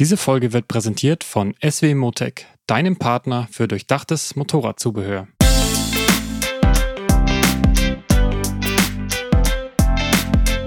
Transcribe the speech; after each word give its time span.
Diese 0.00 0.16
Folge 0.16 0.52
wird 0.52 0.66
präsentiert 0.66 1.22
von 1.22 1.54
SW 1.64 1.94
Motec, 1.94 2.46
deinem 2.66 2.96
Partner 2.96 3.46
für 3.52 3.68
durchdachtes 3.68 4.34
Motorradzubehör. 4.34 5.28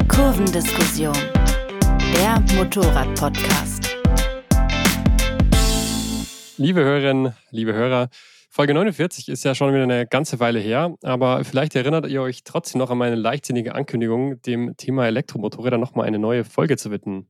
Kurvendiskussion, 0.08 1.14
der 2.14 2.40
Motorrad-Podcast. 2.56 3.98
Liebe 6.56 6.80
Hörerinnen, 6.86 7.34
liebe 7.52 7.74
Hörer, 7.74 8.08
Folge 8.50 8.74
49 8.74 9.28
ist 9.28 9.44
ja 9.44 9.54
schon 9.56 9.74
wieder 9.74 9.84
eine 9.84 10.08
ganze 10.08 10.40
Weile 10.40 10.60
her, 10.60 10.96
aber 11.04 11.44
vielleicht 11.44 11.76
erinnert 11.76 12.08
ihr 12.08 12.22
euch 12.22 12.46
trotzdem 12.46 12.80
noch 12.80 12.92
an 12.92 12.98
meine 12.98 13.16
leichtsinnige 13.18 13.76
Ankündigung, 13.76 14.42
dem 14.44 14.78
Thema 14.78 15.06
Elektromotorräder 15.06 15.78
nochmal 15.78 16.08
eine 16.08 16.18
neue 16.18 16.46
Folge 16.46 16.78
zu 16.78 16.92
widmen. 16.92 17.28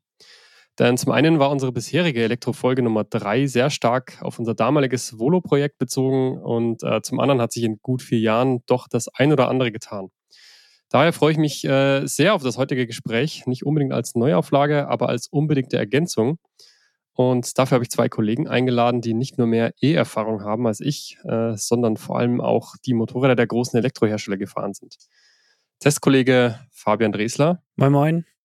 Denn 0.79 0.97
zum 0.97 1.11
einen 1.11 1.39
war 1.39 1.49
unsere 1.49 1.71
bisherige 1.71 2.21
Elektrofolge 2.21 2.83
Nummer 2.83 3.03
3 3.03 3.47
sehr 3.47 3.69
stark 3.69 4.19
auf 4.21 4.37
unser 4.37 4.53
damaliges 4.53 5.17
Volo-Projekt 5.17 5.79
bezogen 5.79 6.37
und 6.37 6.83
äh, 6.83 7.01
zum 7.01 7.19
anderen 7.19 7.41
hat 7.41 7.51
sich 7.51 7.63
in 7.63 7.79
gut 7.81 8.03
vier 8.03 8.19
Jahren 8.19 8.61
doch 8.67 8.87
das 8.87 9.07
ein 9.07 9.31
oder 9.31 9.47
andere 9.49 9.71
getan. 9.71 10.09
Daher 10.89 11.13
freue 11.13 11.31
ich 11.31 11.37
mich 11.37 11.65
äh, 11.65 12.05
sehr 12.05 12.33
auf 12.33 12.43
das 12.43 12.57
heutige 12.57 12.85
Gespräch, 12.85 13.45
nicht 13.47 13.65
unbedingt 13.65 13.91
als 13.91 14.15
Neuauflage, 14.15 14.87
aber 14.87 15.09
als 15.09 15.27
unbedingte 15.27 15.77
Ergänzung. 15.77 16.37
Und 17.13 17.57
dafür 17.57 17.77
habe 17.77 17.83
ich 17.83 17.89
zwei 17.89 18.07
Kollegen 18.07 18.47
eingeladen, 18.47 19.01
die 19.01 19.15
nicht 19.15 19.39
nur 19.39 19.47
mehr 19.47 19.73
E-Erfahrung 19.81 20.43
haben 20.43 20.67
als 20.67 20.79
ich, 20.79 21.17
äh, 21.23 21.57
sondern 21.57 21.97
vor 21.97 22.19
allem 22.19 22.39
auch 22.39 22.75
die 22.85 22.93
Motorräder 22.93 23.35
der 23.35 23.47
großen 23.47 23.77
Elektrohersteller 23.77 24.37
gefahren 24.37 24.75
sind. 24.75 24.95
Testkollege 25.79 26.59
Fabian 26.71 27.11
Dresler. 27.11 27.63
Moin, 27.75 27.91
moin. 27.91 28.36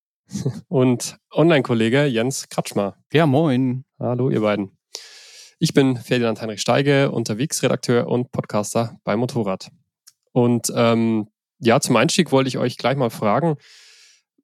Und 0.68 1.18
Online-Kollege 1.30 2.06
Jens 2.06 2.48
Kratschmer. 2.48 2.96
Ja, 3.12 3.26
moin. 3.26 3.84
Hallo, 3.98 4.30
ihr 4.30 4.40
beiden. 4.40 4.76
Ich 5.58 5.74
bin 5.74 5.96
Ferdinand 5.96 6.40
Heinrich 6.40 6.60
Steige, 6.60 7.10
Unterwegsredakteur 7.10 8.08
und 8.08 8.32
Podcaster 8.32 8.98
bei 9.04 9.16
Motorrad. 9.16 9.70
Und 10.32 10.72
ähm, 10.74 11.28
ja, 11.60 11.80
zum 11.80 11.96
Einstieg 11.96 12.32
wollte 12.32 12.48
ich 12.48 12.58
euch 12.58 12.76
gleich 12.78 12.96
mal 12.96 13.10
fragen, 13.10 13.56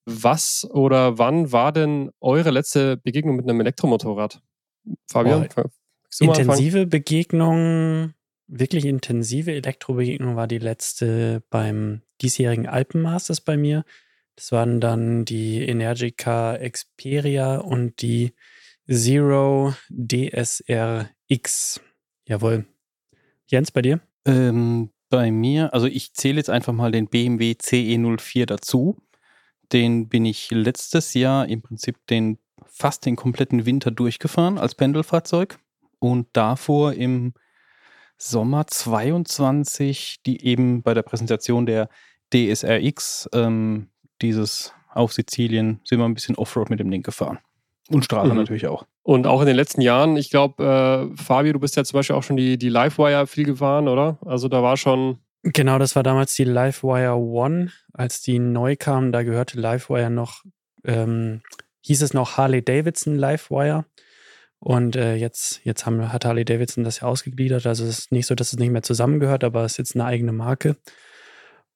was 0.04 0.66
oder 0.70 1.18
wann 1.18 1.52
war 1.52 1.72
denn 1.72 2.10
eure 2.20 2.50
letzte 2.50 2.96
Begegnung 2.96 3.36
mit 3.36 3.48
einem 3.48 3.60
Elektromotorrad? 3.60 4.40
Fabian? 5.10 5.48
Oh, 5.56 5.62
intensive 6.20 6.86
Begegnung, 6.86 8.14
wirklich 8.46 8.84
intensive 8.84 9.52
Elektrobegegnung 9.52 10.36
war 10.36 10.46
die 10.46 10.58
letzte 10.58 11.42
beim 11.50 12.02
diesjährigen 12.22 12.66
Alpenmasters 12.66 13.40
bei 13.40 13.56
mir. 13.56 13.84
Das 14.38 14.52
waren 14.52 14.80
dann 14.80 15.24
die 15.24 15.66
Energica 15.68 16.56
Xperia 16.56 17.56
und 17.56 18.00
die 18.02 18.34
Zero 18.88 19.74
DSRX. 19.90 21.80
Jawohl. 22.24 22.64
Jens, 23.48 23.72
bei 23.72 23.82
dir? 23.82 23.98
Ähm, 24.24 24.90
bei 25.08 25.32
mir, 25.32 25.74
also 25.74 25.88
ich 25.88 26.14
zähle 26.14 26.36
jetzt 26.36 26.50
einfach 26.50 26.72
mal 26.72 26.92
den 26.92 27.08
BMW 27.08 27.56
CE04 27.60 28.46
dazu. 28.46 28.96
Den 29.72 30.08
bin 30.08 30.24
ich 30.24 30.52
letztes 30.52 31.14
Jahr 31.14 31.48
im 31.48 31.60
Prinzip 31.60 31.96
den 32.06 32.38
fast 32.64 33.06
den 33.06 33.16
kompletten 33.16 33.66
Winter 33.66 33.90
durchgefahren 33.90 34.56
als 34.56 34.76
Pendelfahrzeug 34.76 35.58
und 35.98 36.28
davor 36.32 36.92
im 36.92 37.34
Sommer 38.16 38.68
22 38.68 40.20
die 40.24 40.44
eben 40.46 40.84
bei 40.84 40.94
der 40.94 41.02
Präsentation 41.02 41.66
der 41.66 41.88
DSRX 42.32 43.28
ähm, 43.32 43.88
dieses 44.22 44.72
auf 44.92 45.12
Sizilien 45.12 45.80
sind 45.84 45.98
wir 45.98 46.04
ein 46.04 46.14
bisschen 46.14 46.36
Offroad 46.36 46.70
mit 46.70 46.80
dem 46.80 46.90
Ding 46.90 47.02
gefahren. 47.02 47.38
Und 47.90 48.04
Straße 48.04 48.30
mhm. 48.30 48.36
natürlich 48.36 48.66
auch. 48.66 48.86
Und 49.02 49.26
auch 49.26 49.40
in 49.40 49.46
den 49.46 49.56
letzten 49.56 49.80
Jahren, 49.80 50.16
ich 50.16 50.30
glaube, 50.30 51.10
äh, 51.16 51.16
Fabio, 51.16 51.54
du 51.54 51.60
bist 51.60 51.76
ja 51.76 51.84
zum 51.84 51.98
Beispiel 51.98 52.16
auch 52.16 52.22
schon 52.22 52.36
die, 52.36 52.58
die 52.58 52.68
Livewire 52.68 53.26
viel 53.26 53.44
gefahren, 53.44 53.88
oder? 53.88 54.18
Also 54.26 54.48
da 54.48 54.62
war 54.62 54.76
schon. 54.76 55.18
Genau, 55.42 55.78
das 55.78 55.96
war 55.96 56.02
damals 56.02 56.34
die 56.34 56.44
Livewire 56.44 57.16
One. 57.16 57.70
Als 57.94 58.20
die 58.20 58.38
neu 58.38 58.76
kam, 58.76 59.12
da 59.12 59.22
gehörte 59.22 59.58
Livewire 59.58 60.10
noch, 60.10 60.44
ähm, 60.84 61.40
hieß 61.82 62.02
es 62.02 62.12
noch 62.12 62.36
Harley 62.36 62.62
Davidson 62.62 63.16
Livewire. 63.16 63.86
Und 64.60 64.96
äh, 64.96 65.14
jetzt, 65.14 65.60
jetzt 65.64 65.86
haben, 65.86 66.12
hat 66.12 66.24
Harley 66.24 66.44
Davidson 66.44 66.84
das 66.84 67.00
ja 67.00 67.08
ausgegliedert. 67.08 67.66
Also 67.66 67.84
es 67.84 67.98
ist 67.98 68.12
nicht 68.12 68.26
so, 68.26 68.34
dass 68.34 68.52
es 68.52 68.58
nicht 68.58 68.70
mehr 68.70 68.82
zusammengehört, 68.82 69.44
aber 69.44 69.64
es 69.64 69.72
ist 69.72 69.78
jetzt 69.78 69.94
eine 69.94 70.04
eigene 70.04 70.32
Marke. 70.32 70.76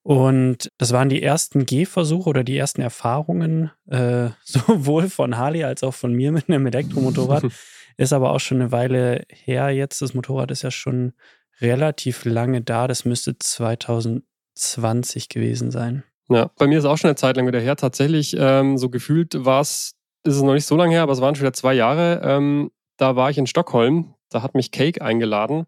Und 0.02 0.68
das 0.78 0.92
waren 0.92 1.08
die 1.08 1.22
ersten 1.22 1.64
Gehversuche 1.64 2.28
oder 2.28 2.42
die 2.42 2.56
ersten 2.56 2.80
Erfahrungen, 2.80 3.70
äh, 3.88 4.30
sowohl 4.44 5.08
von 5.08 5.36
Harley 5.36 5.64
als 5.64 5.82
auch 5.82 5.94
von 5.94 6.12
mir 6.12 6.32
mit 6.32 6.48
einem 6.48 6.66
Elektromotorrad. 6.66 7.44
ist 7.96 8.12
aber 8.12 8.32
auch 8.32 8.40
schon 8.40 8.60
eine 8.60 8.72
Weile 8.72 9.24
her 9.28 9.70
jetzt. 9.70 10.02
Das 10.02 10.14
Motorrad 10.14 10.50
ist 10.50 10.62
ja 10.62 10.70
schon 10.70 11.12
relativ 11.60 12.24
lange 12.24 12.62
da. 12.62 12.88
Das 12.88 13.04
müsste 13.04 13.38
2020 13.38 15.28
gewesen 15.28 15.70
sein. 15.70 16.02
Ja, 16.28 16.50
bei 16.56 16.66
mir 16.66 16.78
ist 16.78 16.84
auch 16.84 16.96
schon 16.98 17.08
eine 17.08 17.16
Zeit 17.16 17.36
lang 17.36 17.46
wieder 17.46 17.60
her. 17.60 17.76
Tatsächlich, 17.76 18.34
ähm, 18.38 18.78
so 18.78 18.88
gefühlt 18.88 19.44
war 19.44 19.60
es, 19.60 19.94
ist 20.24 20.36
es 20.36 20.42
noch 20.42 20.54
nicht 20.54 20.66
so 20.66 20.76
lange 20.76 20.92
her, 20.92 21.02
aber 21.02 21.12
es 21.12 21.20
waren 21.20 21.34
schon 21.34 21.42
wieder 21.42 21.52
zwei 21.52 21.74
Jahre. 21.74 22.20
Ähm, 22.24 22.70
da 22.96 23.16
war 23.16 23.30
ich 23.30 23.38
in 23.38 23.46
Stockholm. 23.46 24.14
Da 24.30 24.42
hat 24.42 24.54
mich 24.54 24.70
Cake 24.70 25.02
eingeladen. 25.02 25.66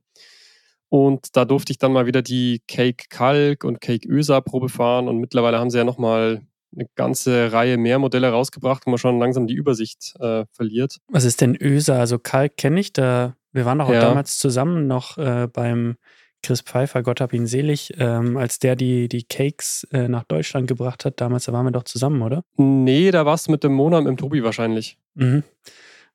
Und 0.88 1.36
da 1.36 1.44
durfte 1.44 1.72
ich 1.72 1.78
dann 1.78 1.92
mal 1.92 2.06
wieder 2.06 2.22
die 2.22 2.62
Cake 2.68 3.06
Kalk 3.08 3.64
und 3.64 3.80
Cake 3.80 4.08
Ösa 4.08 4.40
Probe 4.40 4.68
fahren. 4.68 5.08
Und 5.08 5.18
mittlerweile 5.18 5.58
haben 5.58 5.70
sie 5.70 5.78
ja 5.78 5.84
nochmal 5.84 6.42
eine 6.74 6.86
ganze 6.94 7.52
Reihe 7.52 7.76
mehr 7.76 7.98
Modelle 7.98 8.30
rausgebracht, 8.30 8.86
wo 8.86 8.90
man 8.90 8.98
schon 8.98 9.18
langsam 9.18 9.46
die 9.46 9.54
Übersicht 9.54 10.14
äh, 10.20 10.44
verliert. 10.52 10.98
Was 11.08 11.24
ist 11.24 11.40
denn 11.40 11.56
Ösa? 11.60 11.98
Also 11.98 12.18
Kalk 12.18 12.56
kenne 12.56 12.80
ich 12.80 12.92
da. 12.92 13.36
Wir 13.52 13.64
waren 13.64 13.78
doch 13.78 13.88
auch 13.88 13.92
ja. 13.92 14.00
damals 14.00 14.38
zusammen 14.38 14.86
noch 14.86 15.16
äh, 15.18 15.48
beim 15.52 15.96
Chris 16.44 16.60
Pfeiffer, 16.60 17.02
Gott 17.02 17.20
hab 17.20 17.32
ihn 17.32 17.46
selig, 17.46 17.94
ähm, 17.98 18.36
als 18.36 18.58
der 18.58 18.76
die, 18.76 19.08
die 19.08 19.22
Cakes 19.22 19.88
äh, 19.92 20.08
nach 20.08 20.24
Deutschland 20.24 20.68
gebracht 20.68 21.04
hat. 21.06 21.20
Damals, 21.20 21.46
da 21.46 21.52
waren 21.52 21.64
wir 21.64 21.72
doch 21.72 21.84
zusammen, 21.84 22.20
oder? 22.20 22.44
Nee, 22.56 23.10
da 23.10 23.24
warst 23.24 23.46
du 23.46 23.52
mit 23.52 23.64
dem 23.64 23.72
Mona 23.72 23.98
und 23.98 24.04
dem 24.04 24.18
Tobi 24.18 24.44
wahrscheinlich. 24.44 24.98
Mhm. 25.14 25.42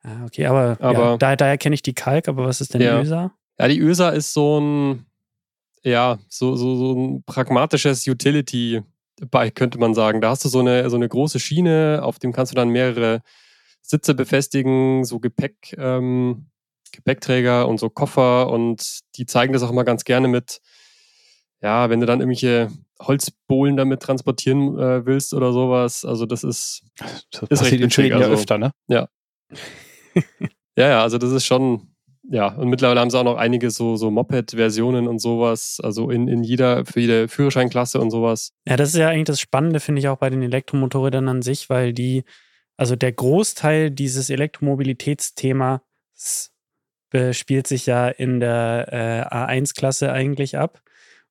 Ah, 0.03 0.25
okay, 0.25 0.45
aber, 0.45 0.77
aber 0.79 0.99
ja, 0.99 1.17
daher, 1.17 1.35
daher 1.35 1.57
kenne 1.57 1.73
ich 1.73 1.81
die 1.81 1.93
Kalk, 1.93 2.27
aber 2.27 2.45
was 2.45 2.61
ist 2.61 2.73
denn 2.73 2.81
ja. 2.81 3.01
Ösa? 3.01 3.33
Ja, 3.59 3.67
die 3.67 3.79
ÖSA 3.79 4.09
ist 4.09 4.33
so 4.33 4.59
ein, 4.59 5.05
ja, 5.83 6.17
so, 6.29 6.55
so, 6.55 6.77
so 6.77 6.93
ein 6.93 7.23
pragmatisches 7.23 8.07
Utility-Bike, 8.07 9.55
könnte 9.55 9.79
man 9.79 9.93
sagen. 9.93 10.21
Da 10.21 10.29
hast 10.29 10.45
du 10.45 10.49
so 10.49 10.59
eine, 10.59 10.89
so 10.89 10.95
eine 10.95 11.09
große 11.09 11.39
Schiene, 11.39 11.99
auf 12.01 12.19
dem 12.19 12.31
kannst 12.31 12.53
du 12.53 12.55
dann 12.55 12.69
mehrere 12.69 13.21
Sitze 13.81 14.13
befestigen, 14.13 15.03
so 15.03 15.19
Gepäck, 15.19 15.75
ähm, 15.77 16.47
Gepäckträger 16.91 17.67
und 17.67 17.79
so 17.79 17.89
Koffer 17.89 18.49
und 18.49 19.01
die 19.15 19.25
zeigen 19.25 19.51
das 19.51 19.63
auch 19.63 19.71
immer 19.71 19.83
ganz 19.83 20.05
gerne 20.05 20.27
mit, 20.27 20.61
ja, 21.61 21.89
wenn 21.89 21.99
du 21.99 22.05
dann 22.05 22.21
irgendwelche 22.21 22.69
Holzbohlen 23.01 23.75
damit 23.75 24.01
transportieren 24.01 24.77
äh, 24.79 25.05
willst 25.05 25.33
oder 25.33 25.51
sowas. 25.51 26.05
Also 26.05 26.25
das 26.25 26.43
ist, 26.43 26.83
das 27.31 27.43
ist 27.49 27.63
recht 27.63 27.81
in 27.81 27.91
Schweden 27.91 28.17
also, 28.17 28.29
ja 28.29 28.33
öfter, 28.33 28.57
ne? 28.57 28.71
Ja. 28.87 29.09
ja, 30.77 30.89
ja, 30.89 31.03
also 31.03 31.17
das 31.17 31.31
ist 31.31 31.45
schon, 31.45 31.89
ja, 32.31 32.49
und 32.49 32.69
mittlerweile 32.69 32.99
haben 32.99 33.09
sie 33.09 33.17
auch 33.17 33.23
noch 33.23 33.37
einige 33.37 33.71
so, 33.71 33.95
so 33.95 34.11
Moped-Versionen 34.11 35.07
und 35.07 35.19
sowas, 35.19 35.79
also 35.83 36.11
in, 36.11 36.27
in 36.27 36.43
jeder, 36.43 36.85
für 36.85 36.99
jede 36.99 37.27
Führerscheinklasse 37.27 37.99
und 37.99 38.11
sowas. 38.11 38.51
Ja, 38.67 38.77
das 38.77 38.89
ist 38.89 38.97
ja 38.97 39.09
eigentlich 39.09 39.25
das 39.25 39.39
Spannende, 39.39 39.79
finde 39.79 39.99
ich 39.99 40.07
auch 40.07 40.17
bei 40.17 40.29
den 40.29 40.43
Elektromotorrädern 40.43 41.27
an 41.27 41.41
sich, 41.41 41.69
weil 41.69 41.91
die, 41.91 42.23
also 42.77 42.95
der 42.95 43.11
Großteil 43.13 43.89
dieses 43.89 44.29
Elektromobilitätsthemas 44.29 45.81
spielt 47.31 47.65
sich 47.65 47.87
ja 47.87 48.07
in 48.09 48.39
der 48.39 48.87
äh, 48.91 49.35
A1-Klasse 49.35 50.11
eigentlich 50.11 50.57
ab. 50.57 50.81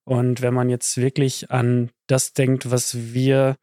Und 0.03 0.42
wenn 0.42 0.54
man 0.54 0.69
jetzt 0.69 0.97
wirklich 0.97 1.50
an 1.53 1.91
das 2.09 2.32
denkt, 2.32 2.70
was 2.70 3.12
wir 3.15 3.56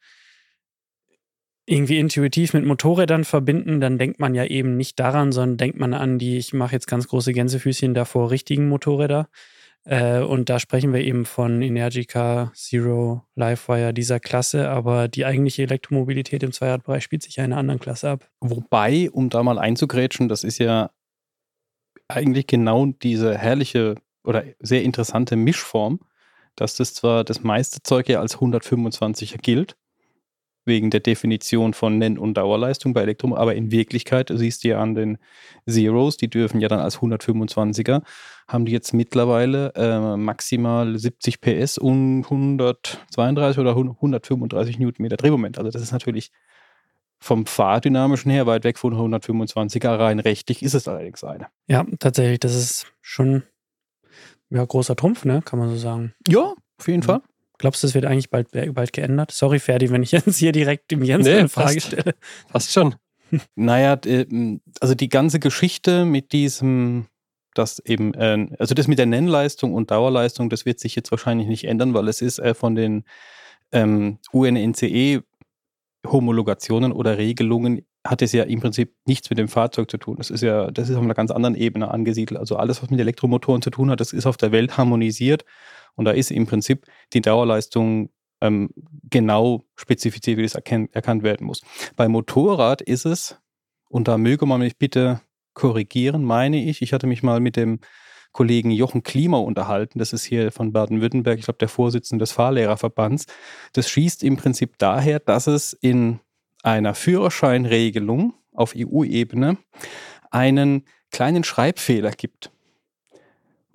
irgendwie 1.66 1.98
intuitiv 1.98 2.54
mit 2.54 2.66
Motorrädern 2.66 3.24
verbinden, 3.24 3.82
dann 3.82 3.98
denkt 3.98 4.20
man 4.20 4.36
ja 4.36 4.46
eben 4.46 4.78
nicht 4.78 5.00
daran, 5.00 5.32
sondern 5.32 5.58
denkt 5.58 5.80
man 5.80 5.94
an 5.94 6.20
die, 6.20 6.38
ich 6.38 6.54
mache 6.54 6.74
jetzt 6.74 6.88
ganz 6.88 7.08
große 7.08 7.34
Gänsefüßchen 7.34 7.94
davor, 7.94 8.30
richtigen 8.30 8.70
Motorräder. 8.70 9.28
Äh, 9.84 10.20
und 10.20 10.50
da 10.50 10.60
sprechen 10.60 10.94
wir 10.94 11.02
eben 11.02 11.26
von 11.26 11.62
Energica, 11.62 12.52
Zero, 12.56 13.24
Livewire 13.36 13.94
dieser 13.94 14.20
Klasse, 14.20 14.70
aber 14.70 15.08
die 15.08 15.26
eigentliche 15.26 15.64
Elektromobilität 15.64 16.44
im 16.44 16.52
Zweiradbereich 16.52 17.04
spielt 17.04 17.24
sich 17.24 17.38
ja 17.38 17.46
in 17.46 17.52
einer 17.52 17.60
anderen 17.60 17.80
Klasse 17.80 18.10
ab. 18.10 18.30
Wobei, 18.40 19.10
um 19.12 19.30
da 19.30 19.42
mal 19.42 19.60
einzugrätschen, 19.60 20.28
das 20.28 20.44
ist 20.44 20.60
ja 20.60 20.92
eigentlich 22.08 22.46
genau 22.46 22.88
diese 23.02 23.38
herrliche 23.38 23.96
oder 24.24 24.44
sehr 24.60 24.84
interessante 24.84 25.36
Mischform, 25.36 26.00
dass 26.56 26.76
das 26.76 26.94
zwar 26.94 27.24
das 27.24 27.44
meiste 27.44 27.82
Zeug 27.84 28.08
ja 28.10 28.20
als 28.20 28.38
125er 28.38 29.38
gilt, 29.38 29.76
wegen 30.66 30.90
der 30.90 31.00
Definition 31.00 31.74
von 31.74 31.98
Nenn- 31.98 32.18
und 32.18 32.36
Dauerleistung 32.36 32.94
bei 32.94 33.02
Elektro, 33.02 33.36
aber 33.36 33.56
in 33.56 33.72
Wirklichkeit 33.72 34.32
siehst 34.34 34.64
du 34.64 34.70
ja 34.70 34.82
an 34.82 34.96
den 34.96 35.18
Zeros, 35.68 36.18
die 36.18 36.30
dürfen 36.30 36.60
ja 36.60 36.68
dann 36.68 36.80
als 36.80 37.00
125er, 37.00 38.02
haben 38.48 38.66
die 38.66 38.72
jetzt 38.72 38.94
mittlerweile 38.94 39.74
äh, 39.76 40.18
maximal 40.18 40.98
70 40.98 41.42
PS 41.42 41.78
und 41.78 42.24
132 42.24 43.60
oder 43.60 43.72
135 43.72 44.80
Newtonmeter 44.80 45.18
Drehmoment. 45.18 45.58
Also 45.58 45.72
das 45.72 45.82
ist 45.82 45.92
natürlich 45.92 46.32
vom 47.20 47.46
Fahrdynamischen 47.46 48.30
her 48.32 48.46
weit 48.46 48.64
weg 48.66 48.78
von 48.78 48.94
125er 48.94 49.98
rein. 49.98 50.20
Rechtlich 50.20 50.62
ist 50.62 50.74
es 50.74 50.88
allerdings 50.88 51.24
eine. 51.24 51.48
Ja, 51.68 51.86
tatsächlich, 52.00 52.40
das 52.40 52.56
ist 52.56 52.88
schon 53.02 53.44
ja, 54.50 54.64
großer 54.64 54.96
Trumpf, 54.96 55.26
ne? 55.26 55.42
Kann 55.44 55.58
man 55.58 55.70
so 55.70 55.78
sagen. 55.78 56.14
Ja, 56.28 56.54
auf 56.78 56.88
jeden 56.88 57.00
Mhm. 57.00 57.04
Fall. 57.06 57.22
Glaubst 57.58 57.82
du, 57.84 57.88
es 57.88 57.96
wird 57.96 58.06
eigentlich 58.06 58.30
bald, 58.30 58.50
bald 58.52 58.92
geändert? 58.94 59.32
Sorry, 59.32 59.60
Ferdi, 59.60 59.90
wenn 59.92 60.04
ich 60.04 60.12
jetzt 60.12 60.36
hier 60.38 60.52
direkt 60.52 60.92
dem 60.92 61.02
Jens 61.04 61.26
Nee, 61.26 61.40
eine 61.40 61.50
Frage 61.50 61.76
passt. 61.76 61.88
stelle. 61.88 62.14
Fast 62.52 62.72
schon. 62.74 62.96
Naja, 63.56 63.96
d- 63.96 64.60
also 64.80 64.94
die 64.94 65.10
ganze 65.10 65.40
Geschichte 65.40 66.06
mit 66.06 66.32
diesem, 66.32 67.08
das 67.56 67.80
eben, 67.80 68.14
äh, 68.14 68.48
also 68.60 68.76
das 68.76 68.88
mit 68.88 69.00
der 69.00 69.08
Nennleistung 69.08 69.74
und 69.74 69.90
Dauerleistung, 69.90 70.50
das 70.52 70.66
wird 70.66 70.80
sich 70.80 70.96
jetzt 70.96 71.10
wahrscheinlich 71.12 71.48
nicht 71.48 71.64
ändern, 71.66 71.94
weil 71.96 72.08
es 72.08 72.22
ist 72.22 72.38
äh, 72.40 72.54
von 72.54 72.76
den 72.76 73.04
ähm, 73.72 74.20
UNNCE-Homologationen 74.32 76.92
oder 76.92 77.18
Regelungen 77.18 77.82
hat 78.06 78.22
es 78.22 78.32
ja 78.34 78.44
im 78.44 78.60
Prinzip 78.62 78.94
nichts 79.08 79.32
mit 79.32 79.40
dem 79.40 79.48
Fahrzeug 79.48 79.90
zu 79.90 79.98
tun. 79.98 80.18
Das 80.18 80.30
ist 80.30 80.42
ja, 80.42 80.70
das 80.70 80.90
ist 80.90 80.96
auf 80.96 81.02
einer 81.04 81.16
ganz 81.16 81.32
anderen 81.32 81.56
Ebene 81.56 81.90
angesiedelt. 81.90 82.40
Also 82.40 82.58
alles, 82.58 82.84
was 82.84 82.92
mit 82.92 83.00
Elektromotoren 83.00 83.64
zu 83.64 83.72
tun 83.72 83.90
hat, 83.90 84.00
das 84.00 84.14
ist 84.14 84.28
auf 84.28 84.38
der 84.38 84.52
Welt 84.52 84.78
harmonisiert 84.78 85.44
und 85.96 86.06
da 86.06 86.12
ist 86.12 86.32
im 86.32 86.46
Prinzip 86.46 86.86
die 87.14 87.22
Dauerleistung 87.22 88.10
ähm, 88.42 88.70
genau 89.10 89.64
spezifiziert, 89.76 90.38
wie 90.38 90.44
das 90.44 90.56
erkannt 90.56 91.24
werden 91.24 91.48
muss. 91.48 91.62
Bei 91.96 92.08
Motorrad 92.08 92.82
ist 92.82 93.06
es, 93.06 93.40
und 93.90 94.08
da 94.08 94.18
möge 94.18 94.46
man 94.46 94.60
mich 94.60 94.78
bitte 94.78 95.22
korrigieren, 95.54 96.24
meine 96.24 96.64
ich, 96.64 96.82
ich 96.82 96.94
hatte 96.94 97.08
mich 97.08 97.24
mal 97.24 97.40
mit 97.40 97.56
dem 97.56 97.80
Kollegen 98.34 98.72
Jochen 98.72 99.04
Klima 99.04 99.38
unterhalten, 99.38 100.00
das 100.00 100.12
ist 100.12 100.26
hier 100.26 100.52
von 100.52 100.74
Baden-Württemberg, 100.74 101.40
ich 101.40 101.46
glaube 101.46 101.60
der 101.60 101.70
Vorsitzende 101.70 102.24
des 102.24 102.34
Fahrlehrerverbands. 102.34 103.28
Das 103.72 103.90
schießt 103.90 104.24
im 104.24 104.36
Prinzip 104.36 104.78
daher, 104.78 105.20
dass 105.20 105.48
es 105.48 105.72
in 105.72 106.20
einer 106.62 106.96
Führerscheinregelung 106.96 108.34
auf 108.52 108.74
EU-Ebene 108.76 109.58
einen 110.32 110.84
kleinen 111.12 111.46
Schreibfehler 111.46 112.12
gibt, 112.12 112.52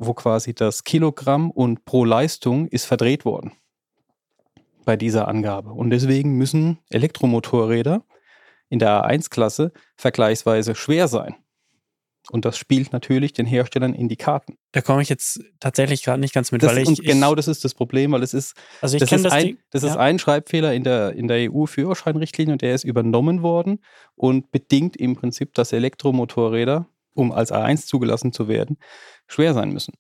wo 0.01 0.15
quasi 0.15 0.55
das 0.55 0.85
Kilogramm 0.85 1.51
und 1.51 1.85
pro 1.85 2.05
Leistung 2.05 2.67
ist 2.69 2.87
verdreht 2.87 3.25
worden 3.25 3.53
bei 4.85 4.97
dieser 4.97 5.29
Angabe. 5.29 5.71
Und 5.71 5.91
deswegen 5.91 6.37
müssen 6.37 6.79
Elektromotorräder 6.89 8.03
in 8.71 8.79
der 8.79 9.05
A1-Klasse 9.05 9.73
vergleichsweise 9.97 10.75
schwer 10.75 11.07
sein. 11.07 11.37
Und 12.31 12.45
das 12.45 12.57
spielt 12.57 12.93
natürlich 12.93 13.33
den 13.33 13.45
Herstellern 13.45 13.93
in 13.93 14.09
die 14.09 14.17
Karten. 14.17 14.57
Da 14.73 14.81
komme 14.81 15.03
ich 15.03 15.09
jetzt 15.09 15.43
tatsächlich 15.59 16.03
gerade 16.03 16.21
nicht 16.21 16.33
ganz 16.33 16.51
mit, 16.51 16.63
Das, 16.63 16.73
weil 16.73 16.83
ich. 16.83 16.89
und 16.89 17.01
ich, 17.01 17.07
genau 17.07 17.35
das 17.35 17.49
ist 17.49 17.65
das 17.65 17.75
Problem, 17.75 18.13
weil 18.13 18.23
es 18.23 18.33
ist, 18.33 18.55
also 18.81 18.97
ich 18.97 19.01
das, 19.01 19.13
ist, 19.13 19.25
das 19.25 19.33
ein, 19.33 19.59
das 19.71 19.83
ist 19.83 19.95
ja. 19.95 20.01
ein 20.01 20.19
Schreibfehler 20.19 20.73
in 20.73 20.85
der, 20.85 21.13
in 21.13 21.29
der 21.29 21.51
EU-Führerscheinrichtlinie 21.53 22.53
und 22.53 22.63
der 22.63 22.75
ist 22.75 22.85
übernommen 22.85 23.43
worden 23.43 23.81
und 24.15 24.51
bedingt 24.51 24.97
im 24.97 25.17
Prinzip, 25.17 25.53
dass 25.55 25.73
Elektromotorräder, 25.73 26.87
um 27.15 27.33
als 27.33 27.53
A1 27.53 27.87
zugelassen 27.87 28.33
zu 28.33 28.49
werden, 28.49 28.77
schwer 29.27 29.55
sein 29.55 29.71
müssen. 29.73 29.95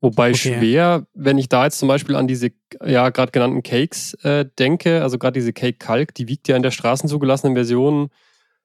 Wobei 0.00 0.30
Okay. 0.30 0.56
schwer, 0.58 1.06
wenn 1.12 1.36
ich 1.36 1.48
da 1.50 1.64
jetzt 1.64 1.78
zum 1.78 1.88
Beispiel 1.88 2.16
an 2.16 2.26
diese, 2.26 2.50
ja, 2.84 3.10
gerade 3.10 3.32
genannten 3.32 3.62
Cakes 3.62 4.14
äh, 4.24 4.46
denke, 4.58 5.02
also 5.02 5.18
gerade 5.18 5.38
diese 5.38 5.52
Cake 5.52 5.76
Kalk, 5.78 6.14
die 6.14 6.26
wiegt 6.28 6.48
ja 6.48 6.56
in 6.56 6.62
der 6.62 6.70
straßenzugelassenen 6.70 7.54
Version 7.54 8.08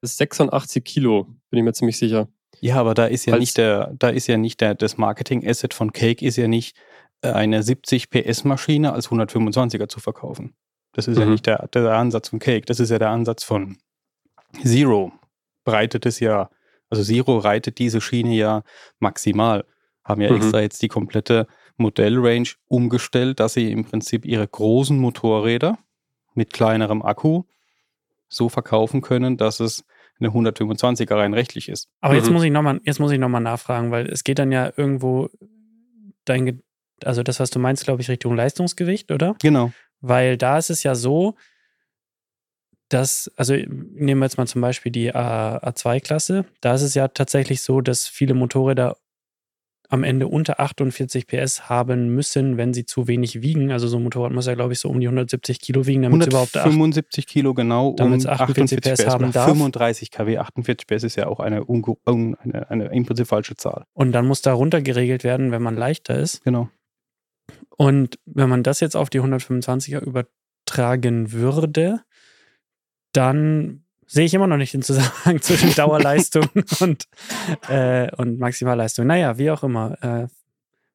86 0.02 0.84
Kilo, 0.84 1.24
bin 1.50 1.58
ich 1.60 1.64
mir 1.64 1.74
ziemlich 1.74 1.98
sicher. 1.98 2.30
Ja, 2.62 2.78
aber 2.78 2.94
da 2.94 3.06
ist 3.06 3.26
ja 3.26 3.34
Als- 3.34 3.42
nicht 3.42 3.58
der, 3.58 3.94
da 4.00 4.10
ist 4.10 4.28
ja 4.28 4.38
nicht 4.38 4.62
der, 4.62 4.76
das 4.76 4.98
Marketing-Asset 4.98 5.74
von 5.74 5.92
Cake 5.92 6.26
ist 6.26 6.38
ja 6.38 6.48
nicht 6.48 6.78
äh, 7.22 7.32
eine 7.32 7.62
70 7.64 8.10
PS-Maschine 8.10 8.94
als 8.94 9.10
125er 9.10 9.90
zu 9.90 10.00
verkaufen. 10.00 10.54
Das 10.94 11.08
ist 11.10 11.18
ja 11.18 11.26
Mhm. 11.26 11.32
nicht 11.34 11.46
der, 11.46 11.68
der 11.74 11.92
Ansatz 11.94 12.30
von 12.30 12.40
Cake. 12.40 12.66
Das 12.66 12.80
ist 12.80 12.90
ja 12.92 13.00
der 13.00 13.10
Ansatz 13.10 13.44
von 13.44 13.78
Zero. 14.64 15.12
Breitet 15.66 16.06
es 16.06 16.20
ja, 16.22 16.50
also 16.96 17.04
Zero 17.04 17.38
reitet 17.38 17.78
diese 17.80 18.02
Schiene 18.02 18.34
ja 18.36 18.64
maximal. 19.00 19.66
Haben 20.04 20.22
ja 20.22 20.30
Mhm. 20.32 20.38
extra 20.38 20.62
jetzt 20.62 20.82
die 20.82 20.88
komplette 20.88 21.48
Modellrange 21.78 22.50
umgestellt, 22.68 23.40
dass 23.40 23.54
sie 23.54 23.72
im 23.72 23.86
Prinzip 23.86 24.26
ihre 24.26 24.48
großen 24.48 24.98
Motorräder 24.98 25.78
mit 26.34 26.54
kleinerem 26.54 27.02
Akku 27.02 27.44
so 28.30 28.50
verkaufen 28.50 29.02
können, 29.02 29.38
dass 29.38 29.60
es 29.60 29.84
eine 30.20 30.30
125er 30.30 31.16
rein 31.18 31.34
rechtlich 31.34 31.68
ist. 31.70 31.90
Aber 32.02 32.16
jetzt 32.16 32.28
Mhm. 32.28 32.34
muss 32.34 32.44
ich 32.44 32.52
nochmal, 32.52 32.80
jetzt 32.84 33.00
muss 33.00 33.12
ich 33.12 33.20
noch 33.20 33.28
mal 33.30 33.40
nachfragen, 33.42 33.92
weil 33.92 34.08
es 34.08 34.24
geht 34.24 34.40
dann 34.40 34.52
ja 34.52 34.72
irgendwo 34.78 35.30
dein, 36.24 36.62
also 37.04 37.24
das, 37.24 37.40
was 37.40 37.50
du 37.50 37.60
meinst, 37.60 37.84
glaube 37.84 38.02
ich, 38.02 38.10
Richtung 38.10 38.36
Leistungsgewicht, 38.36 39.12
oder? 39.12 39.36
Genau. 39.42 39.72
Weil 40.02 40.38
da 40.38 40.58
ist 40.58 40.70
es 40.70 40.84
ja 40.84 40.96
so, 40.96 41.36
dass, 42.90 43.32
also 43.36 43.54
nehmen 43.56 44.20
wir 44.22 44.26
jetzt 44.26 44.38
mal 44.38 44.48
zum 44.48 44.62
Beispiel 44.62 44.92
die 44.92 45.14
A, 45.14 45.58
A2-Klasse, 45.58 46.46
da 46.62 46.74
ist 46.76 46.82
es 46.84 46.94
ja 46.94 47.08
tatsächlich 47.08 47.62
so, 47.62 47.82
dass 47.82 48.08
viele 48.08 48.34
Motorräder 48.34 48.98
am 49.90 50.04
Ende 50.04 50.28
unter 50.28 50.60
48 50.60 51.28
PS 51.28 51.70
haben 51.70 52.10
müssen, 52.10 52.58
wenn 52.58 52.74
sie 52.74 52.86
zu 52.86 53.08
wenig 53.08 53.44
wiegen. 53.44 53.72
Also 53.72 53.88
so 53.88 53.98
ein 53.98 54.04
Motorrad 54.04 54.32
muss 54.34 54.48
ja, 54.48 54.56
glaube 54.56 54.74
ich, 54.74 54.80
so 54.80 54.90
um 54.90 55.00
die 55.00 55.06
170 55.06 55.60
Kilo 55.62 55.86
wiegen, 55.86 56.02
damit 56.02 56.22
es 56.22 56.28
überhaupt 56.28 56.58
8, 56.58 56.66
175 56.66 57.28
Kilo 57.28 57.54
genau, 57.54 57.94
damit 57.96 58.22
es 58.22 58.26
48 58.26 58.82
PS 58.82 59.06
haben 59.08 59.26
oder 59.26 59.34
darf. 59.34 59.46
35 59.46 60.10
kW, 60.10 60.40
48 60.40 60.88
PS 60.88 61.04
ist 61.04 61.16
ja 61.18 61.28
auch 61.28 61.40
eine, 61.40 61.64
un- 61.70 62.36
eine, 62.40 62.70
eine 62.72 62.86
im 62.88 63.06
Prinzip 63.06 63.28
falsche 63.28 63.56
Zahl. 63.58 63.86
und 63.94 64.12
dann 64.12 64.26
muss 64.26 64.42
da 64.42 64.54
runter 64.54 64.82
geregelt 64.82 65.24
werden, 65.24 65.52
wenn 65.52 65.62
man 65.62 65.76
leichter 65.76 66.18
ist. 66.18 66.44
Genau. 66.44 66.68
Und 67.78 68.18
wenn 68.26 68.50
man 68.50 68.64
das 68.64 68.80
jetzt 68.80 68.96
auf 68.96 69.12
die 69.12 69.22
125er 69.22 70.00
übertragen 70.00 71.32
würde, 71.32 72.02
dann 73.16 73.84
sehe 74.08 74.26
ich 74.26 74.34
immer 74.34 74.48
noch 74.48 74.58
nicht 74.58 74.74
den 74.74 74.82
Zusammenhang 74.82 75.42
zwischen 75.42 75.74
Dauerleistung 75.74 76.50
und, 76.80 77.06
äh, 77.70 78.12
und 78.16 78.40
Maximalleistung. 78.40 79.08
Naja, 79.08 79.38
wie 79.38 79.52
auch 79.52 79.64
immer. 79.64 79.98
Äh, 80.04 80.28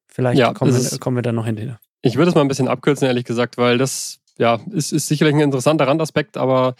vielleicht 0.07 0.39
Ja, 0.39 0.53
kommen, 0.53 0.71
es 0.71 0.91
wir, 0.91 0.99
kommen 0.99 1.17
wir 1.17 1.23
da 1.23 1.31
noch 1.31 1.45
hinterher. 1.45 1.79
Ich 2.01 2.15
würde 2.15 2.29
es 2.29 2.35
mal 2.35 2.41
ein 2.41 2.47
bisschen 2.47 2.67
abkürzen, 2.67 3.07
ehrlich 3.07 3.25
gesagt, 3.25 3.57
weil 3.57 3.77
das, 3.77 4.19
ja, 4.37 4.59
ist, 4.71 4.91
ist 4.91 5.07
sicherlich 5.07 5.35
ein 5.35 5.41
interessanter 5.41 5.87
Randaspekt, 5.87 6.37
aber 6.37 6.75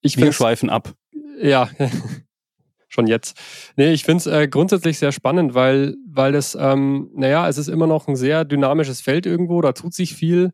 ich 0.00 0.16
Wir 0.16 0.32
schweifen 0.32 0.70
ab. 0.70 0.92
Ja, 1.40 1.68
schon 2.88 3.06
jetzt. 3.06 3.38
Nee, 3.76 3.92
ich 3.92 4.04
finde 4.04 4.18
es 4.18 4.26
äh, 4.26 4.48
grundsätzlich 4.48 4.98
sehr 4.98 5.12
spannend, 5.12 5.54
weil, 5.54 5.96
weil 6.06 6.32
das, 6.32 6.56
ähm, 6.60 7.10
naja, 7.14 7.48
es 7.48 7.58
ist 7.58 7.68
immer 7.68 7.86
noch 7.86 8.08
ein 8.08 8.16
sehr 8.16 8.44
dynamisches 8.44 9.00
Feld 9.00 9.24
irgendwo, 9.24 9.60
da 9.60 9.72
tut 9.72 9.94
sich 9.94 10.14
viel. 10.14 10.52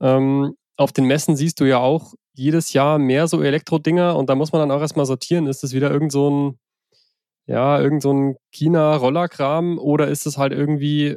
Ähm, 0.00 0.54
auf 0.76 0.92
den 0.92 1.06
Messen 1.06 1.36
siehst 1.36 1.60
du 1.60 1.64
ja 1.64 1.78
auch 1.78 2.14
jedes 2.34 2.72
Jahr 2.72 2.98
mehr 2.98 3.28
so 3.28 3.42
Elektro-Dinger 3.42 4.16
und 4.16 4.28
da 4.30 4.34
muss 4.34 4.52
man 4.52 4.60
dann 4.60 4.76
auch 4.76 4.80
erstmal 4.80 5.06
sortieren, 5.06 5.46
ist 5.46 5.62
das 5.62 5.72
wieder 5.72 5.90
irgend 5.90 6.12
so 6.12 6.30
ein, 6.30 6.58
ja, 7.46 7.80
irgend 7.80 8.02
so 8.02 8.12
ein 8.12 8.36
China-Rollerkram 8.52 9.78
oder 9.78 10.08
ist 10.08 10.26
es 10.26 10.38
halt 10.38 10.52
irgendwie 10.52 11.16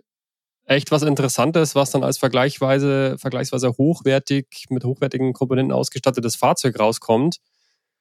echt 0.66 0.92
was 0.92 1.04
Interessantes, 1.04 1.76
was 1.76 1.92
dann 1.92 2.04
als 2.04 2.18
vergleichsweise, 2.18 3.18
vergleichsweise 3.18 3.70
hochwertig, 3.78 4.66
mit 4.70 4.84
hochwertigen 4.84 5.34
Komponenten 5.34 5.74
ausgestattetes 5.74 6.36
Fahrzeug 6.36 6.80
rauskommt. 6.80 7.38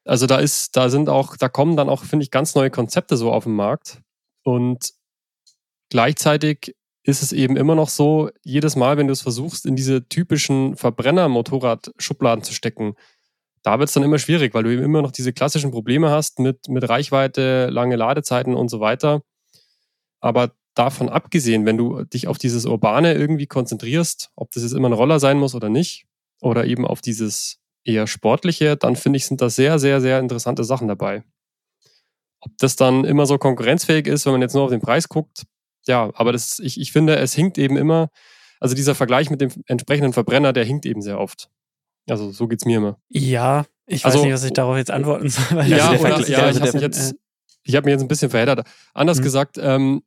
Also 0.04 0.26
da 0.26 0.38
ist, 0.38 0.76
da 0.76 0.90
sind 0.90 1.08
auch, 1.08 1.36
da 1.36 1.48
kommen 1.48 1.76
dann 1.76 1.88
auch, 1.88 2.04
finde 2.04 2.24
ich, 2.24 2.30
ganz 2.30 2.54
neue 2.54 2.70
Konzepte 2.70 3.16
so 3.16 3.32
auf 3.32 3.44
den 3.44 3.54
Markt. 3.54 4.00
Und 4.42 4.92
gleichzeitig 5.90 6.74
ist 7.06 7.22
es 7.22 7.32
eben 7.32 7.56
immer 7.56 7.74
noch 7.74 7.88
so, 7.88 8.30
jedes 8.42 8.76
Mal, 8.76 8.96
wenn 8.96 9.06
du 9.06 9.12
es 9.12 9.22
versuchst, 9.22 9.64
in 9.64 9.76
diese 9.76 10.08
typischen 10.08 10.76
Verbrenner-Motorrad-Schubladen 10.76 12.42
zu 12.42 12.52
stecken, 12.52 12.94
da 13.62 13.78
wird 13.78 13.88
es 13.88 13.94
dann 13.94 14.02
immer 14.02 14.18
schwierig, 14.18 14.54
weil 14.54 14.64
du 14.64 14.72
eben 14.72 14.82
immer 14.82 15.02
noch 15.02 15.12
diese 15.12 15.32
klassischen 15.32 15.70
Probleme 15.70 16.10
hast 16.10 16.38
mit, 16.38 16.68
mit 16.68 16.88
Reichweite, 16.88 17.68
lange 17.70 17.96
Ladezeiten 17.96 18.54
und 18.54 18.68
so 18.68 18.80
weiter. 18.80 19.22
Aber 20.20 20.52
davon 20.74 21.08
abgesehen, 21.08 21.64
wenn 21.64 21.76
du 21.76 22.04
dich 22.04 22.28
auf 22.28 22.38
dieses 22.38 22.66
Urbane 22.66 23.14
irgendwie 23.14 23.46
konzentrierst, 23.46 24.30
ob 24.36 24.50
das 24.50 24.62
jetzt 24.62 24.72
immer 24.72 24.88
ein 24.88 24.92
Roller 24.92 25.20
sein 25.20 25.38
muss 25.38 25.54
oder 25.54 25.68
nicht, 25.68 26.06
oder 26.40 26.66
eben 26.66 26.86
auf 26.86 27.00
dieses 27.00 27.58
eher 27.84 28.06
sportliche, 28.06 28.76
dann 28.76 28.96
finde 28.96 29.16
ich, 29.16 29.26
sind 29.26 29.40
da 29.40 29.48
sehr, 29.48 29.78
sehr, 29.78 30.00
sehr 30.00 30.18
interessante 30.18 30.64
Sachen 30.64 30.88
dabei. 30.88 31.22
Ob 32.40 32.52
das 32.58 32.76
dann 32.76 33.04
immer 33.04 33.26
so 33.26 33.38
konkurrenzfähig 33.38 34.06
ist, 34.06 34.26
wenn 34.26 34.32
man 34.32 34.42
jetzt 34.42 34.54
nur 34.54 34.64
auf 34.64 34.70
den 34.70 34.80
Preis 34.80 35.08
guckt, 35.08 35.44
ja, 35.88 36.10
aber 36.14 36.32
das, 36.32 36.58
ich, 36.58 36.80
ich 36.80 36.92
finde, 36.92 37.16
es 37.16 37.34
hinkt 37.34 37.58
eben 37.58 37.76
immer, 37.76 38.08
also 38.60 38.74
dieser 38.74 38.94
Vergleich 38.94 39.30
mit 39.30 39.40
dem 39.40 39.50
entsprechenden 39.66 40.12
Verbrenner, 40.12 40.52
der 40.52 40.64
hinkt 40.64 40.86
eben 40.86 41.02
sehr 41.02 41.18
oft. 41.20 41.48
Also 42.08 42.30
so 42.30 42.46
geht's 42.48 42.64
mir 42.64 42.78
immer. 42.78 42.98
Ja, 43.08 43.66
ich 43.86 44.04
Also- 44.04 44.18
weiß 44.18 44.24
nicht, 44.24 44.34
was 44.34 44.44
ich 44.44 44.52
darauf 44.52 44.76
jetzt 44.76 44.90
antworten 44.90 45.28
soll. 45.28 45.44
Weil 45.50 45.70
Ja, 45.70 45.90
oder, 45.92 46.20
ja 46.28 46.38
also 46.38 46.60
ich 46.60 46.66
habe 46.66 46.72
mich 46.72 46.82
jetzt, 46.82 47.14
ich 47.64 47.74
habe 47.76 47.84
mich 47.84 47.92
jetzt 47.92 48.02
ein 48.02 48.08
bisschen 48.08 48.30
verheddert. 48.30 48.66
Anders 48.94 49.18
Mhm. 49.18 49.22
gesagt, 49.22 49.58
ähm, 49.60 50.02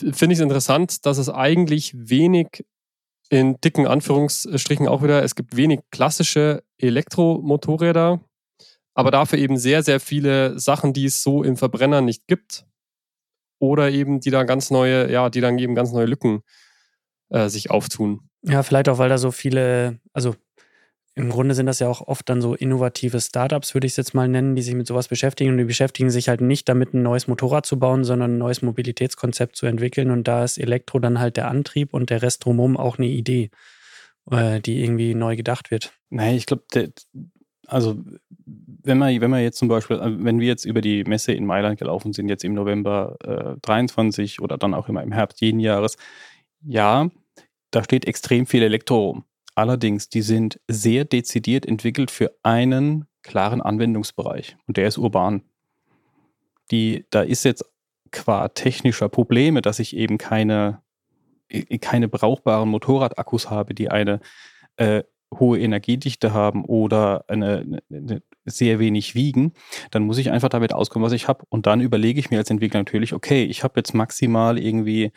finde 0.00 0.32
ich 0.32 0.38
es 0.38 0.42
interessant, 0.42 1.06
dass 1.06 1.18
es 1.18 1.28
eigentlich 1.28 1.92
wenig 1.96 2.64
in 3.30 3.58
dicken 3.60 3.86
Anführungsstrichen 3.86 4.86
auch 4.88 5.02
wieder, 5.02 5.22
es 5.22 5.34
gibt 5.34 5.56
wenig 5.56 5.80
klassische 5.90 6.62
Elektromotorräder, 6.78 8.20
aber 8.94 9.10
dafür 9.10 9.38
eben 9.38 9.56
sehr, 9.56 9.82
sehr 9.82 10.00
viele 10.00 10.58
Sachen, 10.58 10.92
die 10.92 11.06
es 11.06 11.22
so 11.22 11.42
im 11.42 11.56
Verbrenner 11.56 12.00
nicht 12.00 12.26
gibt. 12.26 12.66
Oder 13.64 13.90
eben, 13.90 14.20
die 14.20 14.30
da 14.30 14.44
ganz 14.44 14.70
neue, 14.70 15.10
ja, 15.10 15.30
die 15.30 15.40
dann 15.40 15.58
eben 15.58 15.74
ganz 15.74 15.92
neue 15.92 16.06
Lücken 16.06 16.42
äh, 17.30 17.48
sich 17.48 17.70
auftun. 17.70 18.28
Ja, 18.42 18.62
vielleicht 18.62 18.88
auch, 18.88 18.98
weil 18.98 19.08
da 19.08 19.18
so 19.18 19.30
viele, 19.30 19.98
also 20.12 20.34
im 21.16 21.30
Grunde 21.30 21.54
sind 21.54 21.66
das 21.66 21.78
ja 21.78 21.88
auch 21.88 22.00
oft 22.00 22.28
dann 22.28 22.42
so 22.42 22.54
innovative 22.54 23.20
Startups, 23.20 23.74
würde 23.74 23.86
ich 23.86 23.92
es 23.92 23.96
jetzt 23.96 24.14
mal 24.14 24.26
nennen, 24.26 24.56
die 24.56 24.62
sich 24.62 24.74
mit 24.74 24.88
sowas 24.88 25.06
beschäftigen. 25.06 25.50
Und 25.50 25.58
die 25.58 25.64
beschäftigen 25.64 26.10
sich 26.10 26.28
halt 26.28 26.40
nicht 26.40 26.68
damit, 26.68 26.92
ein 26.92 27.02
neues 27.02 27.28
Motorrad 27.28 27.66
zu 27.66 27.78
bauen, 27.78 28.02
sondern 28.02 28.34
ein 28.34 28.38
neues 28.38 28.62
Mobilitätskonzept 28.62 29.54
zu 29.54 29.66
entwickeln. 29.66 30.10
Und 30.10 30.26
da 30.26 30.42
ist 30.42 30.58
Elektro 30.58 30.98
dann 30.98 31.20
halt 31.20 31.36
der 31.36 31.48
Antrieb 31.48 31.94
und 31.94 32.10
der 32.10 32.22
Rest 32.22 32.44
drumherum 32.44 32.76
auch 32.76 32.98
eine 32.98 33.06
Idee, 33.06 33.50
äh, 34.30 34.60
die 34.60 34.82
irgendwie 34.82 35.14
neu 35.14 35.36
gedacht 35.36 35.70
wird. 35.70 35.92
Nein, 36.10 36.34
ich 36.34 36.46
glaube, 36.46 36.64
also 37.66 37.96
wenn 38.46 38.98
man, 38.98 39.20
wenn 39.20 39.30
man 39.30 39.42
jetzt 39.42 39.58
zum 39.58 39.68
Beispiel, 39.68 39.96
äh, 39.96 40.24
wenn 40.24 40.40
wir 40.40 40.46
jetzt 40.46 40.64
über 40.64 40.80
die 40.80 41.04
Messe 41.04 41.32
in 41.32 41.46
Mailand 41.46 41.78
gelaufen 41.78 42.12
sind, 42.12 42.28
jetzt 42.28 42.44
im 42.44 42.54
November 42.54 43.16
äh, 43.24 43.60
23 43.62 44.40
oder 44.40 44.58
dann 44.58 44.74
auch 44.74 44.88
immer 44.88 45.02
im 45.02 45.12
Herbst 45.12 45.40
jeden 45.40 45.60
Jahres, 45.60 45.96
ja, 46.62 47.08
da 47.70 47.84
steht 47.84 48.06
extrem 48.06 48.46
viel 48.46 48.62
Elektro. 48.62 49.24
Allerdings, 49.54 50.08
die 50.08 50.22
sind 50.22 50.60
sehr 50.68 51.04
dezidiert 51.04 51.66
entwickelt 51.66 52.10
für 52.10 52.32
einen 52.42 53.06
klaren 53.22 53.62
Anwendungsbereich 53.62 54.56
und 54.66 54.76
der 54.76 54.88
ist 54.88 54.98
urban. 54.98 55.42
Die, 56.70 57.06
da 57.10 57.22
ist 57.22 57.44
jetzt 57.44 57.64
qua 58.10 58.48
technischer 58.48 59.08
Probleme, 59.08 59.62
dass 59.62 59.78
ich 59.78 59.96
eben 59.96 60.18
keine, 60.18 60.82
keine 61.80 62.08
brauchbaren 62.08 62.68
Motorradakkus 62.68 63.50
habe, 63.50 63.74
die 63.74 63.90
eine 63.90 64.20
äh, 64.76 65.02
hohe 65.32 65.58
Energiedichte 65.58 66.32
haben 66.32 66.64
oder 66.64 67.24
eine, 67.28 67.80
eine, 67.90 68.22
sehr 68.44 68.78
wenig 68.78 69.14
wiegen, 69.14 69.52
dann 69.90 70.04
muss 70.04 70.18
ich 70.18 70.30
einfach 70.30 70.48
damit 70.48 70.72
auskommen, 70.72 71.04
was 71.04 71.12
ich 71.12 71.28
habe. 71.28 71.44
Und 71.48 71.66
dann 71.66 71.80
überlege 71.80 72.20
ich 72.20 72.30
mir 72.30 72.38
als 72.38 72.50
Entwickler 72.50 72.80
natürlich, 72.80 73.12
okay, 73.12 73.44
ich 73.44 73.64
habe 73.64 73.74
jetzt 73.80 73.94
maximal 73.94 74.58
irgendwie 74.58 75.12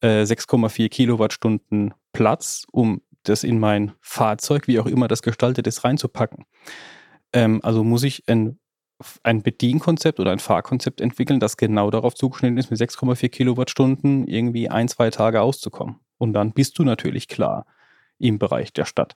äh, 0.00 0.22
6,4 0.22 0.88
Kilowattstunden 0.88 1.94
Platz, 2.12 2.66
um 2.72 3.00
das 3.22 3.44
in 3.44 3.58
mein 3.58 3.92
Fahrzeug, 4.00 4.66
wie 4.66 4.78
auch 4.78 4.86
immer 4.86 5.08
das 5.08 5.22
gestaltet 5.22 5.66
ist, 5.66 5.84
reinzupacken. 5.84 6.44
Ähm, 7.32 7.60
also 7.62 7.84
muss 7.84 8.02
ich 8.02 8.24
ein, 8.28 8.58
ein 9.22 9.42
Bedienkonzept 9.42 10.20
oder 10.20 10.32
ein 10.32 10.38
Fahrkonzept 10.38 11.00
entwickeln, 11.00 11.40
das 11.40 11.56
genau 11.56 11.90
darauf 11.90 12.14
zugeschnitten 12.14 12.58
ist, 12.58 12.70
mit 12.70 12.80
6,4 12.80 13.28
Kilowattstunden 13.28 14.26
irgendwie 14.26 14.68
ein, 14.68 14.88
zwei 14.88 15.10
Tage 15.10 15.40
auszukommen. 15.40 15.96
Und 16.18 16.32
dann 16.32 16.52
bist 16.52 16.78
du 16.78 16.84
natürlich 16.84 17.28
klar 17.28 17.66
im 18.18 18.38
Bereich 18.38 18.72
der 18.72 18.84
Stadt. 18.84 19.14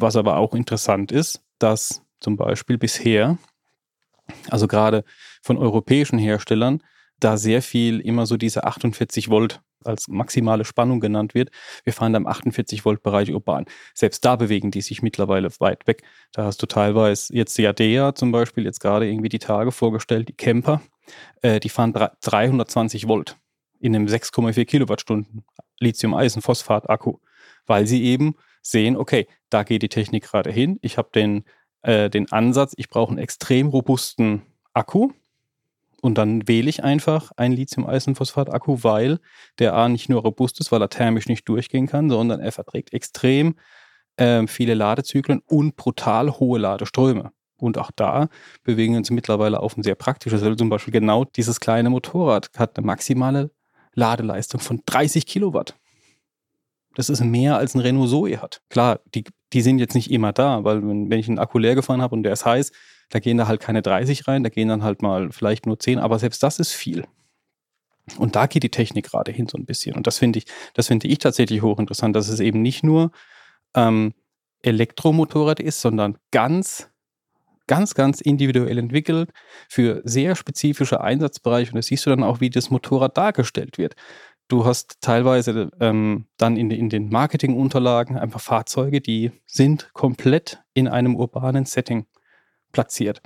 Was 0.00 0.16
aber 0.16 0.38
auch 0.38 0.54
interessant 0.54 1.12
ist, 1.12 1.42
dass 1.58 2.02
zum 2.20 2.36
Beispiel 2.36 2.78
bisher, 2.78 3.38
also 4.48 4.66
gerade 4.66 5.04
von 5.42 5.58
europäischen 5.58 6.18
Herstellern, 6.18 6.82
da 7.18 7.36
sehr 7.36 7.60
viel 7.60 8.00
immer 8.00 8.24
so 8.24 8.38
diese 8.38 8.64
48 8.64 9.28
Volt 9.28 9.60
als 9.84 10.08
maximale 10.08 10.64
Spannung 10.64 11.00
genannt 11.00 11.34
wird. 11.34 11.50
Wir 11.84 11.92
fahren 11.92 12.14
da 12.14 12.18
im 12.18 12.26
48 12.26 12.84
Volt 12.84 13.02
Bereich 13.02 13.30
urban. 13.32 13.66
Selbst 13.94 14.24
da 14.24 14.36
bewegen 14.36 14.70
die 14.70 14.80
sich 14.80 15.02
mittlerweile 15.02 15.48
weit 15.58 15.86
weg. 15.86 16.02
Da 16.32 16.44
hast 16.44 16.62
du 16.62 16.66
teilweise 16.66 17.34
jetzt 17.34 17.56
die 17.58 17.66
ADEA 17.66 18.14
zum 18.14 18.32
Beispiel 18.32 18.64
jetzt 18.64 18.80
gerade 18.80 19.06
irgendwie 19.06 19.28
die 19.28 19.38
Tage 19.38 19.72
vorgestellt, 19.72 20.28
die 20.28 20.34
Camper, 20.34 20.80
äh, 21.42 21.60
die 21.60 21.68
fahren 21.68 21.92
320 21.92 23.06
Volt 23.06 23.36
in 23.80 23.94
einem 23.94 24.06
6,4 24.06 24.64
Kilowattstunden 24.64 25.44
Lithium-Eisen-Phosphat-Akku, 25.78 27.18
weil 27.66 27.86
sie 27.86 28.04
eben 28.04 28.34
sehen, 28.62 28.96
okay, 28.96 29.26
da 29.48 29.62
geht 29.62 29.82
die 29.82 29.88
Technik 29.88 30.24
gerade 30.24 30.50
hin. 30.50 30.78
Ich 30.82 30.98
habe 30.98 31.10
den, 31.14 31.44
äh, 31.82 32.10
den 32.10 32.30
Ansatz, 32.32 32.74
ich 32.76 32.88
brauche 32.88 33.10
einen 33.10 33.18
extrem 33.18 33.68
robusten 33.68 34.42
Akku, 34.72 35.10
und 36.00 36.16
dann 36.16 36.48
wähle 36.48 36.70
ich 36.70 36.82
einfach 36.82 37.30
einen 37.36 37.54
Lithium-Eisenphosphat-Akku, 37.54 38.82
weil 38.82 39.18
der 39.58 39.74
A 39.74 39.88
nicht 39.88 40.08
nur 40.08 40.22
robust 40.22 40.60
ist, 40.60 40.72
weil 40.72 40.82
er 40.82 40.88
thermisch 40.88 41.28
nicht 41.28 41.48
durchgehen 41.48 41.86
kann, 41.86 42.08
sondern 42.08 42.40
er 42.40 42.52
verträgt 42.52 42.92
extrem 42.92 43.56
äh, 44.16 44.46
viele 44.46 44.74
Ladezyklen 44.74 45.40
und 45.46 45.76
brutal 45.76 46.30
hohe 46.30 46.58
Ladeströme. 46.58 47.32
Und 47.56 47.76
auch 47.76 47.90
da 47.94 48.28
bewegen 48.62 48.94
wir 48.94 48.98
uns 48.98 49.10
mittlerweile 49.10 49.60
auf 49.60 49.76
ein 49.76 49.82
sehr 49.82 49.94
praktisches 49.94 50.40
Level. 50.40 50.56
Zum 50.56 50.70
Beispiel 50.70 50.92
genau 50.92 51.24
dieses 51.24 51.60
kleine 51.60 51.90
Motorrad 51.90 52.50
hat 52.56 52.78
eine 52.78 52.86
maximale 52.86 53.50
Ladeleistung 53.92 54.60
von 54.60 54.80
30 54.86 55.26
Kilowatt. 55.26 55.76
Das 56.94 57.08
ist 57.08 57.22
mehr 57.22 57.56
als 57.56 57.74
ein 57.74 57.80
Renault 57.80 58.10
Zoe 58.10 58.42
hat. 58.42 58.62
Klar, 58.68 59.00
die, 59.14 59.24
die 59.52 59.62
sind 59.62 59.78
jetzt 59.78 59.94
nicht 59.94 60.10
immer 60.10 60.32
da, 60.32 60.64
weil 60.64 60.82
wenn, 60.82 61.10
wenn 61.10 61.18
ich 61.18 61.28
einen 61.28 61.38
Akku 61.38 61.58
leer 61.58 61.74
gefahren 61.74 62.02
habe 62.02 62.14
und 62.14 62.22
der 62.22 62.32
ist 62.32 62.44
heiß, 62.44 62.72
da 63.10 63.18
gehen 63.18 63.36
da 63.36 63.46
halt 63.46 63.60
keine 63.60 63.82
30 63.82 64.26
rein, 64.28 64.42
da 64.42 64.50
gehen 64.50 64.68
dann 64.68 64.82
halt 64.82 65.02
mal 65.02 65.30
vielleicht 65.30 65.66
nur 65.66 65.78
10, 65.78 65.98
aber 65.98 66.18
selbst 66.18 66.42
das 66.42 66.58
ist 66.58 66.72
viel. 66.72 67.04
Und 68.18 68.36
da 68.36 68.46
geht 68.46 68.62
die 68.62 68.70
Technik 68.70 69.06
gerade 69.10 69.32
hin 69.32 69.46
so 69.46 69.58
ein 69.58 69.66
bisschen. 69.66 69.94
Und 69.94 70.06
das 70.06 70.18
finde 70.18 70.38
ich, 70.38 70.46
das 70.74 70.88
finde 70.88 71.08
ich 71.08 71.18
tatsächlich 71.18 71.62
hochinteressant, 71.62 72.14
dass 72.16 72.28
es 72.28 72.40
eben 72.40 72.62
nicht 72.62 72.82
nur 72.82 73.10
ähm, 73.74 74.14
Elektromotorrad 74.62 75.60
ist, 75.60 75.80
sondern 75.80 76.18
ganz, 76.30 76.88
ganz, 77.66 77.94
ganz 77.94 78.20
individuell 78.20 78.78
entwickelt 78.78 79.30
für 79.68 80.02
sehr 80.04 80.34
spezifische 80.34 81.00
Einsatzbereiche. 81.00 81.72
Und 81.72 81.76
das 81.76 81.86
siehst 81.86 82.06
du 82.06 82.10
dann 82.10 82.24
auch, 82.24 82.40
wie 82.40 82.50
das 82.50 82.70
Motorrad 82.70 83.16
dargestellt 83.16 83.78
wird. 83.78 83.94
Du 84.50 84.64
hast 84.64 85.00
teilweise 85.00 85.70
ähm, 85.78 86.24
dann 86.36 86.56
in, 86.56 86.72
in 86.72 86.88
den 86.88 87.08
Marketingunterlagen 87.08 88.18
einfach 88.18 88.40
Fahrzeuge, 88.40 89.00
die 89.00 89.30
sind 89.46 89.90
komplett 89.92 90.60
in 90.74 90.88
einem 90.88 91.14
urbanen 91.14 91.66
Setting 91.66 92.06
platziert. 92.72 93.22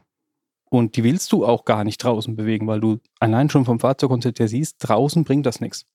Und 0.69 0.97
die 0.97 1.03
willst 1.03 1.33
du 1.33 1.47
auch 1.47 1.65
gar 1.65 1.83
nicht 1.83 2.05
draußen 2.05 2.37
bewegen, 2.37 2.67
weil 2.67 2.81
du 2.81 2.99
allein 3.21 3.49
schon 3.49 3.65
vom 3.65 3.81
Fahrzeugkonzept 3.81 4.39
her 4.39 4.49
siehst, 4.49 4.77
draußen 4.81 5.25
bringt 5.25 5.47
das 5.47 5.63
nichts. 5.63 5.87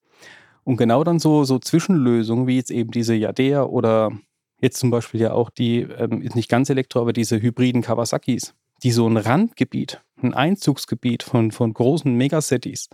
Und 0.63 0.77
genau 0.77 1.03
dann 1.03 1.19
so, 1.19 1.43
so 1.43 1.59
Zwischenlösungen, 1.59 2.47
wie 2.47 2.55
jetzt 2.55 2.71
eben 2.71 2.89
diese 2.89 3.13
Yadea 3.13 3.65
oder 3.65 4.11
jetzt 4.59 4.79
zum 4.79 4.89
Beispiel 4.89 5.21
ja 5.21 5.33
auch 5.33 5.51
die, 5.51 5.81
ähm, 5.81 6.23
ist 6.23 6.35
nicht 6.35 6.49
ganz 6.49 6.71
Elektro, 6.71 7.01
aber 7.01 7.13
diese 7.13 7.39
hybriden 7.39 7.83
Kawasakis, 7.83 8.55
die 8.81 8.91
so 8.91 9.07
ein 9.07 9.17
Randgebiet, 9.17 10.01
ein 10.23 10.33
Einzugsgebiet 10.33 11.21
von, 11.21 11.51
von 11.51 11.71
großen 11.71 12.11
Megacities, 12.15 12.89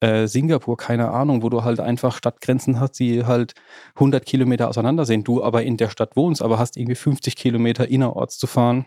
äh, 0.00 0.26
Singapur, 0.26 0.76
keine 0.76 1.10
Ahnung, 1.10 1.42
wo 1.42 1.48
du 1.48 1.64
halt 1.64 1.80
einfach 1.80 2.16
Stadtgrenzen 2.16 2.80
hast, 2.80 2.98
die 2.98 3.24
halt 3.24 3.54
100 3.94 4.24
Kilometer 4.26 4.68
auseinander 4.68 5.04
sind, 5.06 5.26
du 5.26 5.42
aber 5.42 5.62
in 5.62 5.76
der 5.76 5.88
Stadt 5.88 6.16
wohnst, 6.16 6.42
aber 6.42 6.58
hast 6.58 6.76
irgendwie 6.76 6.94
50 6.94 7.36
Kilometer 7.36 7.88
innerorts 7.88 8.38
zu 8.38 8.46
fahren, 8.46 8.86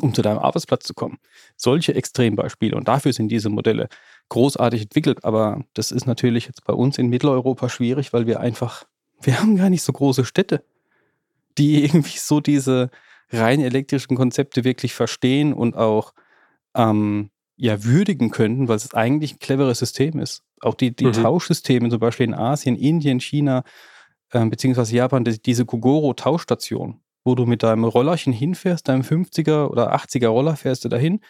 um 0.00 0.14
zu 0.14 0.22
deinem 0.22 0.38
Arbeitsplatz 0.38 0.84
zu 0.84 0.94
kommen. 0.94 1.18
Solche 1.56 1.94
Extrembeispiele. 1.94 2.76
Und 2.76 2.88
dafür 2.88 3.12
sind 3.12 3.28
diese 3.28 3.50
Modelle 3.50 3.88
großartig 4.30 4.82
entwickelt. 4.82 5.24
Aber 5.24 5.64
das 5.74 5.90
ist 5.90 6.06
natürlich 6.06 6.46
jetzt 6.46 6.64
bei 6.64 6.72
uns 6.72 6.96
in 6.96 7.08
Mitteleuropa 7.08 7.68
schwierig, 7.68 8.12
weil 8.12 8.26
wir 8.26 8.40
einfach, 8.40 8.84
wir 9.20 9.38
haben 9.38 9.56
gar 9.56 9.68
nicht 9.68 9.82
so 9.82 9.92
große 9.92 10.24
Städte, 10.24 10.64
die 11.58 11.84
irgendwie 11.84 12.18
so 12.18 12.40
diese 12.40 12.90
rein 13.30 13.60
elektrischen 13.60 14.16
Konzepte 14.16 14.64
wirklich 14.64 14.94
verstehen 14.94 15.52
und 15.52 15.76
auch 15.76 16.14
ähm, 16.74 17.30
ja 17.56 17.84
würdigen 17.84 18.30
könnten, 18.30 18.68
weil 18.68 18.76
es 18.76 18.94
eigentlich 18.94 19.34
ein 19.34 19.38
cleveres 19.38 19.78
System 19.78 20.18
ist. 20.18 20.42
Auch 20.60 20.74
die, 20.74 20.94
die 20.94 21.06
mhm. 21.06 21.12
Tauschsysteme, 21.12 21.88
zum 21.90 22.00
Beispiel 22.00 22.26
in 22.26 22.34
Asien, 22.34 22.76
Indien, 22.76 23.20
China, 23.20 23.64
äh, 24.30 24.44
beziehungsweise 24.46 24.94
Japan, 24.94 25.24
diese 25.24 25.64
Kogoro-Tauschstation, 25.64 27.00
wo 27.24 27.34
du 27.34 27.46
mit 27.46 27.62
deinem 27.62 27.84
Rollerchen 27.84 28.32
hinfährst, 28.32 28.88
deinem 28.88 29.02
50er 29.02 29.68
oder 29.68 29.94
80er 29.94 30.28
Roller 30.28 30.56
fährst 30.56 30.84
du 30.84 30.88
dahin. 30.88 31.20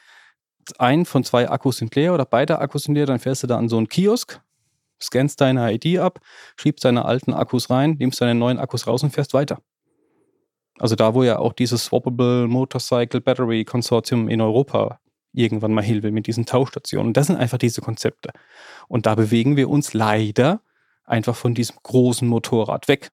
Ein 0.79 1.05
von 1.07 1.25
zwei 1.25 1.51
Akkus 1.51 1.79
sind 1.79 1.95
leer 1.95 2.15
oder 2.15 2.25
beide 2.25 2.61
Akkus 2.61 2.85
sind 2.85 2.95
leer, 2.95 3.07
dann 3.07 3.19
fährst 3.19 3.43
du 3.43 3.47
da 3.47 3.59
an 3.59 3.69
so 3.69 3.77
einen 3.77 3.89
Kiosk, 3.89 4.41
scannst 5.01 5.41
deine 5.41 5.73
ID 5.75 5.99
ab, 5.99 6.21
schiebst 6.57 6.85
deine 6.85 7.05
alten 7.05 7.35
Akkus 7.35 7.69
rein, 7.69 7.97
nimmst 7.99 8.21
deine 8.21 8.37
neuen 8.37 8.59
Akkus 8.59 8.87
raus 8.87 9.03
und 9.03 9.11
fährst 9.11 9.35
weiter. 9.35 9.61
Also 10.79 10.95
da, 10.95 11.15
wo 11.15 11.23
ja 11.23 11.39
auch 11.39 11.53
dieses 11.53 11.85
Swappable 11.85 12.47
Motorcycle 12.47 13.21
Battery 13.21 13.65
Consortium 13.65 14.29
in 14.29 14.41
Europa 14.41 15.01
irgendwann 15.33 15.73
mal 15.73 15.87
will 15.87 16.13
mit 16.13 16.27
diesen 16.27 16.47
Tauschstationen. 16.47 17.13
Das 17.13 17.27
sind 17.27 17.37
einfach 17.37 17.59
diese 17.59 17.81
Konzepte. 17.81 18.31
Und 18.89 19.07
da 19.07 19.15
bewegen 19.15 19.57
wir 19.57 19.71
uns 19.71 19.95
leider 19.95 20.61
einfach 21.05 21.37
von 21.37 21.55
diesem 21.55 21.77
großen 21.83 22.29
Motorrad 22.29 22.89
weg. 22.89 23.11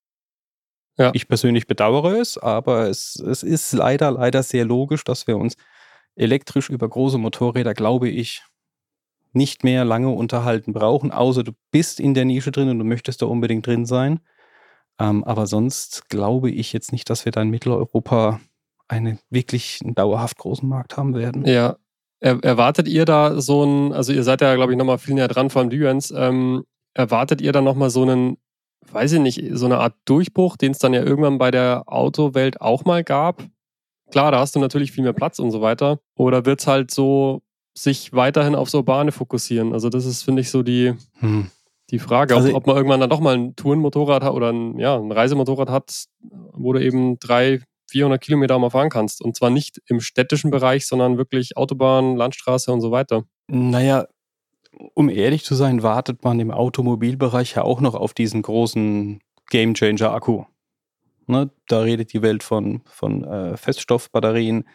Ja. 0.97 1.11
Ich 1.13 1.27
persönlich 1.27 1.65
bedauere 1.65 2.19
es, 2.19 2.37
aber 2.37 2.89
es, 2.89 3.15
es 3.15 3.41
ist 3.43 3.71
leider, 3.71 4.11
leider 4.11 4.43
sehr 4.43 4.65
logisch, 4.65 5.03
dass 5.05 5.27
wir 5.27 5.37
uns 5.37 5.55
elektrisch 6.15 6.69
über 6.69 6.89
große 6.89 7.17
Motorräder, 7.17 7.73
glaube 7.73 8.09
ich, 8.09 8.43
nicht 9.31 9.63
mehr 9.63 9.85
lange 9.85 10.09
unterhalten 10.09 10.73
brauchen, 10.73 11.11
außer 11.11 11.43
du 11.43 11.53
bist 11.71 11.99
in 11.99 12.13
der 12.13 12.25
Nische 12.25 12.51
drin 12.51 12.69
und 12.69 12.79
du 12.79 12.85
möchtest 12.85 13.21
da 13.21 13.27
unbedingt 13.27 13.65
drin 13.65 13.85
sein. 13.85 14.19
Ähm, 14.99 15.23
aber 15.23 15.47
sonst 15.47 16.09
glaube 16.09 16.51
ich 16.51 16.73
jetzt 16.73 16.91
nicht, 16.91 17.09
dass 17.09 17.25
wir 17.25 17.31
da 17.31 17.41
in 17.41 17.49
Mitteleuropa 17.49 18.41
einen 18.87 19.19
wirklich 19.29 19.79
einen 19.83 19.95
dauerhaft 19.95 20.37
großen 20.37 20.67
Markt 20.67 20.97
haben 20.97 21.15
werden. 21.15 21.45
Ja. 21.45 21.77
Er, 22.21 22.43
erwartet 22.43 22.87
ihr 22.87 23.05
da 23.05 23.39
so 23.39 23.63
ein, 23.63 23.93
also 23.93 24.11
ihr 24.11 24.23
seid 24.23 24.41
ja, 24.41 24.55
glaube 24.55 24.73
ich, 24.73 24.77
nochmal 24.77 24.97
viel 24.97 25.15
näher 25.15 25.27
dran, 25.27 25.49
vor 25.49 25.61
allem 25.61 25.99
ähm, 26.15 26.63
erwartet 26.93 27.41
ihr 27.41 27.51
da 27.51 27.61
nochmal 27.61 27.89
so 27.89 28.01
einen 28.01 28.37
weiß 28.93 29.13
ich 29.13 29.19
nicht, 29.19 29.43
so 29.53 29.65
eine 29.65 29.79
Art 29.79 29.95
Durchbruch, 30.05 30.57
den 30.57 30.71
es 30.71 30.79
dann 30.79 30.93
ja 30.93 31.03
irgendwann 31.03 31.37
bei 31.37 31.51
der 31.51 31.83
Autowelt 31.87 32.61
auch 32.61 32.85
mal 32.85 33.03
gab. 33.03 33.43
Klar, 34.11 34.31
da 34.31 34.39
hast 34.39 34.55
du 34.55 34.59
natürlich 34.59 34.91
viel 34.91 35.03
mehr 35.03 35.13
Platz 35.13 35.39
und 35.39 35.51
so 35.51 35.61
weiter. 35.61 35.99
Oder 36.15 36.45
wird 36.45 36.61
es 36.61 36.67
halt 36.67 36.91
so 36.91 37.41
sich 37.75 38.13
weiterhin 38.13 38.55
aufs 38.55 38.73
Urbane 38.73 39.11
fokussieren? 39.11 39.73
Also, 39.73 39.89
das 39.89 40.05
ist, 40.05 40.23
finde 40.23 40.41
ich, 40.41 40.49
so 40.49 40.63
die, 40.63 40.93
hm. 41.19 41.49
die 41.91 41.99
Frage, 41.99 42.35
also, 42.35 42.49
ob, 42.49 42.55
ob, 42.55 42.67
man 42.67 42.75
irgendwann 42.77 42.99
dann 42.99 43.09
doch 43.09 43.19
mal 43.19 43.35
ein 43.35 43.55
Tourenmotorrad 43.55 44.23
hat 44.23 44.33
oder 44.33 44.51
ein, 44.51 44.79
ja, 44.79 44.97
ein 44.97 45.11
Reisemotorrad 45.11 45.69
hat, 45.69 46.05
wo 46.53 46.73
du 46.73 46.83
eben 46.83 47.19
drei, 47.19 47.61
400 47.89 48.21
Kilometer 48.21 48.57
mal 48.59 48.69
fahren 48.69 48.89
kannst. 48.89 49.21
Und 49.21 49.35
zwar 49.35 49.49
nicht 49.49 49.81
im 49.87 49.99
städtischen 49.99 50.51
Bereich, 50.51 50.87
sondern 50.87 51.17
wirklich 51.17 51.57
Autobahn, 51.57 52.15
Landstraße 52.15 52.71
und 52.71 52.81
so 52.81 52.91
weiter. 52.91 53.23
Naja, 53.47 54.07
um 54.93 55.09
ehrlich 55.09 55.43
zu 55.43 55.55
sein, 55.55 55.83
wartet 55.83 56.23
man 56.23 56.39
im 56.39 56.51
Automobilbereich 56.51 57.55
ja 57.55 57.63
auch 57.63 57.81
noch 57.81 57.95
auf 57.95 58.13
diesen 58.13 58.41
großen 58.41 59.19
Gamechanger-Akku. 59.49 60.45
Ne, 61.27 61.51
da 61.67 61.81
redet 61.81 62.13
die 62.13 62.21
Welt 62.21 62.41
von, 62.43 62.81
von 62.85 63.23
äh, 63.23 63.57
Feststoffbatterien. 63.57 64.65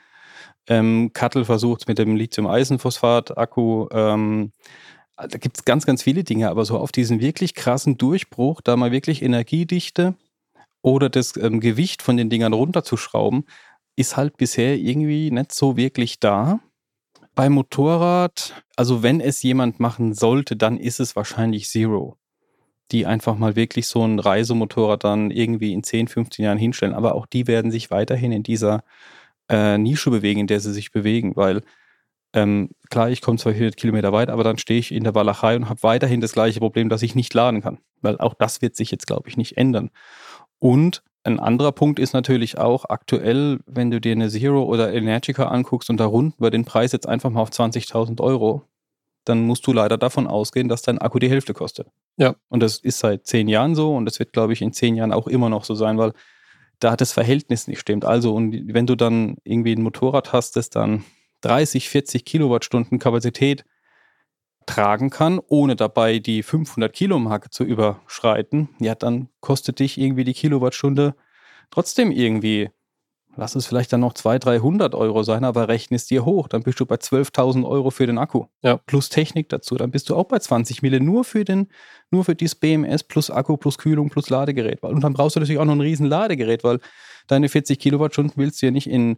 Ähm, 0.68 1.10
Kattel 1.12 1.44
versucht 1.44 1.88
mit 1.88 1.98
dem 1.98 2.16
Lithium-Eisenphosphat-Akku. 2.16 3.88
Ähm, 3.90 4.52
da 5.16 5.38
gibt 5.38 5.58
es 5.58 5.64
ganz, 5.64 5.86
ganz 5.86 6.02
viele 6.02 6.24
Dinge, 6.24 6.50
aber 6.50 6.64
so 6.64 6.78
auf 6.78 6.92
diesen 6.92 7.20
wirklich 7.20 7.54
krassen 7.54 7.98
Durchbruch, 7.98 8.60
da 8.60 8.76
mal 8.76 8.92
wirklich 8.92 9.22
Energiedichte 9.22 10.14
oder 10.84 11.08
das 11.08 11.34
ähm, 11.38 11.60
Gewicht 11.60 12.02
von 12.02 12.18
den 12.18 12.28
Dingern 12.28 12.52
runterzuschrauben, 12.52 13.46
ist 13.96 14.18
halt 14.18 14.36
bisher 14.36 14.76
irgendwie 14.76 15.30
nicht 15.30 15.52
so 15.52 15.78
wirklich 15.78 16.20
da. 16.20 16.60
Beim 17.34 17.54
Motorrad, 17.54 18.62
also 18.76 19.02
wenn 19.02 19.20
es 19.20 19.42
jemand 19.42 19.80
machen 19.80 20.12
sollte, 20.12 20.56
dann 20.56 20.76
ist 20.76 21.00
es 21.00 21.16
wahrscheinlich 21.16 21.68
Zero. 21.70 22.18
Die 22.92 23.06
einfach 23.06 23.38
mal 23.38 23.56
wirklich 23.56 23.86
so 23.86 24.04
ein 24.06 24.18
Reisemotorrad 24.18 25.04
dann 25.04 25.30
irgendwie 25.30 25.72
in 25.72 25.82
10, 25.82 26.06
15 26.06 26.44
Jahren 26.44 26.58
hinstellen. 26.58 26.94
Aber 26.94 27.14
auch 27.14 27.24
die 27.24 27.46
werden 27.46 27.70
sich 27.70 27.90
weiterhin 27.90 28.30
in 28.30 28.42
dieser 28.42 28.84
äh, 29.48 29.78
Nische 29.78 30.10
bewegen, 30.10 30.40
in 30.40 30.46
der 30.46 30.60
sie 30.60 30.72
sich 30.72 30.92
bewegen, 30.92 31.34
weil 31.34 31.62
ähm, 32.34 32.70
klar, 32.90 33.08
ich 33.08 33.22
komme 33.22 33.38
zwar 33.38 33.52
400 33.52 33.76
Kilometer 33.76 34.12
weit, 34.12 34.28
aber 34.28 34.44
dann 34.44 34.58
stehe 34.58 34.80
ich 34.80 34.92
in 34.92 35.04
der 35.04 35.14
Walachei 35.14 35.56
und 35.56 35.68
habe 35.70 35.82
weiterhin 35.82 36.20
das 36.20 36.32
gleiche 36.32 36.60
Problem, 36.60 36.88
dass 36.88 37.02
ich 37.02 37.14
nicht 37.14 37.32
laden 37.32 37.62
kann. 37.62 37.78
Weil 38.02 38.18
auch 38.18 38.34
das 38.34 38.60
wird 38.60 38.76
sich 38.76 38.90
jetzt, 38.90 39.06
glaube 39.06 39.28
ich, 39.28 39.36
nicht 39.36 39.56
ändern. 39.56 39.90
Und 40.64 41.02
ein 41.24 41.40
anderer 41.40 41.72
Punkt 41.72 41.98
ist 41.98 42.14
natürlich 42.14 42.56
auch 42.56 42.86
aktuell, 42.88 43.60
wenn 43.66 43.90
du 43.90 44.00
dir 44.00 44.12
eine 44.12 44.30
Zero 44.30 44.62
oder 44.62 44.94
Energica 44.94 45.48
anguckst 45.48 45.90
und 45.90 45.98
da 45.98 46.06
runden 46.06 46.42
wir 46.42 46.48
den 46.48 46.64
Preis 46.64 46.92
jetzt 46.92 47.06
einfach 47.06 47.28
mal 47.28 47.42
auf 47.42 47.50
20.000 47.50 48.18
Euro, 48.22 48.62
dann 49.26 49.42
musst 49.42 49.66
du 49.66 49.74
leider 49.74 49.98
davon 49.98 50.26
ausgehen, 50.26 50.70
dass 50.70 50.80
dein 50.80 50.96
Akku 50.96 51.18
die 51.18 51.28
Hälfte 51.28 51.52
kostet. 51.52 51.88
Ja. 52.16 52.36
Und 52.48 52.62
das 52.62 52.78
ist 52.78 52.98
seit 52.98 53.26
zehn 53.26 53.46
Jahren 53.46 53.74
so 53.74 53.94
und 53.94 54.06
das 54.06 54.18
wird, 54.18 54.32
glaube 54.32 54.54
ich, 54.54 54.62
in 54.62 54.72
zehn 54.72 54.96
Jahren 54.96 55.12
auch 55.12 55.26
immer 55.26 55.50
noch 55.50 55.64
so 55.64 55.74
sein, 55.74 55.98
weil 55.98 56.14
da 56.80 56.96
das 56.96 57.12
Verhältnis 57.12 57.68
nicht 57.68 57.80
stimmt. 57.80 58.06
Also, 58.06 58.34
und 58.34 58.72
wenn 58.72 58.86
du 58.86 58.94
dann 58.94 59.36
irgendwie 59.44 59.76
ein 59.76 59.82
Motorrad 59.82 60.32
hast, 60.32 60.56
das 60.56 60.70
dann 60.70 61.04
30, 61.42 61.90
40 61.90 62.24
Kilowattstunden 62.24 62.98
Kapazität 62.98 63.66
tragen 64.66 65.10
kann, 65.10 65.40
ohne 65.48 65.76
dabei 65.76 66.18
die 66.18 66.42
500 66.42 66.92
Kilo 66.92 67.18
Marke 67.18 67.50
zu 67.50 67.64
überschreiten, 67.64 68.68
ja, 68.78 68.94
dann 68.94 69.28
kostet 69.40 69.78
dich 69.78 69.98
irgendwie 69.98 70.24
die 70.24 70.34
Kilowattstunde 70.34 71.14
trotzdem 71.70 72.10
irgendwie, 72.10 72.70
lass 73.36 73.54
es 73.54 73.66
vielleicht 73.66 73.92
dann 73.92 74.00
noch 74.00 74.14
200, 74.14 74.44
300 74.44 74.94
Euro 74.94 75.22
sein, 75.22 75.44
aber 75.44 75.68
rechne 75.68 75.96
es 75.96 76.06
dir 76.06 76.24
hoch, 76.24 76.48
dann 76.48 76.62
bist 76.62 76.80
du 76.80 76.86
bei 76.86 76.96
12.000 76.96 77.66
Euro 77.68 77.90
für 77.90 78.06
den 78.06 78.18
Akku. 78.18 78.46
Ja. 78.62 78.78
Plus 78.86 79.08
Technik 79.08 79.48
dazu, 79.48 79.76
dann 79.76 79.90
bist 79.90 80.08
du 80.08 80.16
auch 80.16 80.24
bei 80.24 80.38
20 80.38 80.82
Mille 80.82 81.00
nur 81.00 81.24
für 81.24 81.44
den, 81.44 81.68
nur 82.10 82.24
für 82.24 82.34
dieses 82.34 82.54
BMS 82.54 83.04
plus 83.04 83.30
Akku 83.30 83.56
plus 83.56 83.78
Kühlung 83.78 84.10
plus 84.10 84.30
Ladegerät. 84.30 84.82
Und 84.82 85.02
dann 85.02 85.14
brauchst 85.14 85.36
du 85.36 85.40
natürlich 85.40 85.60
auch 85.60 85.64
noch 85.64 85.74
ein 85.74 85.80
riesen 85.80 86.06
Ladegerät, 86.06 86.64
weil 86.64 86.80
deine 87.26 87.48
40 87.48 87.78
Kilowattstunden 87.78 88.34
willst 88.36 88.62
du 88.62 88.66
ja 88.66 88.72
nicht 88.72 88.88
in 88.88 89.16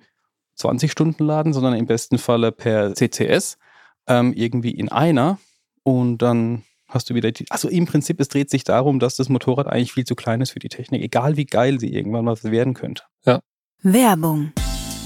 20 0.55 0.91
Stunden 0.91 1.25
laden, 1.25 1.53
sondern 1.53 1.75
im 1.75 1.87
besten 1.87 2.19
Falle 2.19 2.53
per 2.53 2.95
CCS 2.95 3.59
ähm, 4.07 4.33
irgendwie 4.35 4.71
in 4.71 4.89
einer 4.89 5.39
und 5.83 6.19
dann 6.19 6.63
hast 6.89 7.11
du 7.11 7.15
wieder 7.15 7.33
die. 7.33 7.47
Also 7.51 7.69
im 7.69 7.87
Prinzip, 7.87 8.21
es 8.21 8.29
dreht 8.29 8.51
sich 8.51 8.65
darum, 8.65 8.99
dass 8.99 9.17
das 9.17 9.29
Motorrad 9.29 9.67
eigentlich 9.67 9.93
viel 9.93 10.05
zu 10.05 10.15
klein 10.15 10.41
ist 10.41 10.51
für 10.51 10.59
die 10.59 10.69
Technik, 10.69 11.03
egal 11.03 11.37
wie 11.37 11.47
geil 11.47 11.81
sie 11.81 11.93
irgendwann 11.93 12.25
mal 12.25 12.37
werden 12.43 12.75
könnte. 12.75 13.03
Ja. 13.25 13.41
Werbung. 13.83 14.53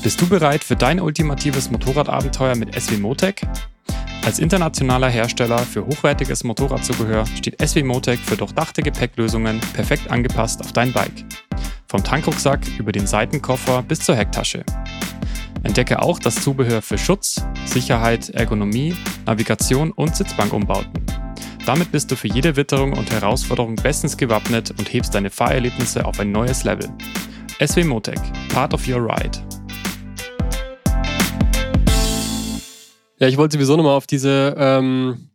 Bist 0.02 0.20
du 0.20 0.28
bereit 0.28 0.64
für 0.64 0.76
dein 0.76 1.00
ultimatives 1.00 1.70
Motorradabenteuer 1.70 2.56
mit 2.56 2.74
SW 2.74 2.96
Motec? 2.96 3.46
Als 4.24 4.38
internationaler 4.38 5.08
Hersteller 5.08 5.58
für 5.58 5.84
hochwertiges 5.84 6.44
Motorradzubehör 6.44 7.26
steht 7.26 7.60
SW 7.60 7.82
Motec 7.82 8.18
für 8.18 8.36
durchdachte 8.36 8.82
Gepäcklösungen 8.82 9.60
perfekt 9.74 10.10
angepasst 10.10 10.60
auf 10.60 10.72
dein 10.72 10.92
Bike. 10.92 11.24
Vom 11.88 12.04
Tankrucksack 12.04 12.60
über 12.78 12.92
den 12.92 13.06
Seitenkoffer 13.06 13.82
bis 13.82 14.00
zur 14.00 14.14
Hecktasche. 14.14 14.64
Entdecke 15.62 16.02
auch 16.02 16.18
das 16.18 16.36
Zubehör 16.36 16.82
für 16.82 16.96
Schutz, 16.96 17.44
Sicherheit, 17.66 18.30
Ergonomie, 18.30 18.94
Navigation 19.26 19.92
und 19.92 20.16
Sitzbankumbauten. 20.16 20.92
Damit 21.66 21.92
bist 21.92 22.10
du 22.10 22.16
für 22.16 22.28
jede 22.28 22.56
Witterung 22.56 22.94
und 22.94 23.10
Herausforderung 23.10 23.76
bestens 23.76 24.16
gewappnet 24.16 24.70
und 24.70 24.92
hebst 24.92 25.14
deine 25.14 25.30
Fahrerlebnisse 25.30 26.04
auf 26.04 26.18
ein 26.18 26.32
neues 26.32 26.64
Level. 26.64 26.88
SW 27.64 27.84
Motec, 27.84 28.18
part 28.52 28.72
of 28.72 28.88
your 28.88 29.04
ride. 29.04 29.38
Ja, 33.18 33.28
ich 33.28 33.36
wollte 33.36 33.54
sowieso 33.58 33.76
nochmal 33.76 33.96
auf 33.96 34.06
diese 34.06 34.54
ähm, 34.56 35.30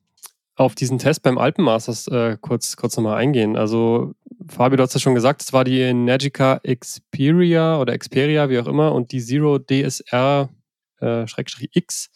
auf 0.55 0.73
diesen 0.73 0.97
Test 0.97 1.21
beim 1.21 1.37
Alpenmasters 1.37 2.07
äh, 2.07 2.37
kurz, 2.39 2.77
kurz 2.77 2.95
nochmal 2.97 3.17
eingehen. 3.17 3.55
Also, 3.57 4.13
Fabio, 4.47 4.77
du 4.77 4.83
hast 4.83 4.93
ja 4.93 4.99
schon 4.99 5.15
gesagt, 5.15 5.41
es 5.41 5.53
war 5.53 5.63
die 5.63 5.79
Energica 5.79 6.59
Xperia 6.59 7.79
oder 7.79 7.97
Xperia, 7.97 8.49
wie 8.49 8.59
auch 8.59 8.67
immer, 8.67 8.93
und 8.93 9.11
die 9.11 9.21
Zero 9.21 9.59
DSR 9.59 10.49
äh, 11.01 11.25
X. 11.73 12.09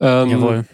Ähm, 0.00 0.28
Jawohl. 0.28 0.64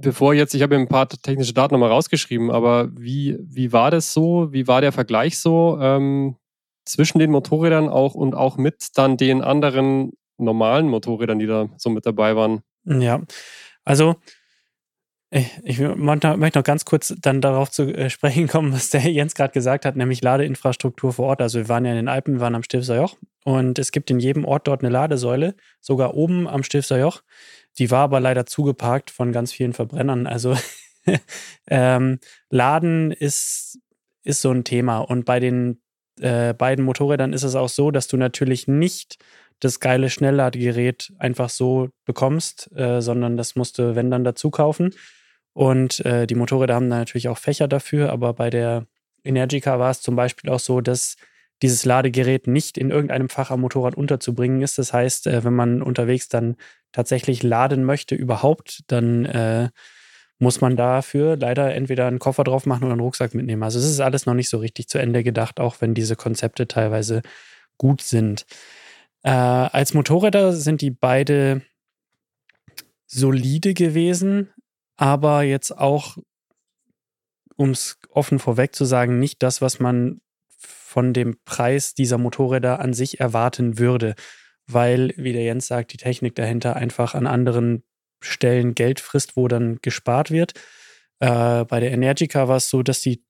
Bevor 0.00 0.34
jetzt, 0.34 0.54
ich 0.54 0.62
habe 0.62 0.76
ein 0.76 0.88
paar 0.88 1.08
technische 1.08 1.52
Daten 1.52 1.74
nochmal 1.74 1.90
rausgeschrieben, 1.90 2.50
aber 2.50 2.88
wie, 2.96 3.36
wie 3.40 3.72
war 3.72 3.90
das 3.90 4.12
so? 4.12 4.52
Wie 4.52 4.66
war 4.68 4.80
der 4.80 4.92
Vergleich 4.92 5.38
so 5.38 5.78
ähm, 5.80 6.36
zwischen 6.84 7.18
den 7.18 7.30
Motorrädern 7.30 7.88
auch 7.88 8.14
und 8.14 8.34
auch 8.34 8.56
mit 8.56 8.86
dann 8.94 9.16
den 9.16 9.42
anderen 9.42 10.12
normalen 10.36 10.88
Motorrädern, 10.88 11.38
die 11.38 11.46
da 11.46 11.68
so 11.76 11.90
mit 11.90 12.06
dabei 12.06 12.36
waren? 12.36 12.62
Ja, 12.84 13.22
also 13.84 14.16
ich 15.30 15.78
möchte 15.78 16.36
noch 16.58 16.64
ganz 16.64 16.86
kurz 16.86 17.14
dann 17.20 17.42
darauf 17.42 17.70
zu 17.70 17.94
äh, 17.94 18.08
sprechen 18.08 18.48
kommen, 18.48 18.72
was 18.72 18.90
der 18.90 19.02
Jens 19.02 19.34
gerade 19.34 19.52
gesagt 19.52 19.84
hat, 19.84 19.96
nämlich 19.96 20.22
Ladeinfrastruktur 20.22 21.12
vor 21.12 21.26
Ort. 21.26 21.42
Also 21.42 21.58
wir 21.58 21.68
waren 21.68 21.84
ja 21.84 21.90
in 21.92 21.98
den 21.98 22.08
Alpen, 22.08 22.34
wir 22.34 22.40
waren 22.40 22.54
am 22.54 22.62
Stilfser 22.62 22.96
Joch 22.96 23.16
und 23.44 23.78
es 23.78 23.92
gibt 23.92 24.10
in 24.10 24.20
jedem 24.20 24.44
Ort 24.44 24.66
dort 24.68 24.82
eine 24.82 24.90
Ladesäule, 24.90 25.54
sogar 25.80 26.14
oben 26.14 26.48
am 26.48 26.62
Stilfser 26.62 26.98
Joch. 26.98 27.22
Die 27.78 27.90
war 27.90 28.04
aber 28.04 28.20
leider 28.20 28.46
zugeparkt 28.46 29.10
von 29.10 29.32
ganz 29.32 29.52
vielen 29.52 29.74
Verbrennern. 29.74 30.26
Also 30.26 30.56
ähm, 31.68 32.18
Laden 32.50 33.12
ist, 33.12 33.78
ist 34.24 34.40
so 34.40 34.50
ein 34.50 34.64
Thema. 34.64 34.98
Und 34.98 35.26
bei 35.26 35.40
den 35.40 35.80
äh, 36.20 36.54
beiden 36.54 36.84
Motorrädern 36.84 37.32
ist 37.32 37.44
es 37.44 37.54
auch 37.54 37.68
so, 37.68 37.90
dass 37.90 38.08
du 38.08 38.16
natürlich 38.16 38.66
nicht 38.66 39.18
das 39.60 39.80
geile 39.80 40.08
Schnellladegerät 40.08 41.12
einfach 41.18 41.50
so 41.50 41.90
bekommst, 42.04 42.70
äh, 42.76 43.00
sondern 43.00 43.36
das 43.36 43.56
musst 43.56 43.78
du, 43.78 43.94
wenn 43.94 44.10
dann, 44.10 44.24
dazu 44.24 44.50
kaufen. 44.50 44.94
Und 45.58 46.06
äh, 46.06 46.28
die 46.28 46.36
Motorräder 46.36 46.76
haben 46.76 46.88
da 46.88 46.98
natürlich 46.98 47.28
auch 47.28 47.36
Fächer 47.36 47.66
dafür, 47.66 48.12
aber 48.12 48.32
bei 48.32 48.48
der 48.48 48.86
Energica 49.24 49.80
war 49.80 49.90
es 49.90 50.00
zum 50.00 50.14
Beispiel 50.14 50.50
auch 50.50 50.60
so, 50.60 50.80
dass 50.80 51.16
dieses 51.62 51.84
Ladegerät 51.84 52.46
nicht 52.46 52.78
in 52.78 52.92
irgendeinem 52.92 53.28
Fach 53.28 53.50
am 53.50 53.62
Motorrad 53.62 53.96
unterzubringen 53.96 54.62
ist. 54.62 54.78
Das 54.78 54.92
heißt, 54.92 55.26
äh, 55.26 55.42
wenn 55.42 55.54
man 55.54 55.82
unterwegs 55.82 56.28
dann 56.28 56.54
tatsächlich 56.92 57.42
laden 57.42 57.82
möchte 57.82 58.14
überhaupt, 58.14 58.84
dann 58.86 59.24
äh, 59.24 59.70
muss 60.38 60.60
man 60.60 60.76
dafür 60.76 61.36
leider 61.36 61.74
entweder 61.74 62.06
einen 62.06 62.20
Koffer 62.20 62.44
drauf 62.44 62.64
machen 62.64 62.84
oder 62.84 62.92
einen 62.92 63.00
Rucksack 63.00 63.34
mitnehmen. 63.34 63.64
Also 63.64 63.80
es 63.80 63.86
ist 63.86 63.98
alles 63.98 64.26
noch 64.26 64.34
nicht 64.34 64.50
so 64.50 64.58
richtig 64.58 64.86
zu 64.86 64.98
Ende 64.98 65.24
gedacht, 65.24 65.58
auch 65.58 65.80
wenn 65.80 65.92
diese 65.92 66.14
Konzepte 66.14 66.68
teilweise 66.68 67.22
gut 67.78 68.00
sind. 68.00 68.46
Äh, 69.24 69.30
als 69.30 69.92
Motorräder 69.92 70.52
sind 70.52 70.82
die 70.82 70.92
beide 70.92 71.62
solide 73.08 73.74
gewesen 73.74 74.50
aber 74.98 75.42
jetzt 75.42 75.70
auch, 75.70 76.18
um 77.56 77.70
es 77.70 77.98
offen 78.10 78.38
vorweg 78.38 78.74
zu 78.74 78.84
sagen, 78.84 79.18
nicht 79.18 79.42
das, 79.42 79.62
was 79.62 79.80
man 79.80 80.20
von 80.58 81.14
dem 81.14 81.38
Preis 81.44 81.94
dieser 81.94 82.18
Motorräder 82.18 82.80
an 82.80 82.92
sich 82.92 83.20
erwarten 83.20 83.78
würde, 83.78 84.14
weil, 84.66 85.14
wie 85.16 85.32
der 85.32 85.44
Jens 85.44 85.68
sagt, 85.68 85.92
die 85.92 85.98
Technik 85.98 86.34
dahinter 86.34 86.76
einfach 86.76 87.14
an 87.14 87.26
anderen 87.26 87.84
Stellen 88.20 88.74
Geld 88.74 88.98
frisst, 88.98 89.36
wo 89.36 89.46
dann 89.46 89.78
gespart 89.82 90.30
wird. 90.32 90.54
Äh, 91.20 91.64
bei 91.64 91.78
der 91.78 91.92
Energica 91.92 92.48
war 92.48 92.56
es 92.56 92.68
so, 92.68 92.82
dass 92.82 93.00
die 93.00 93.22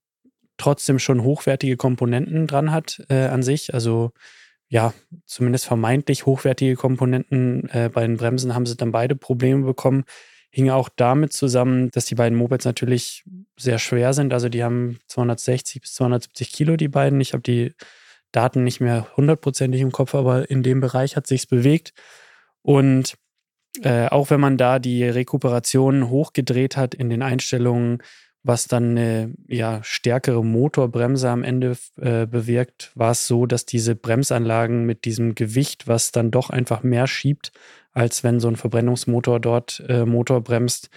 trotzdem 0.57 0.98
schon 0.98 1.22
hochwertige 1.22 1.76
Komponenten 1.76 2.46
dran 2.46 2.72
hat 2.72 3.04
äh, 3.11 3.26
an 3.26 3.42
sich. 3.42 3.74
Also 3.74 4.12
ja, 4.68 4.94
zumindest 5.26 5.66
vermeintlich 5.66 6.24
hochwertige 6.24 6.76
Komponenten. 6.76 7.68
Äh, 7.68 7.90
bei 7.92 8.07
den 8.07 8.16
Bremsen 8.16 8.54
haben 8.54 8.66
sie 8.66 8.76
dann 8.76 8.92
beide 8.92 9.16
Probleme 9.16 9.64
bekommen 9.64 10.04
hing 10.50 10.70
auch 10.70 10.88
damit 10.88 11.32
zusammen, 11.32 11.90
dass 11.90 12.06
die 12.06 12.14
beiden 12.14 12.38
Mopeds 12.38 12.64
natürlich 12.64 13.24
sehr 13.56 13.78
schwer 13.78 14.14
sind. 14.14 14.32
Also 14.32 14.48
die 14.48 14.64
haben 14.64 14.98
260 15.08 15.82
bis 15.82 15.94
270 15.94 16.52
Kilo, 16.52 16.76
die 16.76 16.88
beiden. 16.88 17.20
Ich 17.20 17.32
habe 17.32 17.42
die 17.42 17.74
Daten 18.32 18.64
nicht 18.64 18.80
mehr 18.80 19.06
hundertprozentig 19.16 19.80
im 19.80 19.92
Kopf, 19.92 20.14
aber 20.14 20.50
in 20.50 20.62
dem 20.62 20.80
Bereich 20.80 21.16
hat 21.16 21.26
sich's 21.26 21.46
bewegt. 21.46 21.92
Und 22.62 23.16
äh, 23.82 24.08
auch 24.08 24.30
wenn 24.30 24.40
man 24.40 24.56
da 24.56 24.78
die 24.78 25.04
Rekuperation 25.04 26.08
hochgedreht 26.08 26.76
hat 26.76 26.94
in 26.94 27.11
den 27.11 27.22
Einstellungen, 27.22 28.02
was 28.48 28.66
dann 28.66 28.96
eine 28.96 29.34
ja, 29.46 29.80
stärkere 29.84 30.42
Motorbremse 30.42 31.28
am 31.28 31.44
Ende 31.44 31.76
äh, 32.00 32.26
bewirkt, 32.26 32.90
war 32.94 33.11
es 33.11 33.26
so, 33.26 33.44
dass 33.44 33.66
diese 33.66 33.94
Bremsanlagen 33.94 34.87
mit 34.87 35.04
diesem 35.04 35.34
Gewicht, 35.34 35.87
was 35.87 36.12
dann 36.12 36.30
doch 36.30 36.48
einfach 36.48 36.82
mehr 36.82 37.06
schiebt, 37.06 37.52
als 37.92 38.24
wenn 38.24 38.40
so 38.40 38.48
ein 38.48 38.56
Verbrennungsmotor 38.56 39.38
dort 39.38 39.84
äh, 39.87 40.06
Motor 40.06 40.40
bremst, 40.40 40.88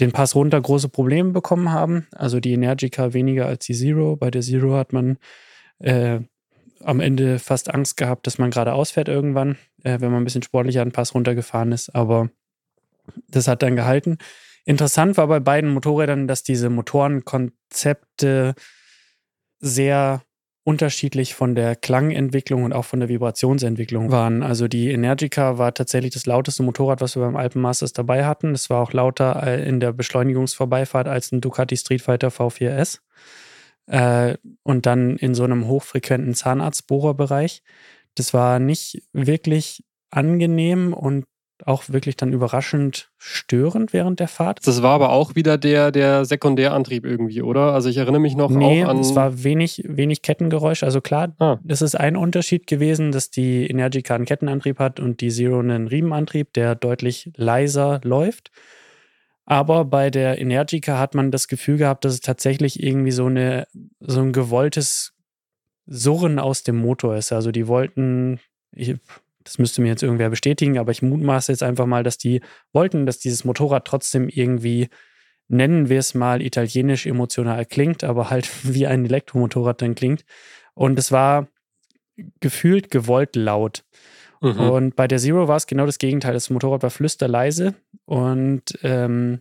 den 0.00 0.10
Pass 0.10 0.34
runter 0.34 0.60
große 0.60 0.88
Probleme 0.88 1.30
bekommen 1.30 1.70
haben. 1.70 2.08
Also 2.10 2.40
die 2.40 2.52
Energica 2.52 3.12
weniger 3.12 3.46
als 3.46 3.66
die 3.66 3.74
Zero. 3.74 4.16
Bei 4.16 4.32
der 4.32 4.42
Zero 4.42 4.74
hat 4.74 4.92
man 4.92 5.18
äh, 5.78 6.18
am 6.80 6.98
Ende 6.98 7.38
fast 7.38 7.72
Angst 7.72 7.96
gehabt, 7.96 8.26
dass 8.26 8.38
man 8.38 8.50
gerade 8.50 8.72
ausfährt 8.72 9.08
irgendwann, 9.08 9.58
äh, 9.84 10.00
wenn 10.00 10.10
man 10.10 10.22
ein 10.22 10.24
bisschen 10.24 10.42
sportlicher 10.42 10.82
einen 10.82 10.90
Pass 10.90 11.14
runtergefahren 11.14 11.70
ist. 11.70 11.94
Aber 11.94 12.30
das 13.28 13.46
hat 13.46 13.62
dann 13.62 13.76
gehalten. 13.76 14.18
Interessant 14.64 15.16
war 15.16 15.26
bei 15.26 15.40
beiden 15.40 15.72
Motorrädern, 15.72 16.26
dass 16.26 16.42
diese 16.42 16.70
Motorenkonzepte 16.70 18.54
sehr 19.60 20.22
unterschiedlich 20.64 21.34
von 21.34 21.54
der 21.54 21.76
Klangentwicklung 21.76 22.64
und 22.64 22.72
auch 22.72 22.86
von 22.86 23.00
der 23.00 23.10
Vibrationsentwicklung 23.10 24.10
waren. 24.10 24.42
Also 24.42 24.66
die 24.66 24.90
Energica 24.90 25.58
war 25.58 25.74
tatsächlich 25.74 26.14
das 26.14 26.24
lauteste 26.24 26.62
Motorrad, 26.62 27.02
was 27.02 27.16
wir 27.16 27.22
beim 27.22 27.36
Alpenmasters 27.36 27.92
dabei 27.92 28.24
hatten. 28.24 28.52
Es 28.52 28.70
war 28.70 28.82
auch 28.82 28.94
lauter 28.94 29.42
äh, 29.46 29.68
in 29.68 29.78
der 29.78 29.92
Beschleunigungsvorbeifahrt 29.92 31.06
als 31.06 31.32
ein 31.32 31.42
Ducati 31.42 31.76
Street 31.76 32.00
Fighter 32.00 32.28
V4S. 32.28 33.00
Äh, 33.86 34.38
und 34.62 34.86
dann 34.86 35.16
in 35.16 35.34
so 35.34 35.44
einem 35.44 35.66
hochfrequenten 35.66 36.32
Zahnarztbohrerbereich. 36.34 37.62
Das 38.14 38.32
war 38.32 38.58
nicht 38.58 39.02
wirklich 39.12 39.84
angenehm 40.10 40.94
und 40.94 41.26
auch 41.64 41.84
wirklich 41.88 42.16
dann 42.16 42.32
überraschend 42.32 43.10
störend 43.16 43.92
während 43.92 44.20
der 44.20 44.28
Fahrt. 44.28 44.66
Das 44.66 44.82
war 44.82 44.92
aber 44.92 45.10
auch 45.10 45.34
wieder 45.34 45.56
der, 45.56 45.92
der 45.92 46.24
Sekundärantrieb 46.24 47.04
irgendwie, 47.04 47.42
oder? 47.42 47.72
Also 47.72 47.88
ich 47.88 47.96
erinnere 47.96 48.20
mich 48.20 48.36
noch 48.36 48.50
nee, 48.50 48.84
auch 48.84 48.88
an. 48.88 48.98
Es 48.98 49.14
war 49.14 49.44
wenig, 49.44 49.84
wenig 49.86 50.22
Kettengeräusch. 50.22 50.82
Also 50.82 51.00
klar, 51.00 51.34
ah. 51.38 51.58
das 51.62 51.80
ist 51.80 51.94
ein 51.94 52.16
Unterschied 52.16 52.66
gewesen, 52.66 53.12
dass 53.12 53.30
die 53.30 53.66
Energica 53.66 54.14
einen 54.14 54.24
Kettenantrieb 54.24 54.78
hat 54.78 54.98
und 54.98 55.20
die 55.20 55.30
Zero 55.30 55.60
einen 55.60 55.86
Riemenantrieb, 55.86 56.52
der 56.52 56.74
deutlich 56.74 57.30
leiser 57.36 58.00
läuft. 58.02 58.50
Aber 59.46 59.84
bei 59.84 60.10
der 60.10 60.38
Energica 60.38 60.98
hat 60.98 61.14
man 61.14 61.30
das 61.30 61.48
Gefühl 61.48 61.76
gehabt, 61.76 62.04
dass 62.04 62.14
es 62.14 62.20
tatsächlich 62.20 62.82
irgendwie 62.82 63.12
so, 63.12 63.26
eine, 63.26 63.66
so 64.00 64.20
ein 64.20 64.32
gewolltes 64.32 65.14
Surren 65.86 66.38
aus 66.38 66.62
dem 66.62 66.76
Motor 66.76 67.16
ist. 67.16 67.30
Also 67.32 67.52
die 67.52 67.68
wollten, 67.68 68.40
ich 68.72 68.96
das 69.44 69.58
müsste 69.58 69.82
mir 69.82 69.88
jetzt 69.88 70.02
irgendwer 70.02 70.30
bestätigen, 70.30 70.78
aber 70.78 70.90
ich 70.90 71.02
mutmaße 71.02 71.52
jetzt 71.52 71.62
einfach 71.62 71.86
mal, 71.86 72.02
dass 72.02 72.18
die 72.18 72.40
wollten, 72.72 73.06
dass 73.06 73.18
dieses 73.18 73.44
Motorrad 73.44 73.86
trotzdem 73.86 74.28
irgendwie, 74.28 74.88
nennen 75.48 75.88
wir 75.88 75.98
es 75.98 76.14
mal, 76.14 76.42
italienisch 76.42 77.06
emotional 77.06 77.64
klingt, 77.66 78.04
aber 78.04 78.30
halt 78.30 78.48
wie 78.64 78.86
ein 78.86 79.04
Elektromotorrad 79.04 79.82
dann 79.82 79.94
klingt. 79.94 80.24
Und 80.74 80.98
es 80.98 81.12
war 81.12 81.48
gefühlt 82.40 82.90
gewollt 82.90 83.36
laut. 83.36 83.84
Mhm. 84.40 84.60
Und 84.60 84.96
bei 84.96 85.06
der 85.06 85.18
Zero 85.18 85.48
war 85.48 85.56
es 85.56 85.66
genau 85.66 85.86
das 85.86 85.98
Gegenteil. 85.98 86.34
Das 86.34 86.50
Motorrad 86.50 86.82
war 86.82 86.90
flüsterleise 86.90 87.74
und 88.04 88.78
ähm, 88.82 89.40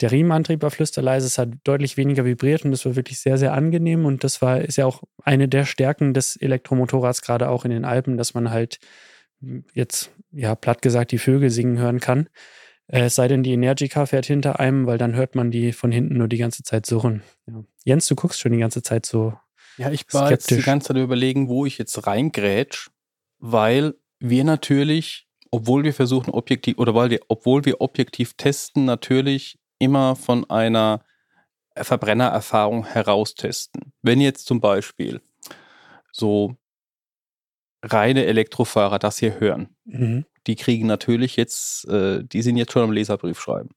der 0.00 0.12
Riemenantrieb 0.12 0.62
war 0.62 0.70
flüsterleise. 0.70 1.26
Es 1.26 1.38
hat 1.38 1.50
deutlich 1.64 1.96
weniger 1.96 2.24
vibriert 2.24 2.64
und 2.64 2.70
das 2.70 2.86
war 2.86 2.96
wirklich 2.96 3.20
sehr, 3.20 3.36
sehr 3.38 3.52
angenehm. 3.52 4.06
Und 4.06 4.24
das 4.24 4.40
war, 4.40 4.60
ist 4.60 4.76
ja 4.76 4.86
auch 4.86 5.02
eine 5.24 5.48
der 5.48 5.64
Stärken 5.64 6.14
des 6.14 6.36
Elektromotorrads, 6.36 7.22
gerade 7.22 7.48
auch 7.48 7.64
in 7.64 7.70
den 7.70 7.84
Alpen, 7.84 8.16
dass 8.16 8.34
man 8.34 8.50
halt 8.50 8.78
jetzt, 9.74 10.10
ja, 10.32 10.54
platt 10.54 10.82
gesagt, 10.82 11.12
die 11.12 11.18
Vögel 11.18 11.50
singen 11.50 11.78
hören 11.78 12.00
kann. 12.00 12.28
Äh, 12.86 13.02
es 13.02 13.14
sei 13.14 13.28
denn, 13.28 13.42
die 13.42 13.52
Energica 13.52 14.06
fährt 14.06 14.26
hinter 14.26 14.60
einem, 14.60 14.86
weil 14.86 14.98
dann 14.98 15.14
hört 15.14 15.34
man 15.34 15.50
die 15.50 15.72
von 15.72 15.92
hinten 15.92 16.18
nur 16.18 16.28
die 16.28 16.38
ganze 16.38 16.62
Zeit 16.62 16.86
surren. 16.86 17.22
Ja. 17.46 17.64
Jens, 17.84 18.06
du 18.06 18.14
guckst 18.14 18.40
schon 18.40 18.52
die 18.52 18.58
ganze 18.58 18.82
Zeit 18.82 19.06
so. 19.06 19.34
Ja, 19.76 19.90
ich 19.90 20.04
war 20.12 20.26
skeptisch. 20.26 20.50
jetzt 20.50 20.60
die 20.60 20.66
ganze 20.66 20.88
Zeit 20.88 20.96
überlegen, 20.96 21.48
wo 21.48 21.64
ich 21.64 21.78
jetzt 21.78 22.06
reingrätsch, 22.06 22.90
weil 23.38 23.94
wir 24.18 24.44
natürlich, 24.44 25.28
obwohl 25.50 25.84
wir 25.84 25.94
versuchen, 25.94 26.30
objektiv, 26.30 26.78
oder 26.78 26.94
weil 26.94 27.10
wir, 27.10 27.20
obwohl 27.28 27.64
wir 27.64 27.80
objektiv 27.80 28.34
testen, 28.34 28.84
natürlich 28.84 29.58
immer 29.78 30.16
von 30.16 30.48
einer 30.50 31.02
Verbrennererfahrung 31.74 32.84
heraustesten. 32.84 33.92
Wenn 34.02 34.20
jetzt 34.20 34.46
zum 34.46 34.60
Beispiel 34.60 35.22
so 36.12 36.56
reine 37.82 38.26
Elektrofahrer 38.26 38.98
das 38.98 39.18
hier 39.18 39.40
hören, 39.40 39.68
mhm. 39.84 40.24
die 40.46 40.56
kriegen 40.56 40.86
natürlich 40.86 41.36
jetzt, 41.36 41.86
äh, 41.88 42.22
die 42.24 42.42
sind 42.42 42.56
jetzt 42.56 42.72
schon 42.72 42.82
am 42.82 42.92
Leserbrief 42.92 43.40
schreiben. 43.40 43.70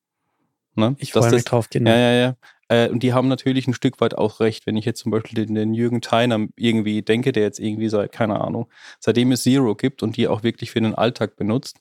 Ne? 0.76 0.96
Ich 1.00 1.13
freue 1.13 1.32
mich 1.32 1.46
drauf, 1.46 1.70
genau. 1.70 1.92
Ja, 1.92 1.98
ja, 1.98 2.13
ja. 2.13 2.36
Äh, 2.68 2.89
und 2.89 3.04
die 3.04 3.13
haben 3.13 3.28
natürlich 3.28 3.68
ein 3.68 3.74
Stück 3.74 4.02
weit 4.02 4.18
auch 4.18 4.39
recht. 4.39 4.66
Wenn 4.66 4.78
ich 4.78 4.86
jetzt 4.86 5.00
zum 5.00 5.12
Beispiel 5.12 5.46
den, 5.46 5.56
den 5.56 5.74
Jürgen 5.74 6.02
Theiner 6.02 6.48
irgendwie 6.56 7.02
denke, 7.02 7.32
der 7.32 7.44
jetzt 7.44 7.60
irgendwie 7.60 7.89
seit, 7.89 8.12
keine 8.12 8.42
Ahnung, 8.42 8.70
seitdem 9.00 9.32
es 9.32 9.44
Zero 9.44 9.76
gibt 9.76 10.02
und 10.04 10.18
die 10.18 10.28
auch 10.28 10.44
wirklich 10.44 10.72
für 10.72 10.82
den 10.82 10.96
Alltag 10.96 11.36
benutzt, 11.36 11.80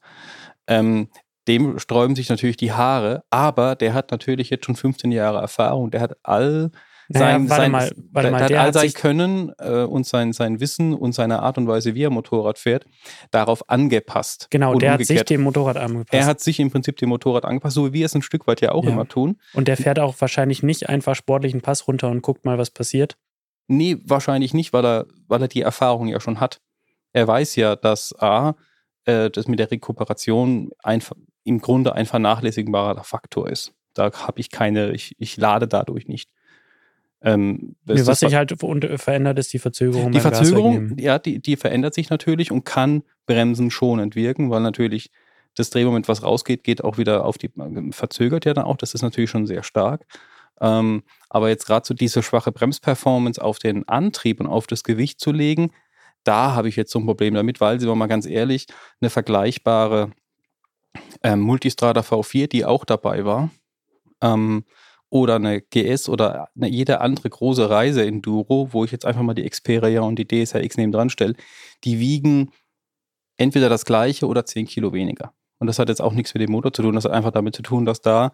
ähm, 0.66 1.08
dem 1.48 1.78
sträuben 1.78 2.14
sich 2.14 2.28
natürlich 2.28 2.56
die 2.56 2.72
Haare, 2.72 3.24
aber 3.30 3.74
der 3.74 3.94
hat 3.94 4.10
natürlich 4.12 4.50
jetzt 4.50 4.66
schon 4.66 4.76
15 4.76 5.10
Jahre 5.10 5.40
Erfahrung, 5.40 5.90
der 5.90 6.00
hat 6.00 6.16
all 6.22 6.70
sein, 7.08 7.44
naja, 7.44 7.56
sein, 7.56 7.70
mal, 7.70 7.92
warte 8.10 8.30
mal, 8.30 8.46
der, 8.46 8.60
hat 8.60 8.66
all 8.66 8.72
sein 8.72 8.92
Können 8.92 9.52
äh, 9.58 9.82
und 9.82 10.06
sein, 10.06 10.32
sein 10.32 10.60
Wissen 10.60 10.94
und 10.94 11.12
seine 11.12 11.40
Art 11.40 11.58
und 11.58 11.66
Weise, 11.68 11.94
wie 11.94 12.04
er 12.04 12.10
Motorrad 12.10 12.58
fährt, 12.58 12.86
darauf 13.30 13.68
angepasst. 13.68 14.48
Genau, 14.50 14.74
der 14.74 14.92
umgekehrt. 14.92 15.00
hat 15.00 15.06
sich 15.06 15.24
dem 15.24 15.42
Motorrad 15.42 15.76
angepasst. 15.76 16.14
Er 16.14 16.26
hat 16.26 16.40
sich 16.40 16.60
im 16.60 16.70
Prinzip 16.70 16.96
dem 16.96 17.08
Motorrad 17.08 17.44
angepasst, 17.44 17.74
so 17.74 17.88
wie 17.88 17.92
wir 17.92 18.06
es 18.06 18.14
ein 18.14 18.22
Stück 18.22 18.46
weit 18.46 18.60
ja 18.60 18.72
auch 18.72 18.84
ja. 18.84 18.90
immer 18.90 19.06
tun. 19.06 19.38
Und 19.54 19.68
der 19.68 19.76
fährt 19.76 19.98
auch 19.98 20.14
wahrscheinlich 20.20 20.62
nicht 20.62 20.88
einfach 20.88 21.14
sportlichen 21.14 21.60
Pass 21.60 21.86
runter 21.88 22.08
und 22.08 22.22
guckt 22.22 22.44
mal, 22.44 22.58
was 22.58 22.70
passiert. 22.70 23.16
Nee, 23.68 23.98
wahrscheinlich 24.04 24.54
nicht, 24.54 24.72
weil 24.72 24.84
er, 24.84 25.06
weil 25.28 25.42
er 25.42 25.48
die 25.48 25.62
Erfahrung 25.62 26.08
ja 26.08 26.20
schon 26.20 26.40
hat. 26.40 26.60
Er 27.12 27.26
weiß 27.26 27.56
ja, 27.56 27.76
dass 27.76 28.14
A, 28.18 28.54
äh, 29.04 29.30
das 29.30 29.48
mit 29.48 29.58
der 29.58 29.70
Rekuperation 29.70 30.70
einfach, 30.82 31.16
im 31.44 31.60
Grunde 31.60 31.94
ein 31.94 32.06
vernachlässigbarer 32.06 33.04
Faktor 33.04 33.48
ist. 33.48 33.72
Da 33.94 34.10
habe 34.12 34.40
ich 34.40 34.50
keine, 34.50 34.92
ich, 34.92 35.14
ich 35.18 35.36
lade 35.36 35.68
dadurch 35.68 36.06
nicht. 36.06 36.30
Ähm, 37.24 37.76
nee, 37.84 38.04
was 38.04 38.20
sich 38.20 38.34
halt 38.34 38.54
verändert, 38.58 39.38
ist 39.38 39.52
die 39.52 39.58
Verzögerung. 39.58 40.10
Die 40.10 40.20
Verzögerung, 40.20 40.98
ja, 40.98 41.18
die, 41.18 41.40
die 41.40 41.56
verändert 41.56 41.94
sich 41.94 42.10
natürlich 42.10 42.50
und 42.50 42.64
kann 42.64 43.04
Bremsen 43.26 43.70
schonend 43.70 44.16
wirken, 44.16 44.50
weil 44.50 44.60
natürlich 44.60 45.10
das 45.54 45.70
Drehmoment, 45.70 46.08
was 46.08 46.22
rausgeht, 46.22 46.64
geht 46.64 46.82
auch 46.82 46.98
wieder 46.98 47.24
auf 47.24 47.38
die, 47.38 47.50
verzögert 47.90 48.44
ja 48.44 48.54
dann 48.54 48.64
auch. 48.64 48.76
Das 48.76 48.94
ist 48.94 49.02
natürlich 49.02 49.30
schon 49.30 49.46
sehr 49.46 49.62
stark. 49.62 50.04
Ähm, 50.60 51.02
aber 51.28 51.48
jetzt 51.48 51.66
gerade 51.66 51.86
so 51.86 51.94
diese 51.94 52.22
schwache 52.22 52.52
Bremsperformance 52.52 53.40
auf 53.40 53.58
den 53.58 53.86
Antrieb 53.88 54.40
und 54.40 54.46
auf 54.46 54.66
das 54.66 54.82
Gewicht 54.82 55.20
zu 55.20 55.30
legen, 55.32 55.70
da 56.24 56.54
habe 56.54 56.68
ich 56.68 56.76
jetzt 56.76 56.92
so 56.92 56.98
ein 56.98 57.06
Problem 57.06 57.34
damit, 57.34 57.60
weil, 57.60 57.80
sind 57.80 57.88
wir 57.88 57.96
mal 57.96 58.06
ganz 58.06 58.26
ehrlich, 58.26 58.66
eine 59.00 59.10
vergleichbare 59.10 60.12
ähm, 61.22 61.40
Multistrada 61.40 62.00
V4, 62.00 62.48
die 62.48 62.64
auch 62.64 62.84
dabei 62.84 63.24
war, 63.24 63.50
ähm, 64.20 64.64
oder 65.12 65.36
eine 65.36 65.60
GS 65.60 66.08
oder 66.08 66.48
eine, 66.56 66.68
jede 66.68 67.02
andere 67.02 67.28
große 67.28 67.68
Reise-Enduro, 67.68 68.72
wo 68.72 68.84
ich 68.84 68.92
jetzt 68.92 69.04
einfach 69.04 69.20
mal 69.20 69.34
die 69.34 69.48
Xperia 69.48 70.00
und 70.00 70.18
die 70.18 70.26
DSRX 70.26 70.78
neben 70.78 70.90
dran 70.90 71.10
stelle, 71.10 71.34
die 71.84 71.98
wiegen 71.98 72.50
entweder 73.36 73.68
das 73.68 73.84
gleiche 73.84 74.26
oder 74.26 74.46
10 74.46 74.66
Kilo 74.66 74.94
weniger. 74.94 75.34
Und 75.58 75.66
das 75.66 75.78
hat 75.78 75.90
jetzt 75.90 76.00
auch 76.00 76.14
nichts 76.14 76.32
mit 76.32 76.40
dem 76.40 76.50
Motor 76.50 76.72
zu 76.72 76.80
tun, 76.80 76.94
das 76.94 77.04
hat 77.04 77.12
einfach 77.12 77.30
damit 77.30 77.54
zu 77.54 77.60
tun, 77.60 77.84
dass 77.84 78.00
da, 78.00 78.32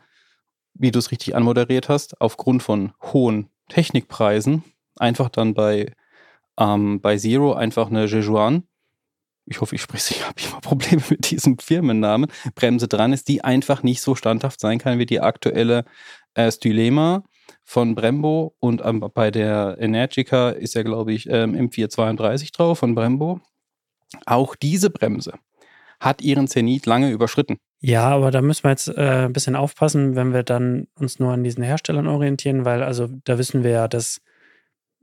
wie 0.74 0.92
du 0.92 1.00
es 1.00 1.10
richtig 1.10 1.34
anmoderiert 1.34 1.88
hast, 1.88 2.20
aufgrund 2.20 2.62
von 2.62 2.92
hohen 3.02 3.50
Technikpreisen 3.68 4.62
einfach 5.00 5.30
dann 5.30 5.54
bei, 5.54 5.92
ähm, 6.60 7.00
bei 7.00 7.18
Zero 7.18 7.54
einfach 7.54 7.88
eine 7.88 8.06
Jejuan 8.06 8.68
ich 9.50 9.60
hoffe, 9.60 9.74
ich 9.74 9.82
spreche, 9.82 10.14
ich 10.14 10.24
habe 10.24 10.40
immer 10.40 10.60
Probleme 10.60 11.02
mit 11.08 11.30
diesem 11.30 11.58
Firmennamen, 11.58 12.30
Bremse 12.54 12.88
dran 12.88 13.12
ist, 13.12 13.28
die 13.28 13.42
einfach 13.42 13.82
nicht 13.82 14.00
so 14.00 14.14
standhaft 14.14 14.60
sein 14.60 14.78
kann 14.78 14.98
wie 14.98 15.06
die 15.06 15.20
aktuelle 15.20 15.84
äh, 16.38 16.52
Stylema 16.52 17.24
von 17.64 17.94
Brembo 17.94 18.54
und 18.60 18.82
ähm, 18.84 19.00
bei 19.12 19.30
der 19.30 19.76
Energica 19.78 20.50
ist 20.50 20.74
ja, 20.74 20.82
glaube 20.82 21.12
ich, 21.12 21.28
ähm, 21.28 21.54
M432 21.54 22.52
drauf 22.52 22.78
von 22.78 22.94
Brembo. 22.94 23.40
Auch 24.24 24.54
diese 24.54 24.88
Bremse 24.88 25.34
hat 26.00 26.22
ihren 26.22 26.46
Zenit 26.46 26.86
lange 26.86 27.10
überschritten. 27.10 27.58
Ja, 27.80 28.08
aber 28.08 28.30
da 28.30 28.40
müssen 28.40 28.64
wir 28.64 28.70
jetzt 28.70 28.88
äh, 28.88 29.26
ein 29.26 29.32
bisschen 29.32 29.56
aufpassen, 29.56 30.16
wenn 30.16 30.32
wir 30.32 30.44
dann 30.44 30.86
uns 30.94 31.18
nur 31.18 31.32
an 31.32 31.44
diesen 31.44 31.62
Herstellern 31.62 32.06
orientieren, 32.06 32.64
weil 32.64 32.82
also 32.82 33.08
da 33.24 33.36
wissen 33.36 33.64
wir 33.64 33.70
ja, 33.72 33.88
dass 33.88 34.20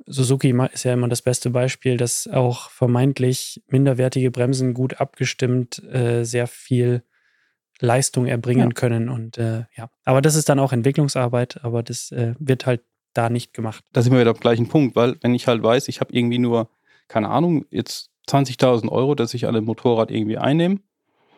Suzuki 0.05 0.53
ist 0.71 0.83
ja 0.83 0.93
immer 0.93 1.07
das 1.07 1.21
beste 1.21 1.49
Beispiel, 1.49 1.97
dass 1.97 2.27
auch 2.27 2.69
vermeintlich 2.69 3.61
minderwertige 3.67 4.31
Bremsen 4.31 4.73
gut 4.73 4.99
abgestimmt 4.99 5.83
äh, 5.83 6.23
sehr 6.23 6.47
viel 6.47 7.03
Leistung 7.79 8.25
erbringen 8.25 8.69
ja. 8.69 8.73
können. 8.73 9.09
Und 9.09 9.37
äh, 9.37 9.65
ja, 9.75 9.89
aber 10.03 10.21
das 10.21 10.35
ist 10.35 10.49
dann 10.49 10.59
auch 10.59 10.71
Entwicklungsarbeit, 10.71 11.63
aber 11.63 11.83
das 11.83 12.11
äh, 12.11 12.33
wird 12.39 12.65
halt 12.65 12.81
da 13.13 13.29
nicht 13.29 13.53
gemacht. 13.53 13.83
Da 13.93 14.01
sind 14.01 14.13
wir 14.13 14.19
wieder 14.19 14.31
am 14.31 14.39
gleichen 14.39 14.67
Punkt, 14.67 14.95
weil 14.95 15.17
wenn 15.21 15.33
ich 15.33 15.47
halt 15.47 15.63
weiß, 15.63 15.87
ich 15.87 15.99
habe 16.01 16.13
irgendwie 16.13 16.39
nur, 16.39 16.69
keine 17.07 17.29
Ahnung, 17.29 17.65
jetzt 17.69 18.09
20.000 18.29 18.89
Euro, 18.89 19.15
dass 19.15 19.33
ich 19.33 19.47
an 19.47 19.53
dem 19.53 19.65
Motorrad 19.65 20.11
irgendwie 20.11 20.37
einnehme, 20.37 20.79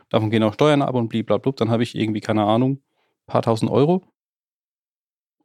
davon 0.09 0.29
gehen 0.29 0.43
auch 0.43 0.53
Steuern 0.53 0.81
ab 0.81 0.95
und 0.95 1.09
blablabla, 1.09 1.51
dann 1.53 1.69
habe 1.69 1.83
ich 1.83 1.95
irgendwie, 1.95 2.21
keine 2.21 2.43
Ahnung, 2.43 2.73
ein 2.73 3.27
paar 3.27 3.41
tausend 3.41 3.71
Euro. 3.71 4.03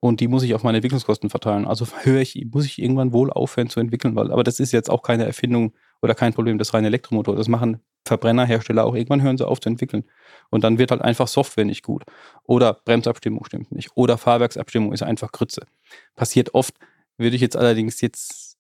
und 0.01 0.21
die 0.21 0.29
muss 0.29 0.43
ich 0.43 0.55
auf 0.55 0.63
meine 0.65 0.79
Entwicklungskosten 0.79 1.31
verteilen. 1.31 1.67
Also 1.67 1.87
höre 2.03 2.21
ich, 2.21 2.47
muss 2.53 2.67
ich 2.67 2.81
irgendwann 2.81 3.13
wohl 3.13 3.31
aufhören 3.31 3.69
zu 3.69 3.81
entwickeln, 3.81 4.17
weil, 4.17 4.33
aber 4.33 4.43
das 4.43 4.59
ist 4.59 4.73
jetzt 4.73 4.91
auch 4.91 5.03
keine 5.03 5.25
Erfindung 5.25 5.75
oder 6.01 6.15
kein 6.15 6.35
Problem 6.35 6.59
des 6.59 6.75
reinen 6.75 6.87
Elektromotors. 6.87 7.37
Das 7.37 7.49
machen 7.49 7.81
Verbrennerhersteller 8.05 8.85
auch. 8.85 8.95
Irgendwann 8.95 9.23
hören 9.23 9.38
sie 9.38 9.47
auf 9.47 9.61
zu 9.61 9.69
entwickeln. 9.69 10.05
Und 10.51 10.65
dann 10.65 10.79
wird 10.79 10.91
halt 10.91 11.03
einfach 11.03 11.29
Software 11.29 11.65
nicht 11.65 11.83
gut. 11.83 12.05
Oder 12.45 12.75
Bremsabstimmung 12.75 13.45
stimmt 13.45 13.73
nicht. 13.73 13.91
Oder 13.95 14.19
Fahrwerksabstimmung 14.19 14.93
ist 14.93 15.03
einfach 15.03 15.33
Grütze. 15.33 15.67
Passiert 16.15 16.55
oft, 16.55 16.75
würde 17.17 17.37
ich 17.37 17.43
jetzt 17.43 17.57
allerdings 17.57 18.01
jetzt, 18.01 18.59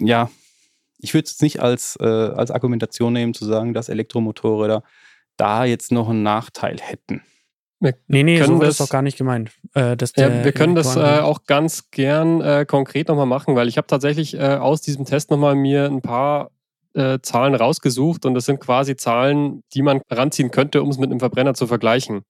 ja, 0.00 0.30
ich 0.98 1.14
würde 1.14 1.26
es 1.26 1.40
nicht 1.40 1.60
als, 1.60 1.96
äh, 2.00 2.04
als 2.04 2.50
Argumentation 2.50 3.12
nehmen, 3.12 3.34
zu 3.34 3.44
sagen, 3.44 3.74
dass 3.74 3.88
Elektromotorräder 3.88 4.82
da 5.36 5.64
jetzt 5.64 5.92
noch 5.92 6.08
einen 6.08 6.22
Nachteil 6.22 6.76
hätten. 6.80 7.22
Wir 7.82 7.94
nee, 8.08 8.22
nee, 8.22 8.42
so 8.42 8.58
das, 8.58 8.70
ist 8.70 8.80
doch 8.80 8.90
gar 8.90 9.00
nicht 9.00 9.16
gemeint. 9.16 9.52
Äh, 9.74 9.96
ja, 10.16 10.44
wir 10.44 10.52
können 10.52 10.74
das 10.74 10.96
äh, 10.96 11.20
auch 11.20 11.44
ganz 11.44 11.90
gern 11.90 12.42
äh, 12.42 12.66
konkret 12.66 13.08
nochmal 13.08 13.24
machen, 13.24 13.56
weil 13.56 13.68
ich 13.68 13.78
habe 13.78 13.86
tatsächlich 13.86 14.34
äh, 14.34 14.56
aus 14.56 14.82
diesem 14.82 15.06
Test 15.06 15.30
nochmal 15.30 15.54
mir 15.54 15.86
ein 15.86 16.02
paar 16.02 16.50
äh, 16.94 17.18
Zahlen 17.22 17.54
rausgesucht 17.54 18.24
und 18.26 18.34
das 18.34 18.46
sind 18.46 18.60
quasi 18.60 18.96
Zahlen, 18.96 19.62
die 19.74 19.82
man 19.82 20.00
ranziehen 20.10 20.50
könnte, 20.50 20.82
um 20.82 20.90
es 20.90 20.98
mit 20.98 21.10
einem 21.10 21.20
Verbrenner 21.20 21.54
zu 21.54 21.66
vergleichen. 21.66 22.22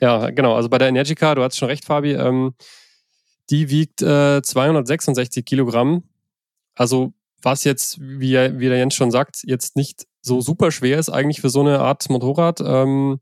Ja, 0.00 0.30
genau. 0.30 0.54
Also 0.54 0.68
bei 0.68 0.78
der 0.78 0.88
Energica, 0.88 1.34
du 1.34 1.42
hast 1.42 1.56
schon 1.56 1.68
recht, 1.68 1.84
Fabi, 1.84 2.12
ähm, 2.12 2.54
die 3.50 3.70
wiegt 3.70 4.00
266 4.00 5.40
äh, 5.40 5.42
Kilogramm. 5.42 6.04
Also 6.74 7.12
was 7.42 7.64
jetzt, 7.64 8.00
wie, 8.00 8.32
wie 8.58 8.68
der 8.68 8.78
Jens 8.78 8.94
schon 8.94 9.10
sagt, 9.10 9.42
jetzt 9.44 9.76
nicht 9.76 10.06
so 10.22 10.40
super 10.40 10.70
schwer 10.70 10.98
ist 10.98 11.10
eigentlich 11.10 11.40
für 11.40 11.50
so 11.50 11.60
eine 11.60 11.80
Art 11.80 12.08
Motorrad. 12.08 12.60
Ähm, 12.64 13.20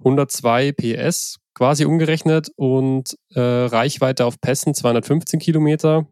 102 0.00 0.72
PS 0.72 1.36
quasi 1.54 1.84
umgerechnet 1.84 2.50
und 2.56 3.16
äh, 3.34 3.40
Reichweite 3.40 4.24
auf 4.24 4.40
Pässen 4.40 4.74
215 4.74 5.38
Kilometer. 5.38 6.06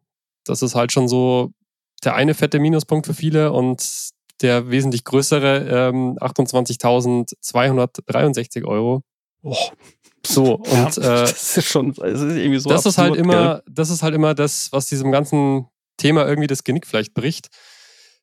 Das 0.44 0.62
ist 0.62 0.74
halt 0.74 0.92
schon 0.92 1.08
so 1.08 1.52
der 2.04 2.14
eine 2.14 2.34
fette 2.34 2.60
Minuspunkt 2.60 3.06
für 3.06 3.14
viele 3.14 3.52
und 3.52 4.10
der 4.42 4.70
wesentlich 4.70 5.04
größere 5.04 5.90
ähm, 5.90 6.18
28.263 6.18 8.64
Euro. 8.64 9.02
Oh. 9.42 9.56
So, 10.26 10.54
und 10.56 10.66
ja, 10.72 10.86
äh, 10.86 11.22
das 11.22 11.56
ist 11.56 11.68
schon, 11.68 11.94
das 11.94 12.20
ist 12.20 12.36
irgendwie 12.36 12.58
so. 12.58 12.68
Das 12.68 12.84
absurd, 12.86 12.92
ist 12.92 12.98
halt 12.98 13.16
immer, 13.16 13.54
gell? 13.54 13.62
das 13.70 13.88
ist 13.90 14.02
halt 14.02 14.14
immer 14.14 14.34
das, 14.34 14.72
was 14.72 14.86
diesem 14.86 15.12
ganzen 15.12 15.68
Thema 15.96 16.26
irgendwie 16.26 16.48
das 16.48 16.64
Genick 16.64 16.86
vielleicht 16.86 17.14
bricht. 17.14 17.48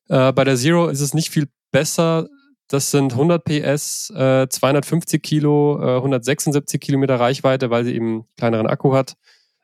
Äh, 0.08 0.32
bei 0.32 0.44
der 0.44 0.56
Zero 0.56 0.88
ist 0.88 1.00
es 1.00 1.14
nicht 1.14 1.30
viel 1.30 1.48
besser. 1.72 2.28
Das 2.68 2.90
sind 2.90 3.12
100 3.12 3.44
PS, 3.44 4.10
äh, 4.10 4.48
250 4.48 5.22
Kilo, 5.22 5.78
äh, 5.80 5.96
176 5.96 6.80
Kilometer 6.80 7.20
Reichweite, 7.20 7.70
weil 7.70 7.84
sie 7.84 7.94
eben 7.94 8.26
kleineren 8.36 8.66
Akku 8.66 8.92
hat. 8.92 9.14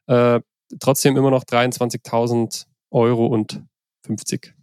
Äh, 0.06 0.40
trotzdem 0.78 1.16
immer 1.16 1.30
noch 1.30 1.44
23.000 1.44 2.66
Euro 2.90 3.26
und 3.26 3.62
50. 4.06 4.54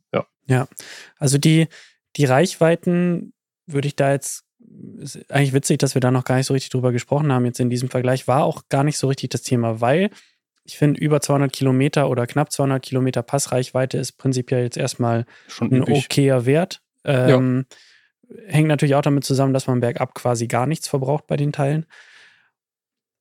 Ja. 0.49 0.67
Also 1.17 1.37
die, 1.37 1.67
die 2.17 2.25
Reichweiten 2.25 3.33
würde 3.65 3.87
ich 3.87 3.95
da 3.95 4.11
jetzt, 4.11 4.43
ist 4.97 5.31
eigentlich 5.31 5.53
witzig, 5.53 5.77
dass 5.77 5.93
wir 5.93 6.01
da 6.01 6.11
noch 6.11 6.25
gar 6.25 6.35
nicht 6.35 6.47
so 6.47 6.53
richtig 6.53 6.71
drüber 6.71 6.91
gesprochen 6.91 7.31
haben 7.31 7.45
jetzt 7.45 7.59
in 7.59 7.69
diesem 7.69 7.89
Vergleich, 7.89 8.27
war 8.27 8.43
auch 8.43 8.63
gar 8.69 8.83
nicht 8.83 8.97
so 8.97 9.07
richtig 9.07 9.29
das 9.29 9.43
Thema, 9.43 9.79
weil 9.79 10.09
ich 10.65 10.77
finde, 10.77 10.99
über 10.99 11.19
200 11.21 11.51
Kilometer 11.51 12.09
oder 12.09 12.27
knapp 12.27 12.51
200 12.51 12.83
Kilometer 12.83 13.23
Passreichweite 13.23 13.97
ist 13.97 14.13
prinzipiell 14.13 14.63
jetzt 14.63 14.77
erstmal 14.77 15.25
Schon 15.47 15.71
ein 15.71 15.81
üblich. 15.81 16.05
okayer 16.05 16.45
Wert. 16.45 16.81
Ähm, 17.05 17.65
ja. 18.29 18.45
Hängt 18.47 18.67
natürlich 18.67 18.93
auch 18.93 19.01
damit 19.01 19.23
zusammen, 19.23 19.53
dass 19.53 19.65
man 19.65 19.79
bergab 19.79 20.13
quasi 20.13 20.47
gar 20.47 20.67
nichts 20.67 20.87
verbraucht 20.87 21.25
bei 21.25 21.37
den 21.37 21.51
Teilen. 21.51 21.87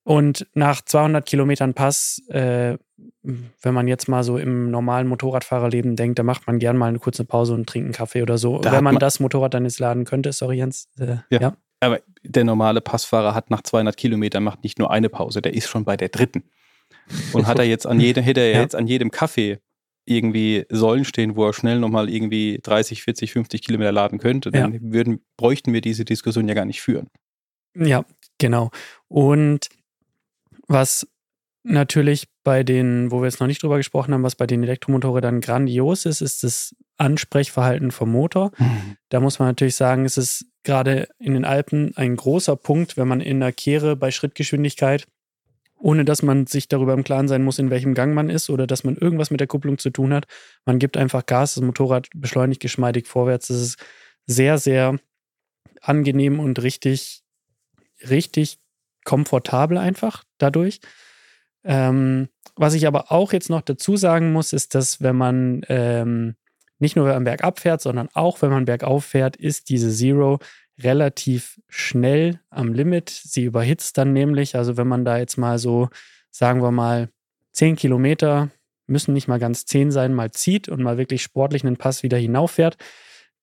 Und 0.09 0.47
nach 0.55 0.81
200 0.81 1.27
Kilometern 1.27 1.75
Pass, 1.75 2.23
äh, 2.31 2.79
wenn 3.23 3.75
man 3.75 3.89
jetzt 3.89 4.09
mal 4.09 4.25
so 4.25 4.39
im 4.39 4.71
normalen 4.71 5.07
Motorradfahrerleben 5.07 5.97
denkt, 5.97 6.19
da 6.19 6.23
macht 6.23 6.47
man 6.47 6.59
gern 6.59 6.79
mal 6.79 6.87
eine 6.87 6.99
kurze 6.99 7.27
Pause 7.27 7.53
und 7.53 7.69
trinkt 7.69 7.85
einen 7.85 7.93
Kaffee 7.93 8.23
oder 8.23 8.39
so. 8.39 8.59
Da 8.59 8.73
wenn 8.73 8.83
man, 8.83 8.95
man, 8.95 9.01
das 9.01 9.21
Motorrad 9.21 9.53
dann 9.53 9.65
jetzt 9.65 9.81
laden 9.81 10.07
könnte, 10.07 10.33
sorry 10.33 10.57
Jens. 10.57 10.89
Äh, 10.99 11.17
ja. 11.29 11.41
ja. 11.43 11.57
Aber 11.81 12.01
der 12.23 12.45
normale 12.45 12.81
Passfahrer 12.81 13.35
hat 13.35 13.51
nach 13.51 13.61
200 13.61 13.99
Kilometern 13.99 14.43
macht 14.45 14.63
nicht 14.63 14.79
nur 14.79 14.91
eine 14.91 15.11
Pause, 15.11 15.43
der 15.43 15.53
ist 15.53 15.69
schon 15.69 15.85
bei 15.85 15.99
der 15.99 16.09
dritten. 16.09 16.45
Und 17.35 17.47
hat 17.47 17.59
er 17.59 17.67
jetzt 17.67 17.87
an 17.87 18.01
jedem, 18.01 18.25
hätte 18.25 18.41
er 18.41 18.53
ja. 18.53 18.61
jetzt 18.63 18.75
an 18.75 18.87
jedem 18.87 19.11
Kaffee 19.11 19.59
irgendwie 20.07 20.65
Säulen 20.71 21.05
stehen, 21.05 21.37
wo 21.37 21.45
er 21.45 21.53
schnell 21.53 21.81
nochmal 21.81 22.09
irgendwie 22.09 22.61
30, 22.63 23.03
40, 23.03 23.33
50 23.35 23.61
Kilometer 23.61 23.93
laden 23.93 24.19
könnte, 24.19 24.51
dann 24.51 24.73
ja. 24.73 24.79
würden, 24.81 25.21
bräuchten 25.37 25.75
wir 25.75 25.83
diese 25.83 26.07
Diskussion 26.07 26.49
ja 26.49 26.55
gar 26.55 26.65
nicht 26.65 26.81
führen. 26.81 27.11
Ja, 27.77 28.07
genau. 28.39 28.71
Und 29.09 29.69
was 30.69 31.07
natürlich 31.65 32.29
bei 32.45 32.63
den, 32.63 33.11
wo 33.11 33.21
wir 33.21 33.27
jetzt 33.27 33.41
noch 33.41 33.47
nicht 33.47 33.63
drüber 33.63 33.77
gesprochen 33.77 34.15
haben, 34.15 34.23
was 34.23 34.37
bei 34.37 34.47
den 34.47 34.63
Elektromotorrädern 34.63 35.41
grandios 35.41 36.07
ist, 36.07 36.21
ist 36.21 36.45
das 36.45 36.75
Ansprechverhalten 36.97 37.91
vom 37.91 38.11
Motor. 38.11 38.53
Mhm. 38.59 38.97
Da 39.09 39.21
muss 39.21 39.39
man 39.39 39.49
natürlich 39.49 39.77
sagen, 39.77 40.05
es 40.05 40.17
ist 40.17 40.47
gerade 40.63 41.09
in 41.19 41.35
den 41.35 41.45
Alpen 41.45 41.97
ein 41.97 42.17
großer 42.17 42.57
Punkt, 42.57 42.97
wenn 42.97 43.09
man 43.09 43.21
in 43.21 43.41
der 43.41 43.53
Kehre 43.53 43.97
bei 43.97 44.11
Schrittgeschwindigkeit 44.11 45.07
ohne 45.79 46.05
dass 46.05 46.23
man 46.23 46.47
sich 46.47 46.69
darüber 46.69 46.93
im 46.95 47.05
Klaren 47.05 47.29
sein 47.29 47.45
muss, 47.45 47.59
in 47.59 47.71
welchem 47.71 47.95
Gang 47.95 48.15
man 48.15 48.31
ist 48.31 48.51
oder 48.51 48.67
dass 48.67 48.85
man 48.85 48.97
irgendwas 48.97 49.31
mit 49.31 49.41
der 49.41 49.47
Kupplung 49.47 49.79
zu 49.79 49.91
tun 49.91 50.13
hat. 50.13 50.27
Man 50.65 50.79
gibt 50.79 50.97
einfach 50.97 51.25
Gas, 51.27 51.55
das 51.55 51.63
Motorrad 51.63 52.09
beschleunigt 52.15 52.61
geschmeidig 52.61 53.07
vorwärts. 53.07 53.49
Das 53.49 53.61
ist 53.61 53.79
sehr, 54.27 54.59
sehr 54.59 54.99
angenehm 55.81 56.41
und 56.41 56.61
richtig, 56.63 57.23
richtig 58.09 58.59
komfortabel 59.09 59.79
einfach 59.79 60.25
dadurch. 60.37 60.81
Ähm, 61.65 62.29
was 62.57 62.75
ich 62.75 62.87
aber 62.87 63.11
auch 63.11 63.33
jetzt 63.33 63.49
noch 63.49 63.63
dazu 63.63 63.97
sagen 63.97 64.33
muss, 64.33 64.53
ist, 64.53 64.75
dass 64.75 65.01
wenn 65.01 65.17
man 65.17 65.63
ähm, 65.71 66.37
nicht 66.79 66.95
nur 66.95 67.07
wenn 67.07 67.15
man 67.15 67.25
bergab 67.25 67.59
fährt, 67.59 67.81
sondern 67.81 68.11
auch 68.13 68.43
wenn 68.43 68.51
man 68.51 68.67
bergauf 68.67 69.07
fährt, 69.07 69.37
ist 69.37 69.71
diese 69.71 69.91
Zero 69.91 70.41
relativ 70.79 71.59
schnell 71.69 72.41
am 72.51 72.75
Limit. 72.75 73.09
Sie 73.09 73.45
überhitzt 73.45 73.97
dann 73.97 74.13
nämlich, 74.13 74.57
also 74.57 74.77
wenn 74.77 74.87
man 74.87 75.07
da 75.07 75.17
jetzt 75.17 75.39
mal 75.39 75.59
so, 75.59 75.89
sagen 76.31 76.63
wir 76.63 76.71
mal, 76.71 77.09
10 77.53 77.77
Kilometer, 77.77 78.51
müssen 78.87 79.15
nicht 79.15 79.27
mal 79.27 79.39
ganz 79.39 79.65
10 79.65 79.91
sein, 79.91 80.13
mal 80.13 80.33
zieht 80.33 80.69
und 80.69 80.83
mal 80.83 80.99
wirklich 80.99 81.23
sportlich 81.23 81.65
einen 81.65 81.79
Pass 81.79 82.03
wieder 82.03 82.19
hinauffährt, 82.19 82.77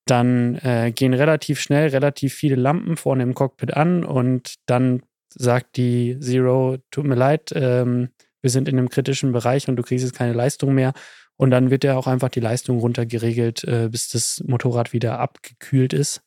dann 0.05 0.59
äh, 0.59 0.91
gehen 0.91 1.15
relativ 1.15 1.59
schnell 1.59 1.87
relativ 1.87 2.35
viele 2.35 2.55
Lampen 2.55 2.97
vorne 2.97 3.23
im 3.23 3.33
Cockpit 3.33 3.73
an 3.73 4.03
und 4.03 4.53
dann 4.67 5.01
sagt 5.37 5.77
die 5.77 6.17
Zero, 6.19 6.77
tut 6.91 7.05
mir 7.05 7.15
leid, 7.15 7.51
ähm, 7.55 8.09
wir 8.41 8.49
sind 8.49 8.67
in 8.67 8.77
einem 8.77 8.89
kritischen 8.89 9.31
Bereich 9.31 9.67
und 9.67 9.75
du 9.75 9.83
kriegst 9.83 10.05
jetzt 10.05 10.15
keine 10.15 10.33
Leistung 10.33 10.73
mehr. 10.73 10.93
Und 11.37 11.51
dann 11.51 11.69
wird 11.69 11.83
ja 11.83 11.97
auch 11.97 12.07
einfach 12.07 12.29
die 12.29 12.39
Leistung 12.39 12.79
runtergeregelt, 12.79 13.63
äh, 13.65 13.89
bis 13.89 14.09
das 14.09 14.41
Motorrad 14.45 14.93
wieder 14.93 15.19
abgekühlt 15.19 15.93
ist. 15.93 16.21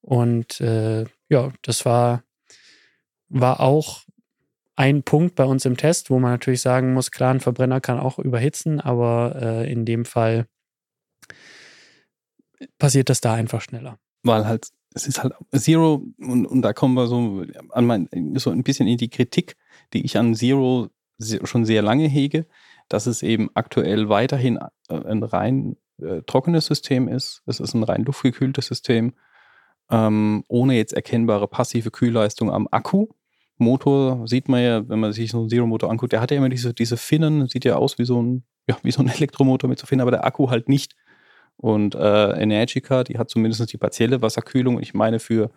Und 0.00 0.60
äh, 0.60 1.04
ja, 1.28 1.52
das 1.62 1.84
war, 1.84 2.24
war 3.28 3.60
auch 3.60 4.02
ein 4.76 5.02
Punkt 5.02 5.36
bei 5.36 5.44
uns 5.44 5.64
im 5.64 5.76
Test, 5.76 6.10
wo 6.10 6.18
man 6.18 6.32
natürlich 6.32 6.60
sagen 6.60 6.92
muss, 6.92 7.10
klar, 7.10 7.32
ein 7.32 7.40
Verbrenner 7.40 7.80
kann 7.80 8.00
auch 8.00 8.18
überhitzen, 8.18 8.80
aber 8.80 9.36
äh, 9.40 9.72
in 9.72 9.84
dem 9.84 10.04
Fall 10.04 10.46
passiert 12.78 13.08
das 13.08 13.20
da 13.20 13.34
einfach 13.34 13.60
schneller. 13.60 13.98
Weil 14.22 14.46
halt, 14.46 14.68
es 14.94 15.06
ist 15.06 15.22
halt 15.22 15.34
Zero, 15.54 16.02
und, 16.18 16.46
und 16.46 16.62
da 16.62 16.72
kommen 16.72 16.94
wir 16.94 17.06
so, 17.06 17.44
an 17.70 17.86
mein, 17.86 18.08
so 18.36 18.50
ein 18.50 18.62
bisschen 18.62 18.86
in 18.86 18.98
die 18.98 19.10
Kritik, 19.10 19.56
die 19.92 20.04
ich 20.04 20.16
an 20.18 20.34
Zero 20.34 20.88
schon 21.44 21.64
sehr 21.64 21.82
lange 21.82 22.08
hege, 22.08 22.46
dass 22.88 23.06
es 23.06 23.22
eben 23.22 23.50
aktuell 23.54 24.08
weiterhin 24.08 24.58
äh, 24.88 24.94
ein 24.94 25.22
rein 25.22 25.76
äh, 26.00 26.22
trockenes 26.22 26.66
System 26.66 27.08
ist. 27.08 27.42
Es 27.46 27.60
ist 27.60 27.74
ein 27.74 27.84
rein 27.84 28.04
luftgekühltes 28.04 28.66
System 28.66 29.12
ähm, 29.92 30.42
ohne 30.48 30.74
jetzt 30.74 30.94
erkennbare 30.94 31.46
passive 31.46 31.90
Kühlleistung 31.90 32.50
am 32.50 32.66
Akku. 32.70 33.08
Motor 33.58 34.26
sieht 34.26 34.48
man 34.48 34.62
ja, 34.62 34.88
wenn 34.88 34.98
man 34.98 35.12
sich 35.12 35.30
so 35.30 35.40
einen 35.40 35.50
Zero-Motor 35.50 35.90
anguckt, 35.90 36.12
der 36.12 36.20
hat 36.20 36.30
ja 36.30 36.38
immer 36.38 36.48
diese, 36.48 36.74
diese 36.74 36.96
Finnen, 36.96 37.46
sieht 37.46 37.64
ja 37.64 37.76
aus 37.76 37.98
wie 37.98 38.04
so 38.04 38.20
ein, 38.20 38.44
ja, 38.68 38.76
wie 38.82 38.90
so 38.90 39.02
ein 39.02 39.08
Elektromotor 39.14 39.68
mit 39.68 39.78
so 39.78 39.86
Finnen, 39.86 40.00
aber 40.00 40.10
der 40.10 40.24
Akku 40.24 40.50
halt 40.50 40.68
nicht. 40.68 40.96
Und 41.62 41.94
äh, 41.94 42.30
Energica, 42.42 43.04
die 43.04 43.18
hat 43.18 43.30
zumindest 43.30 43.72
die 43.72 43.76
partielle 43.76 44.20
Wasserkühlung. 44.20 44.80
Ich 44.80 44.94
meine 44.94 45.20
für, 45.20 45.52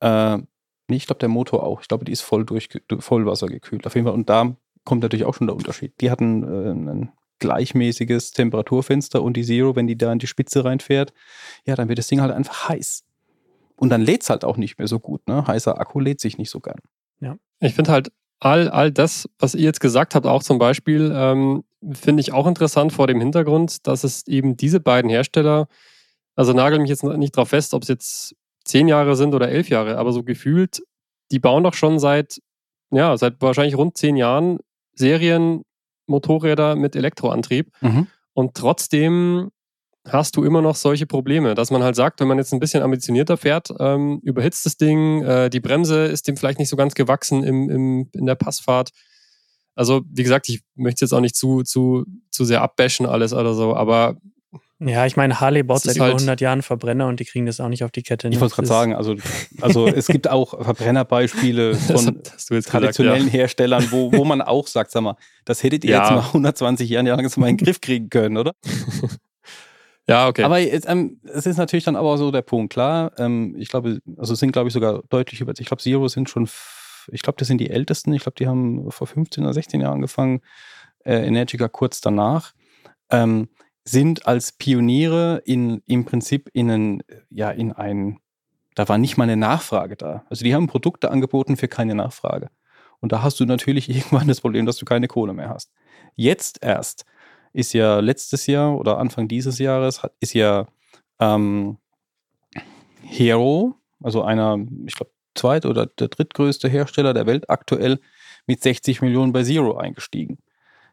äh, 0.00 0.38
nee, 0.38 0.96
ich 0.96 1.04
glaube 1.04 1.18
der 1.18 1.28
Motor 1.28 1.62
auch. 1.62 1.82
Ich 1.82 1.88
glaube, 1.88 2.06
die 2.06 2.12
ist 2.12 2.22
voll 2.22 2.46
durch 2.46 2.70
Vollwasser 3.00 3.46
gekühlt. 3.48 3.86
Auf 3.86 3.94
jeden 3.94 4.06
Fall. 4.06 4.14
Und 4.14 4.30
da 4.30 4.56
kommt 4.84 5.02
natürlich 5.02 5.26
auch 5.26 5.34
schon 5.34 5.46
der 5.46 5.54
Unterschied. 5.54 5.92
Die 6.00 6.10
hatten 6.10 6.42
äh, 6.42 6.70
ein 6.70 7.12
gleichmäßiges 7.38 8.30
Temperaturfenster 8.30 9.22
und 9.22 9.36
die 9.36 9.44
Zero, 9.44 9.76
wenn 9.76 9.86
die 9.86 9.98
da 9.98 10.10
in 10.10 10.18
die 10.18 10.26
Spitze 10.26 10.64
reinfährt, 10.64 11.12
ja, 11.66 11.74
dann 11.74 11.90
wird 11.90 11.98
das 11.98 12.06
Ding 12.06 12.22
halt 12.22 12.32
einfach 12.32 12.70
heiß. 12.70 13.04
Und 13.76 13.90
dann 13.90 14.00
lädt 14.00 14.22
es 14.22 14.30
halt 14.30 14.42
auch 14.42 14.56
nicht 14.56 14.78
mehr 14.78 14.88
so 14.88 14.98
gut. 14.98 15.28
Ne? 15.28 15.46
Heißer 15.46 15.78
Akku 15.78 16.00
lädt 16.00 16.18
sich 16.18 16.38
nicht 16.38 16.48
so 16.48 16.60
gern. 16.60 16.80
Ja. 17.20 17.36
Ich 17.60 17.74
finde 17.74 17.92
halt 17.92 18.10
all, 18.40 18.68
all 18.68 18.90
das, 18.90 19.28
was 19.38 19.54
ihr 19.54 19.64
jetzt 19.64 19.80
gesagt 19.80 20.14
habt, 20.14 20.26
auch 20.26 20.42
zum 20.42 20.58
Beispiel, 20.58 21.12
ähm, 21.14 21.64
finde 21.92 22.20
ich 22.20 22.32
auch 22.32 22.46
interessant 22.46 22.92
vor 22.92 23.06
dem 23.06 23.20
Hintergrund, 23.20 23.86
dass 23.86 24.04
es 24.04 24.26
eben 24.26 24.56
diese 24.56 24.80
beiden 24.80 25.10
Hersteller, 25.10 25.68
also 26.34 26.52
nagel 26.52 26.78
mich 26.78 26.90
jetzt 26.90 27.04
nicht 27.04 27.36
drauf 27.36 27.50
fest, 27.50 27.74
ob 27.74 27.82
es 27.82 27.88
jetzt 27.88 28.34
zehn 28.64 28.88
Jahre 28.88 29.16
sind 29.16 29.34
oder 29.34 29.48
elf 29.48 29.68
Jahre, 29.68 29.98
aber 29.98 30.12
so 30.12 30.22
gefühlt, 30.22 30.82
die 31.30 31.38
bauen 31.38 31.64
doch 31.64 31.74
schon 31.74 31.98
seit, 31.98 32.40
ja, 32.90 33.16
seit 33.16 33.40
wahrscheinlich 33.40 33.76
rund 33.76 33.96
zehn 33.96 34.16
Jahren 34.16 34.58
Serienmotorräder 34.94 36.76
mit 36.76 36.96
Elektroantrieb. 36.96 37.70
Mhm. 37.80 38.06
Und 38.32 38.54
trotzdem 38.54 39.50
hast 40.08 40.36
du 40.36 40.44
immer 40.44 40.62
noch 40.62 40.76
solche 40.76 41.06
Probleme, 41.06 41.54
dass 41.54 41.70
man 41.70 41.82
halt 41.82 41.96
sagt, 41.96 42.20
wenn 42.20 42.28
man 42.28 42.38
jetzt 42.38 42.52
ein 42.52 42.60
bisschen 42.60 42.82
ambitionierter 42.82 43.36
fährt, 43.36 43.68
ähm, 43.80 44.20
überhitzt 44.22 44.64
das 44.66 44.76
Ding, 44.76 45.22
äh, 45.24 45.50
die 45.50 45.60
Bremse 45.60 46.04
ist 46.06 46.28
dem 46.28 46.36
vielleicht 46.36 46.58
nicht 46.58 46.68
so 46.68 46.76
ganz 46.76 46.94
gewachsen 46.94 47.42
im, 47.44 47.68
im, 47.70 48.08
in 48.12 48.26
der 48.26 48.34
Passfahrt. 48.36 48.90
Also, 49.74 50.02
wie 50.10 50.22
gesagt, 50.22 50.48
ich 50.48 50.62
möchte 50.74 51.04
jetzt 51.04 51.12
auch 51.12 51.20
nicht 51.20 51.36
zu, 51.36 51.62
zu, 51.62 52.04
zu 52.30 52.44
sehr 52.44 52.62
abbashen 52.62 53.04
alles 53.06 53.32
oder 53.34 53.52
so, 53.52 53.76
aber 53.76 54.16
Ja, 54.78 55.04
ich 55.06 55.16
meine, 55.16 55.38
Harley 55.40 55.62
baut 55.62 55.82
seit 55.82 55.96
über 55.96 56.06
halt- 56.06 56.14
100 56.14 56.40
Jahren 56.40 56.62
Verbrenner 56.62 57.08
und 57.08 57.20
die 57.20 57.24
kriegen 57.26 57.44
das 57.46 57.60
auch 57.60 57.68
nicht 57.68 57.84
auf 57.84 57.90
die 57.90 58.02
Kette. 58.02 58.28
ne? 58.28 58.34
Ich 58.34 58.40
wollte 58.40 58.54
gerade 58.54 58.68
sagen, 58.68 58.94
also, 58.94 59.16
also 59.60 59.86
es 59.88 60.06
gibt 60.06 60.28
auch 60.30 60.62
Verbrennerbeispiele 60.62 61.74
von 61.74 62.06
jetzt 62.22 62.48
gesagt, 62.48 62.68
traditionellen 62.68 63.28
Herstellern, 63.28 63.86
wo, 63.90 64.12
wo 64.12 64.24
man 64.24 64.40
auch 64.40 64.66
sagt, 64.66 64.90
sag 64.92 65.02
mal, 65.02 65.16
das 65.44 65.62
hättet 65.62 65.84
ihr 65.84 65.90
Ja. 65.92 66.02
jetzt 66.02 66.10
mal 66.10 66.26
120 66.28 66.88
Jahren 66.88 67.06
langsam 67.06 67.40
mal 67.42 67.48
in 67.50 67.56
den 67.58 67.64
Griff 67.66 67.80
kriegen 67.80 68.08
können, 68.08 68.36
oder? 68.38 68.52
ja. 70.08 70.28
okay. 70.28 70.44
Aber 70.44 70.58
jetzt, 70.58 70.88
ähm, 70.88 71.20
es 71.24 71.46
ist 71.46 71.56
natürlich 71.56 71.84
dann 71.84 71.96
aber 71.96 72.18
so 72.18 72.30
der 72.30 72.42
Punkt, 72.42 72.72
klar. 72.72 73.12
Ähm, 73.18 73.54
ich 73.58 73.68
glaube, 73.68 74.00
also 74.16 74.32
es 74.32 74.40
sind, 74.40 74.52
glaube 74.52 74.68
ich, 74.68 74.72
sogar 74.72 75.02
deutlich 75.08 75.40
über, 75.40 75.52
ich 75.58 75.66
glaube, 75.66 75.82
Zero 75.82 76.08
sind 76.08 76.30
schon, 76.30 76.48
ich 77.12 77.22
glaube, 77.22 77.38
das 77.38 77.48
sind 77.48 77.58
die 77.58 77.70
ältesten. 77.70 78.12
Ich 78.12 78.22
glaube, 78.22 78.36
die 78.38 78.46
haben 78.46 78.90
vor 78.90 79.06
15 79.06 79.44
oder 79.44 79.54
16 79.54 79.80
Jahren 79.80 79.94
angefangen, 79.94 80.40
äh, 81.04 81.26
Energica 81.26 81.68
kurz 81.68 82.00
danach. 82.00 82.52
Ähm, 83.10 83.48
sind 83.84 84.26
als 84.26 84.52
Pioniere 84.52 85.42
in, 85.44 85.82
im 85.86 86.04
Prinzip 86.04 86.50
in, 86.52 86.70
einen, 86.70 87.02
ja, 87.30 87.50
in 87.50 87.72
ein, 87.72 88.18
da 88.74 88.88
war 88.88 88.98
nicht 88.98 89.16
mal 89.16 89.24
eine 89.24 89.36
Nachfrage 89.36 89.96
da. 89.96 90.24
Also 90.28 90.44
die 90.44 90.54
haben 90.54 90.66
Produkte 90.66 91.10
angeboten 91.10 91.56
für 91.56 91.68
keine 91.68 91.94
Nachfrage. 91.94 92.50
Und 93.00 93.12
da 93.12 93.22
hast 93.22 93.38
du 93.38 93.44
natürlich 93.44 93.88
irgendwann 93.94 94.28
das 94.28 94.40
Problem, 94.40 94.66
dass 94.66 94.76
du 94.76 94.84
keine 94.84 95.08
Kohle 95.08 95.32
mehr 95.32 95.48
hast. 95.48 95.72
Jetzt 96.16 96.62
erst 96.62 97.04
ist 97.56 97.72
ja 97.72 98.00
letztes 98.00 98.46
Jahr 98.46 98.78
oder 98.78 98.98
Anfang 98.98 99.28
dieses 99.28 99.58
Jahres 99.58 100.02
ist 100.20 100.34
ja 100.34 100.66
ähm, 101.18 101.78
Hero, 103.02 103.76
also 104.02 104.22
einer, 104.22 104.58
ich 104.86 104.94
glaube, 104.94 105.12
zweit- 105.34 105.64
oder 105.64 105.86
der 105.86 106.08
drittgrößte 106.08 106.68
Hersteller 106.68 107.14
der 107.14 107.26
Welt 107.26 107.48
aktuell 107.48 107.98
mit 108.46 108.62
60 108.62 109.00
Millionen 109.00 109.32
bei 109.32 109.42
Zero 109.42 109.76
eingestiegen. 109.76 110.38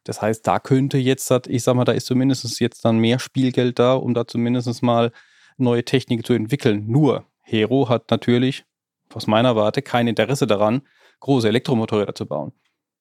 Das 0.05 0.21
heißt, 0.21 0.47
da 0.47 0.59
könnte 0.59 0.97
jetzt, 0.97 1.31
ich 1.47 1.63
sag 1.63 1.75
mal, 1.75 1.85
da 1.85 1.91
ist 1.91 2.05
zumindest 2.05 2.59
jetzt 2.61 2.85
dann 2.85 2.97
mehr 2.97 3.19
Spielgeld 3.19 3.77
da, 3.79 3.93
um 3.93 4.13
da 4.13 4.25
zumindest 4.25 4.81
mal 4.83 5.11
neue 5.57 5.83
Technik 5.83 6.25
zu 6.25 6.33
entwickeln. 6.33 6.85
Nur, 6.87 7.25
Hero 7.41 7.89
hat 7.89 8.09
natürlich 8.09 8.63
aus 9.13 9.27
meiner 9.27 9.55
Warte 9.57 9.81
kein 9.81 10.07
Interesse 10.07 10.47
daran, 10.47 10.81
große 11.19 11.47
Elektromotorräder 11.47 12.15
zu 12.15 12.25
bauen. 12.25 12.53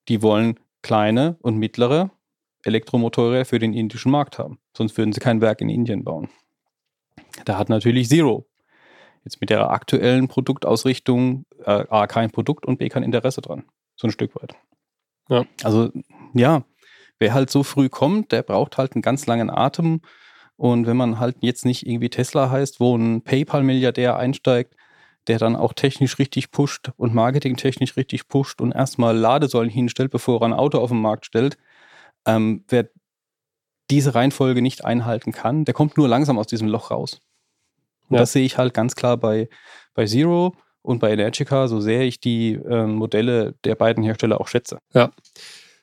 Die 0.08 0.20
wollen 0.20 0.58
kleine 0.82 1.36
und 1.42 1.58
mittlere 1.58 2.10
Elektromotorräder 2.64 3.44
für 3.44 3.58
den 3.58 3.72
indischen 3.72 4.12
Markt 4.12 4.38
haben. 4.38 4.58
Sonst 4.76 4.96
würden 4.96 5.12
sie 5.12 5.20
kein 5.20 5.40
Werk 5.40 5.60
in 5.60 5.68
Indien 5.68 6.04
bauen. 6.04 6.28
Da 7.44 7.58
hat 7.58 7.68
natürlich 7.68 8.08
Zero 8.08 8.46
jetzt 9.24 9.40
mit 9.40 9.50
der 9.50 9.70
aktuellen 9.70 10.28
Produktausrichtung 10.28 11.44
äh, 11.64 11.84
A 11.88 12.06
kein 12.06 12.30
Produkt 12.30 12.66
und 12.66 12.78
B 12.78 12.88
kein 12.88 13.02
Interesse 13.02 13.40
dran. 13.40 13.64
So 13.96 14.08
ein 14.08 14.10
Stück 14.10 14.34
weit. 14.40 14.54
Ja. 15.28 15.44
Also 15.62 15.90
ja, 16.34 16.64
wer 17.18 17.34
halt 17.34 17.50
so 17.50 17.62
früh 17.62 17.88
kommt, 17.88 18.32
der 18.32 18.42
braucht 18.42 18.78
halt 18.78 18.94
einen 18.94 19.02
ganz 19.02 19.26
langen 19.26 19.50
Atem. 19.50 20.00
Und 20.56 20.86
wenn 20.86 20.96
man 20.96 21.18
halt 21.18 21.36
jetzt 21.40 21.64
nicht 21.64 21.86
irgendwie 21.86 22.10
Tesla 22.10 22.50
heißt, 22.50 22.80
wo 22.80 22.96
ein 22.96 23.22
PayPal-Milliardär 23.22 24.16
einsteigt, 24.16 24.74
der 25.28 25.38
dann 25.38 25.56
auch 25.56 25.72
technisch 25.72 26.18
richtig 26.18 26.50
pusht 26.50 26.90
und 26.96 27.14
marketingtechnisch 27.14 27.96
richtig 27.96 28.28
pusht 28.28 28.60
und 28.60 28.72
erstmal 28.72 29.16
Ladesäulen 29.16 29.70
hinstellt, 29.70 30.10
bevor 30.10 30.40
er 30.40 30.46
ein 30.46 30.52
Auto 30.52 30.78
auf 30.78 30.90
den 30.90 31.00
Markt 31.00 31.26
stellt, 31.26 31.56
ähm, 32.26 32.64
wer 32.68 32.88
diese 33.90 34.14
Reihenfolge 34.14 34.62
nicht 34.62 34.84
einhalten 34.84 35.32
kann, 35.32 35.64
der 35.64 35.74
kommt 35.74 35.96
nur 35.96 36.08
langsam 36.08 36.38
aus 36.38 36.46
diesem 36.46 36.68
Loch 36.68 36.90
raus. 36.90 37.20
Und 38.08 38.14
Ja. 38.16 38.20
das 38.20 38.32
sehe 38.32 38.44
ich 38.44 38.58
halt 38.58 38.74
ganz 38.74 38.94
klar 38.94 39.16
bei, 39.16 39.48
bei 39.94 40.06
Zero 40.06 40.54
und 40.82 40.98
bei 40.98 41.12
Energica, 41.12 41.68
so 41.68 41.80
sehr 41.80 42.02
ich 42.02 42.20
die 42.20 42.52
ähm, 42.54 42.94
Modelle 42.94 43.54
der 43.64 43.74
beiden 43.74 44.02
Hersteller 44.02 44.40
auch 44.40 44.48
schätze. 44.48 44.78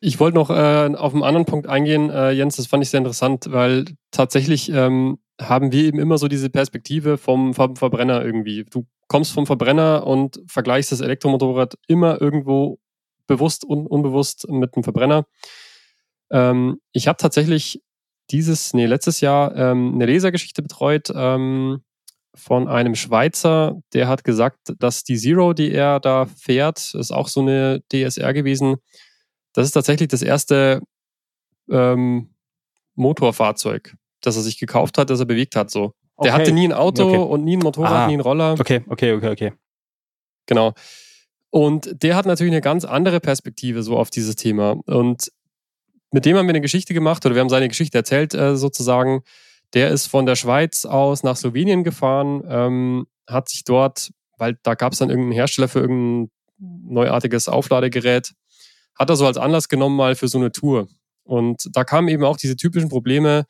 Ich 0.02 0.20
wollte 0.20 0.36
noch 0.36 0.50
äh, 0.50 0.96
auf 0.96 1.14
einen 1.14 1.24
anderen 1.24 1.46
Punkt 1.46 1.68
eingehen, 1.68 2.10
äh, 2.10 2.32
Jens, 2.32 2.56
das 2.56 2.68
fand 2.68 2.84
ich 2.84 2.90
sehr 2.90 3.00
interessant, 3.00 3.48
weil 3.52 3.86
tatsächlich 4.12 4.70
ähm, 4.72 5.20
haben 5.42 5.72
wir 5.72 5.84
eben 5.84 6.00
immer 6.00 6.18
so 6.18 6.28
diese 6.28 6.50
Perspektive 6.50 7.18
vom, 7.18 7.54
vom 7.54 7.76
Verbrenner 7.76 8.24
irgendwie. 8.24 8.66
Du 8.66 8.86
kommst 9.08 9.34
vom 9.34 9.46
Verbrenner 9.46 10.06
und 10.08 10.42
vergleichst 10.48 10.92
das 10.92 11.02
Elektromotorrad 11.02 11.76
immer 11.88 12.22
irgendwo 12.22 12.80
bewusst 13.28 13.66
und 13.66 13.88
unbewusst 13.88 14.50
mit 14.50 14.76
dem 14.76 14.84
Verbrenner. 14.84 15.26
Ähm, 16.32 16.80
ich 16.92 17.08
habe 17.08 17.18
tatsächlich 17.18 17.82
dieses, 18.32 18.74
nee, 18.74 18.86
letztes 18.86 19.22
Jahr 19.22 19.56
ähm, 19.56 19.94
eine 19.96 20.06
Lesergeschichte 20.06 20.62
betreut 20.62 21.12
ähm, 21.16 21.82
von 22.36 22.68
einem 22.68 22.94
Schweizer, 22.96 23.82
der 23.94 24.08
hat 24.08 24.24
gesagt, 24.24 24.60
dass 24.78 25.04
die 25.04 25.18
Zero, 25.18 25.54
die 25.54 25.72
er 25.72 26.00
da 26.00 26.26
fährt, 26.28 26.94
ist 26.94 27.12
auch 27.12 27.28
so 27.28 27.42
eine 27.42 27.82
DSR 27.92 28.34
gewesen, 28.34 28.78
das 29.54 29.66
ist 29.66 29.72
tatsächlich 29.72 30.10
das 30.10 30.22
erste 30.22 30.82
ähm, 31.72 32.30
Motorfahrzeug, 32.96 33.96
das 34.22 34.36
er 34.36 34.44
sich 34.44 34.60
gekauft 34.60 34.98
hat, 34.98 35.10
das 35.10 35.20
er 35.20 35.26
bewegt 35.26 35.56
hat. 35.56 35.72
So. 35.72 35.94
Der 36.24 36.32
Okay. 36.34 36.42
hatte 36.44 36.52
nie 36.52 36.68
ein 36.68 36.74
Auto 36.74 37.04
Okay. 37.08 37.18
und 37.18 37.44
nie 37.44 37.58
ein 37.58 37.62
Motorrad, 37.64 37.92
Ah. 37.92 38.08
nie 38.08 38.14
einen 38.14 38.22
Roller. 38.22 38.56
Okay, 38.60 38.84
okay, 38.90 39.14
okay, 39.14 39.30
okay. 39.30 39.54
Genau. 40.46 40.74
Und 41.50 42.04
der 42.04 42.16
hat 42.16 42.26
natürlich 42.28 42.52
eine 42.54 42.62
ganz 42.62 42.86
andere 42.86 43.20
Perspektive 43.20 43.82
so 43.82 43.98
auf 43.98 44.10
dieses 44.12 44.36
Thema. 44.36 44.78
Und 44.86 45.32
mit 46.12 46.26
dem 46.26 46.38
haben 46.38 46.48
wir 46.48 46.52
eine 46.52 46.62
Geschichte 46.62 46.94
gemacht 46.94 47.26
oder 47.26 47.36
wir 47.36 47.42
haben 47.42 47.50
seine 47.50 47.68
Geschichte 47.68 47.98
erzählt 47.98 48.34
äh, 48.34 48.56
sozusagen. 48.56 49.22
Der 49.74 49.90
ist 49.90 50.08
von 50.08 50.26
der 50.26 50.36
Schweiz 50.36 50.86
aus 50.86 51.24
nach 51.24 51.36
Slowenien 51.36 51.84
gefahren, 51.84 52.44
ähm, 52.48 53.08
hat 53.28 53.50
sich 53.50 53.64
dort, 53.64 54.12
weil 54.38 54.58
da 54.64 54.74
gab 54.74 54.94
es 54.94 55.00
dann 55.00 55.10
irgendeinen 55.10 55.34
Hersteller 55.34 55.68
für 55.68 55.80
irgendein 55.80 56.32
neuartiges 56.58 57.48
Aufladegerät, 57.48 58.34
hat 58.96 59.10
er 59.10 59.16
so 59.16 59.28
als 59.28 59.38
Anlass 59.38 59.70
genommen 59.70 59.96
mal 59.96 60.16
für 60.16 60.28
so 60.28 60.40
eine 60.40 60.52
Tour. 60.52 60.88
Und 61.24 61.70
da 61.74 61.84
kamen 61.84 62.08
eben 62.08 62.24
auch 62.24 62.38
diese 62.38 62.56
typischen 62.56 62.90
Probleme. 62.90 63.46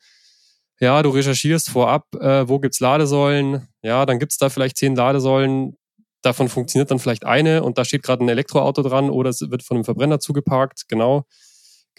Ja, 0.78 1.02
du 1.02 1.10
recherchierst 1.10 1.70
vorab, 1.70 2.14
äh, 2.14 2.46
wo 2.48 2.58
gibt's 2.58 2.80
Ladesäulen. 2.80 3.68
Ja, 3.82 4.04
dann 4.04 4.18
gibt's 4.18 4.36
da 4.36 4.50
vielleicht 4.50 4.76
zehn 4.76 4.94
Ladesäulen. 4.94 5.76
Davon 6.22 6.50
funktioniert 6.50 6.90
dann 6.90 6.98
vielleicht 6.98 7.24
eine 7.24 7.62
und 7.62 7.78
da 7.78 7.84
steht 7.86 8.02
gerade 8.02 8.22
ein 8.22 8.28
Elektroauto 8.28 8.82
dran 8.82 9.08
oder 9.08 9.30
es 9.30 9.40
wird 9.40 9.62
von 9.62 9.78
einem 9.78 9.84
Verbrenner 9.84 10.20
zugeparkt. 10.20 10.84
Genau, 10.88 11.24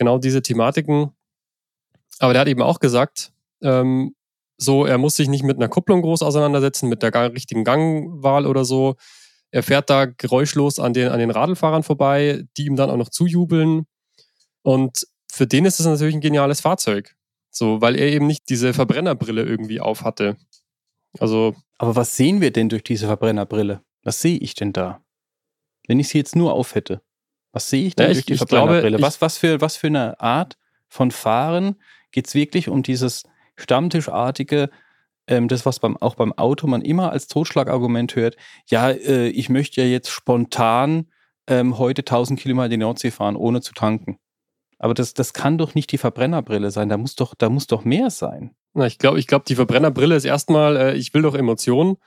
genau 0.01 0.17
diese 0.17 0.41
Thematiken. 0.41 1.11
Aber 2.17 2.33
der 2.33 2.41
hat 2.41 2.47
eben 2.47 2.63
auch 2.63 2.79
gesagt, 2.79 3.31
ähm, 3.61 4.15
so, 4.57 4.83
er 4.85 4.97
muss 4.97 5.15
sich 5.15 5.29
nicht 5.29 5.43
mit 5.43 5.57
einer 5.57 5.69
Kupplung 5.69 6.01
groß 6.01 6.23
auseinandersetzen, 6.23 6.89
mit 6.89 7.03
der 7.03 7.13
richtigen 7.33 7.63
Gangwahl 7.63 8.47
oder 8.47 8.65
so. 8.65 8.95
Er 9.51 9.61
fährt 9.61 9.91
da 9.91 10.05
geräuschlos 10.05 10.79
an 10.79 10.93
den, 10.93 11.09
an 11.09 11.19
den 11.19 11.29
Radlfahrern 11.29 11.83
vorbei, 11.83 12.43
die 12.57 12.65
ihm 12.65 12.75
dann 12.75 12.89
auch 12.89 12.97
noch 12.97 13.09
zujubeln. 13.09 13.85
Und 14.63 15.05
für 15.31 15.45
den 15.45 15.65
ist 15.65 15.79
es 15.79 15.85
natürlich 15.85 16.15
ein 16.15 16.21
geniales 16.21 16.61
Fahrzeug. 16.61 17.15
So, 17.51 17.79
weil 17.81 17.95
er 17.95 18.07
eben 18.07 18.25
nicht 18.25 18.49
diese 18.49 18.73
Verbrennerbrille 18.73 19.43
irgendwie 19.43 19.81
auf 19.81 20.03
hatte. 20.03 20.35
Also, 21.19 21.53
Aber 21.77 21.95
was 21.95 22.15
sehen 22.15 22.41
wir 22.41 22.51
denn 22.51 22.69
durch 22.69 22.83
diese 22.83 23.05
Verbrennerbrille? 23.05 23.83
Was 24.03 24.21
sehe 24.21 24.39
ich 24.39 24.55
denn 24.55 24.73
da? 24.73 25.03
Wenn 25.87 25.99
ich 25.99 26.07
sie 26.07 26.17
jetzt 26.17 26.35
nur 26.35 26.53
auf 26.53 26.73
hätte, 26.73 27.01
was 27.53 27.69
sehe 27.69 27.85
ich 27.85 27.95
denn 27.95 28.07
Ja, 28.07 28.13
durch 28.13 28.25
die 28.25 28.33
ich 28.33 28.39
glaube, 28.39 28.47
Verbrennerbrille? 28.73 28.97
ich- 28.97 29.03
was, 29.03 29.21
was, 29.21 29.37
für, 29.37 29.61
was 29.61 29.77
für 29.77 29.87
eine 29.87 30.19
Art 30.19 30.57
von 30.87 31.11
Fahren 31.11 31.75
geht 32.11 32.27
es 32.27 32.35
wirklich 32.35 32.67
um 32.69 32.83
dieses 32.83 33.23
Stammtischartige, 33.55 34.69
ähm, 35.27 35.47
das, 35.47 35.65
was 35.65 35.79
beim, 35.79 35.97
auch 35.97 36.15
beim 36.15 36.33
Auto 36.33 36.67
man 36.67 36.81
immer 36.81 37.11
als 37.11 37.27
Totschlagargument 37.27 38.15
hört, 38.15 38.35
ja, 38.67 38.89
äh, 38.89 39.27
ich 39.29 39.49
möchte 39.49 39.81
ja 39.81 39.87
jetzt 39.87 40.09
spontan 40.09 41.07
ähm, 41.47 41.77
heute 41.77 42.01
1000 42.01 42.39
Kilometer 42.39 42.65
in 42.65 42.71
die 42.71 42.77
Nordsee 42.77 43.11
fahren, 43.11 43.35
ohne 43.35 43.61
zu 43.61 43.73
tanken. 43.73 44.17
Aber 44.77 44.93
das, 44.93 45.13
das 45.13 45.33
kann 45.33 45.57
doch 45.57 45.75
nicht 45.75 45.91
die 45.91 45.97
Verbrennerbrille 45.97 46.71
sein, 46.71 46.89
da 46.89 46.97
muss 46.97 47.15
doch, 47.15 47.33
da 47.35 47.49
muss 47.49 47.67
doch 47.67 47.85
mehr 47.85 48.09
sein. 48.09 48.55
na, 48.73 48.85
ich 48.87 48.97
glaube, 48.97 49.19
ich 49.19 49.27
glaube, 49.27 49.45
die 49.47 49.55
Verbrennerbrille 49.55 50.15
ist 50.15 50.25
erstmal, 50.25 50.75
äh, 50.77 50.93
ich 50.95 51.13
will 51.13 51.21
doch 51.21 51.35
Emotionen, 51.35 51.97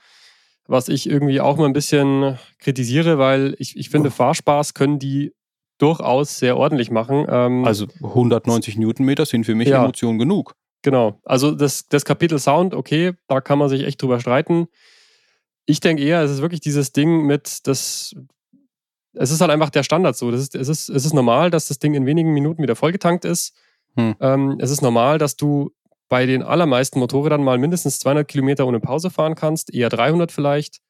was 0.67 0.89
ich 0.89 1.07
irgendwie 1.09 1.41
auch 1.41 1.57
mal 1.57 1.65
ein 1.67 1.73
bisschen 1.73 2.37
kritisiere, 2.59 3.17
weil 3.17 3.55
ich, 3.59 3.77
ich 3.77 3.89
finde, 3.89 4.11
Fahrspaß 4.11 4.73
können 4.73 4.99
die 4.99 5.33
durchaus 5.77 6.39
sehr 6.39 6.57
ordentlich 6.57 6.91
machen. 6.91 7.25
Ähm, 7.29 7.65
Also 7.65 7.87
190 8.01 8.77
Newtonmeter 8.77 9.25
sind 9.25 9.45
für 9.45 9.55
mich 9.55 9.67
Ja. 9.69 9.83
Emotion 9.83 10.17
genug. 10.17 10.55
Genau. 10.81 11.19
Also 11.23 11.51
das, 11.51 11.87
das 11.87 12.05
Kapitel 12.05 12.37
Sound, 12.39 12.73
okay, 12.73 13.13
da 13.27 13.41
kann 13.41 13.57
man 13.59 13.69
sich 13.69 13.83
echt 13.83 14.01
drüber 14.01 14.19
streiten. 14.19 14.67
Ich 15.65 15.79
denke 15.79 16.03
eher, 16.03 16.21
es 16.21 16.31
ist 16.31 16.41
wirklich 16.41 16.61
dieses 16.61 16.91
Ding 16.91 17.25
mit, 17.25 17.65
das, 17.67 18.15
es 19.13 19.31
ist 19.31 19.41
halt 19.41 19.49
einfach 19.51 19.71
der 19.71 19.83
Standard 19.83 20.15
so. 20.15 20.29
Das 20.29 20.41
ist, 20.41 20.55
es, 20.55 20.67
ist, 20.69 20.89
es 20.89 21.05
ist 21.05 21.13
normal, 21.13 21.49
dass 21.49 21.67
das 21.67 21.79
Ding 21.79 21.95
in 21.95 22.05
wenigen 22.05 22.33
Minuten 22.33 22.61
wieder 22.61 22.75
vollgetankt 22.75 23.25
ist. 23.25 23.55
Hm. 23.97 24.15
Ähm, 24.19 24.57
es 24.59 24.69
ist 24.69 24.81
normal, 24.81 25.17
dass 25.17 25.35
du 25.35 25.71
bei 26.07 26.27
den 26.27 26.43
allermeisten 26.43 26.99
Motorrädern 26.99 27.43
mal 27.43 27.57
mindestens 27.57 27.97
200 27.99 28.27
Kilometer 28.27 28.67
ohne 28.67 28.79
Pause 28.79 29.09
fahren 29.09 29.33
kannst, 29.33 29.73
eher 29.73 29.89
300 29.89 30.31
vielleicht. 30.31 30.81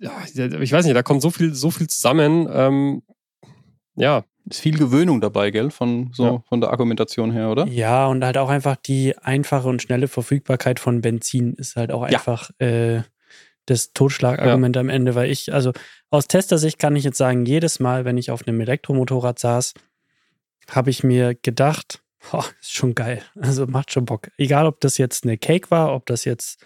Ja, 0.00 0.12
ich 0.34 0.72
weiß 0.72 0.84
nicht, 0.84 0.96
da 0.96 1.02
kommt 1.02 1.22
so 1.22 1.30
viel, 1.30 1.54
so 1.54 1.70
viel 1.70 1.88
zusammen. 1.88 2.48
Ähm, 2.52 3.02
ja, 3.98 4.24
ist 4.48 4.60
viel 4.60 4.78
Gewöhnung 4.78 5.20
dabei, 5.20 5.50
gell? 5.50 5.70
Von, 5.70 6.10
so, 6.14 6.24
Ja. 6.24 6.42
von 6.48 6.60
der 6.60 6.70
Argumentation 6.70 7.30
her, 7.32 7.50
oder? 7.50 7.66
Ja, 7.66 8.06
und 8.06 8.24
halt 8.24 8.38
auch 8.38 8.48
einfach 8.48 8.76
die 8.76 9.16
einfache 9.18 9.68
und 9.68 9.82
schnelle 9.82 10.08
Verfügbarkeit 10.08 10.80
von 10.80 11.00
Benzin 11.02 11.52
ist 11.54 11.76
halt 11.76 11.92
auch 11.92 12.08
Ja. 12.08 12.16
einfach 12.18 12.50
äh, 12.58 13.02
das 13.66 13.92
Totschlagargument 13.92 14.76
am 14.78 14.88
Ende, 14.88 15.14
weil 15.14 15.30
ich, 15.30 15.52
also 15.52 15.72
aus 16.10 16.26
Testersicht 16.26 16.78
kann 16.78 16.96
ich 16.96 17.04
jetzt 17.04 17.18
sagen, 17.18 17.44
jedes 17.44 17.80
Mal, 17.80 18.06
wenn 18.06 18.16
ich 18.16 18.30
auf 18.30 18.46
einem 18.48 18.58
Elektromotorrad 18.60 19.38
saß, 19.38 19.74
habe 20.70 20.88
ich 20.90 21.04
mir 21.04 21.34
gedacht, 21.34 22.02
oh, 22.32 22.42
ist 22.60 22.72
schon 22.72 22.94
geil. 22.94 23.20
Also 23.40 23.66
macht 23.66 23.92
schon 23.92 24.06
Bock. 24.06 24.30
Egal, 24.38 24.66
ob 24.66 24.80
das 24.80 24.96
jetzt 24.96 25.24
eine 25.24 25.36
Cake 25.36 25.70
war, 25.70 25.94
ob 25.94 26.06
das 26.06 26.24
jetzt 26.24 26.64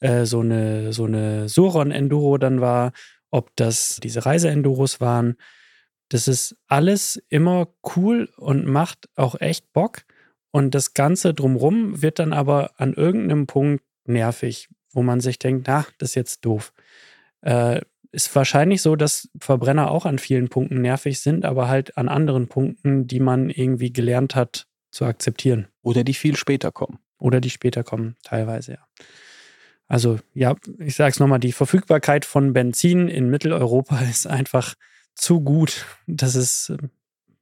äh, 0.00 0.24
so 0.24 0.40
eine, 0.40 0.92
so 0.92 1.04
eine 1.06 1.48
Suron 1.48 1.90
Enduro 1.90 2.38
dann 2.38 2.60
war, 2.60 2.92
ob 3.32 3.50
das 3.56 3.98
diese 4.02 4.24
Reise-Enduros 4.24 5.00
waren. 5.00 5.36
Das 6.14 6.28
ist 6.28 6.54
alles 6.68 7.20
immer 7.28 7.66
cool 7.96 8.28
und 8.36 8.66
macht 8.66 9.08
auch 9.16 9.40
echt 9.40 9.72
Bock. 9.72 10.02
Und 10.52 10.72
das 10.72 10.94
Ganze 10.94 11.34
drumrum 11.34 12.02
wird 12.02 12.20
dann 12.20 12.32
aber 12.32 12.70
an 12.76 12.94
irgendeinem 12.94 13.48
Punkt 13.48 13.82
nervig, 14.04 14.68
wo 14.92 15.02
man 15.02 15.18
sich 15.18 15.40
denkt, 15.40 15.66
na, 15.66 15.84
das 15.98 16.10
ist 16.10 16.14
jetzt 16.14 16.44
doof. 16.44 16.72
Äh, 17.40 17.80
ist 18.12 18.32
wahrscheinlich 18.36 18.80
so, 18.80 18.94
dass 18.94 19.28
Verbrenner 19.40 19.90
auch 19.90 20.06
an 20.06 20.20
vielen 20.20 20.50
Punkten 20.50 20.82
nervig 20.82 21.18
sind, 21.18 21.44
aber 21.44 21.66
halt 21.66 21.98
an 21.98 22.08
anderen 22.08 22.46
Punkten, 22.46 23.08
die 23.08 23.18
man 23.18 23.50
irgendwie 23.50 23.92
gelernt 23.92 24.36
hat 24.36 24.68
zu 24.92 25.06
akzeptieren. 25.06 25.66
Oder 25.82 26.04
die 26.04 26.14
viel 26.14 26.36
später 26.36 26.70
kommen. 26.70 27.00
Oder 27.18 27.40
die 27.40 27.50
später 27.50 27.82
kommen, 27.82 28.14
teilweise, 28.22 28.74
ja. 28.74 28.86
Also, 29.88 30.20
ja, 30.32 30.54
ich 30.78 30.94
sag's 30.94 31.18
nochmal, 31.18 31.40
die 31.40 31.50
Verfügbarkeit 31.50 32.24
von 32.24 32.52
Benzin 32.52 33.08
in 33.08 33.30
Mitteleuropa 33.30 33.98
ist 34.08 34.28
einfach 34.28 34.76
zu 35.14 35.40
gut. 35.40 35.86
Das 36.06 36.34
ist, 36.34 36.74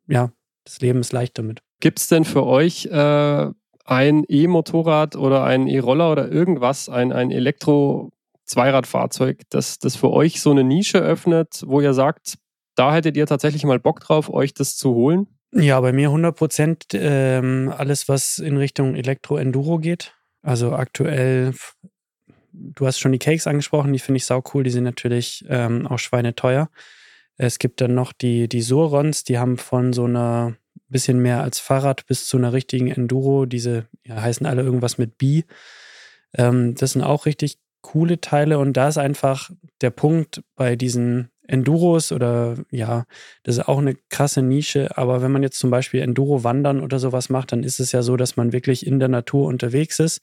ja, 0.09 0.31
das 0.65 0.81
Leben 0.81 1.01
ist 1.01 1.13
leicht 1.13 1.39
damit. 1.39 1.61
Gibt 1.81 1.99
es 1.99 2.07
denn 2.09 2.25
für 2.25 2.47
euch 2.47 2.87
äh, 2.87 3.51
ein 3.85 4.25
E-Motorrad 4.29 5.17
oder 5.17 5.43
ein 5.45 5.67
E-Roller 5.67 6.13
oder 6.13 6.31
irgendwas, 6.31 6.89
ein, 6.89 7.13
ein 7.13 7.31
Elektro-Zweiradfahrzeug, 7.31 9.43
das, 9.51 9.79
das 9.79 9.97
für 9.97 10.11
euch 10.11 10.41
so 10.41 10.53
eine 10.53 10.65
Nische 10.65 10.99
öffnet, 10.99 11.63
wo 11.67 11.81
ihr 11.81 11.95
sagt, 11.95 12.39
da 12.75 12.95
hättet 12.95 13.17
ihr 13.17 13.27
tatsächlich 13.27 13.65
mal 13.65 13.81
Bock 13.81 14.01
drauf, 14.01 14.33
euch 14.33 14.55
das 14.55 14.77
zu 14.77 14.95
holen? 14.95 15.27
Ja, 15.55 15.79
bei 15.81 15.93
mir 15.93 16.09
100 16.09 16.35
Prozent 16.35 16.87
ähm, 16.93 17.73
alles, 17.77 18.09
was 18.09 18.39
in 18.39 18.57
Richtung 18.57 18.95
Elektro-Enduro 18.95 19.79
geht. 19.79 20.15
Also 20.43 20.73
aktuell, 20.73 21.53
du 22.53 22.87
hast 22.87 22.99
schon 22.99 23.13
die 23.13 23.19
Cakes 23.19 23.47
angesprochen, 23.47 23.93
die 23.93 23.99
finde 23.99 24.17
ich 24.17 24.25
sau 24.25 24.43
cool. 24.55 24.65
Die 24.65 24.71
sind 24.71 24.85
natürlich 24.85 25.45
ähm, 25.49 25.87
auch 25.87 25.99
schweineteuer. 25.99 26.71
Es 27.37 27.59
gibt 27.59 27.81
dann 27.81 27.95
noch 27.95 28.13
die, 28.13 28.49
die 28.49 28.63
Surons, 28.63 29.25
die 29.25 29.39
haben 29.39 29.59
von 29.59 29.93
so 29.93 30.05
einer 30.05 30.57
bisschen 30.89 31.21
mehr 31.21 31.43
als 31.43 31.59
Fahrrad 31.59 32.07
bis 32.07 32.27
zu 32.27 32.37
einer 32.37 32.53
richtigen 32.53 32.89
Enduro. 32.89 33.47
Diese 33.47 33.87
ja, 34.05 34.21
heißen 34.21 34.47
alle 34.47 34.63
irgendwas 34.63 34.99
mit 34.99 35.19
B. 35.19 35.43
Ähm, 36.35 36.75
das 36.75 36.93
sind 36.93 37.03
auch 37.03 37.27
richtig 37.27 37.59
coole 37.81 38.21
Teile 38.21 38.59
und 38.59 38.77
da 38.77 38.89
ist 38.89 38.99
einfach 38.99 39.51
der 39.81 39.91
Punkt 39.91 40.43
bei 40.55 40.77
diesen 40.77 41.31
Enduros 41.49 42.13
oder 42.13 42.57
ja, 42.71 43.05
das 43.43 43.57
ist 43.57 43.69
auch 43.69 43.79
eine 43.79 43.97
krasse 44.09 44.41
Nische, 44.41 44.97
aber 44.97 45.21
wenn 45.21 45.33
man 45.33 45.43
jetzt 45.43 45.59
zum 45.59 45.71
Beispiel 45.71 46.01
Enduro-Wandern 46.01 46.81
oder 46.81 47.01
sowas 47.01 47.29
macht, 47.29 47.51
dann 47.51 47.65
ist 47.65 47.81
es 47.81 47.91
ja 47.91 48.03
so, 48.03 48.17
dass 48.17 48.37
man 48.37 48.53
wirklich 48.53 48.87
in 48.87 49.01
der 49.01 49.09
Natur 49.09 49.49
unterwegs 49.49 49.99
ist 49.99 50.21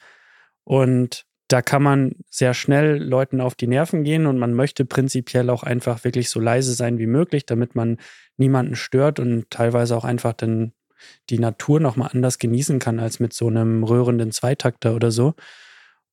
und 0.63 1.25
da 1.49 1.63
kann 1.63 1.81
man 1.81 2.15
sehr 2.29 2.53
schnell 2.53 3.03
Leuten 3.03 3.41
auf 3.41 3.55
die 3.55 3.67
Nerven 3.67 4.03
gehen 4.03 4.27
und 4.27 4.37
man 4.37 4.53
möchte 4.53 4.85
prinzipiell 4.85 5.49
auch 5.49 5.63
einfach 5.63 6.03
wirklich 6.03 6.29
so 6.29 6.39
leise 6.39 6.73
sein 6.73 6.99
wie 6.99 7.07
möglich, 7.07 7.45
damit 7.45 7.75
man 7.75 7.97
niemanden 8.37 8.75
stört 8.75 9.19
und 9.19 9.49
teilweise 9.49 9.97
auch 9.97 10.05
einfach 10.05 10.33
dann 10.33 10.73
die 11.29 11.39
Natur 11.39 11.79
nochmal 11.79 12.11
anders 12.13 12.37
genießen 12.37 12.77
kann 12.77 12.99
als 12.99 13.19
mit 13.19 13.33
so 13.33 13.47
einem 13.47 13.83
rührenden 13.83 14.31
Zweitakter 14.31 14.93
oder 14.93 15.09
so. 15.09 15.33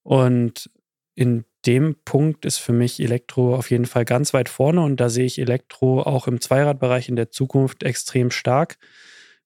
Und 0.03 0.71
in 1.15 1.45
dem 1.67 1.97
Punkt 2.05 2.47
ist 2.47 2.59
für 2.59 2.73
mich 2.73 2.99
Elektro 3.01 3.57
auf 3.57 3.71
jeden 3.71 3.87
Fall 3.87 4.07
ganz 4.07 4.33
weit 4.33 4.49
vorne 4.49 4.81
und 4.83 5.01
da 5.01 5.11
sehe 5.11 5.27
ich 5.27 5.39
Elektro 5.39 6.03
auch 6.03 6.29
im 6.29 6.41
Zweiradbereich 6.41 7.11
in 7.11 7.17
der 7.17 7.31
Zukunft 7.31 7.83
extrem 7.83 8.31
stark. 8.31 8.79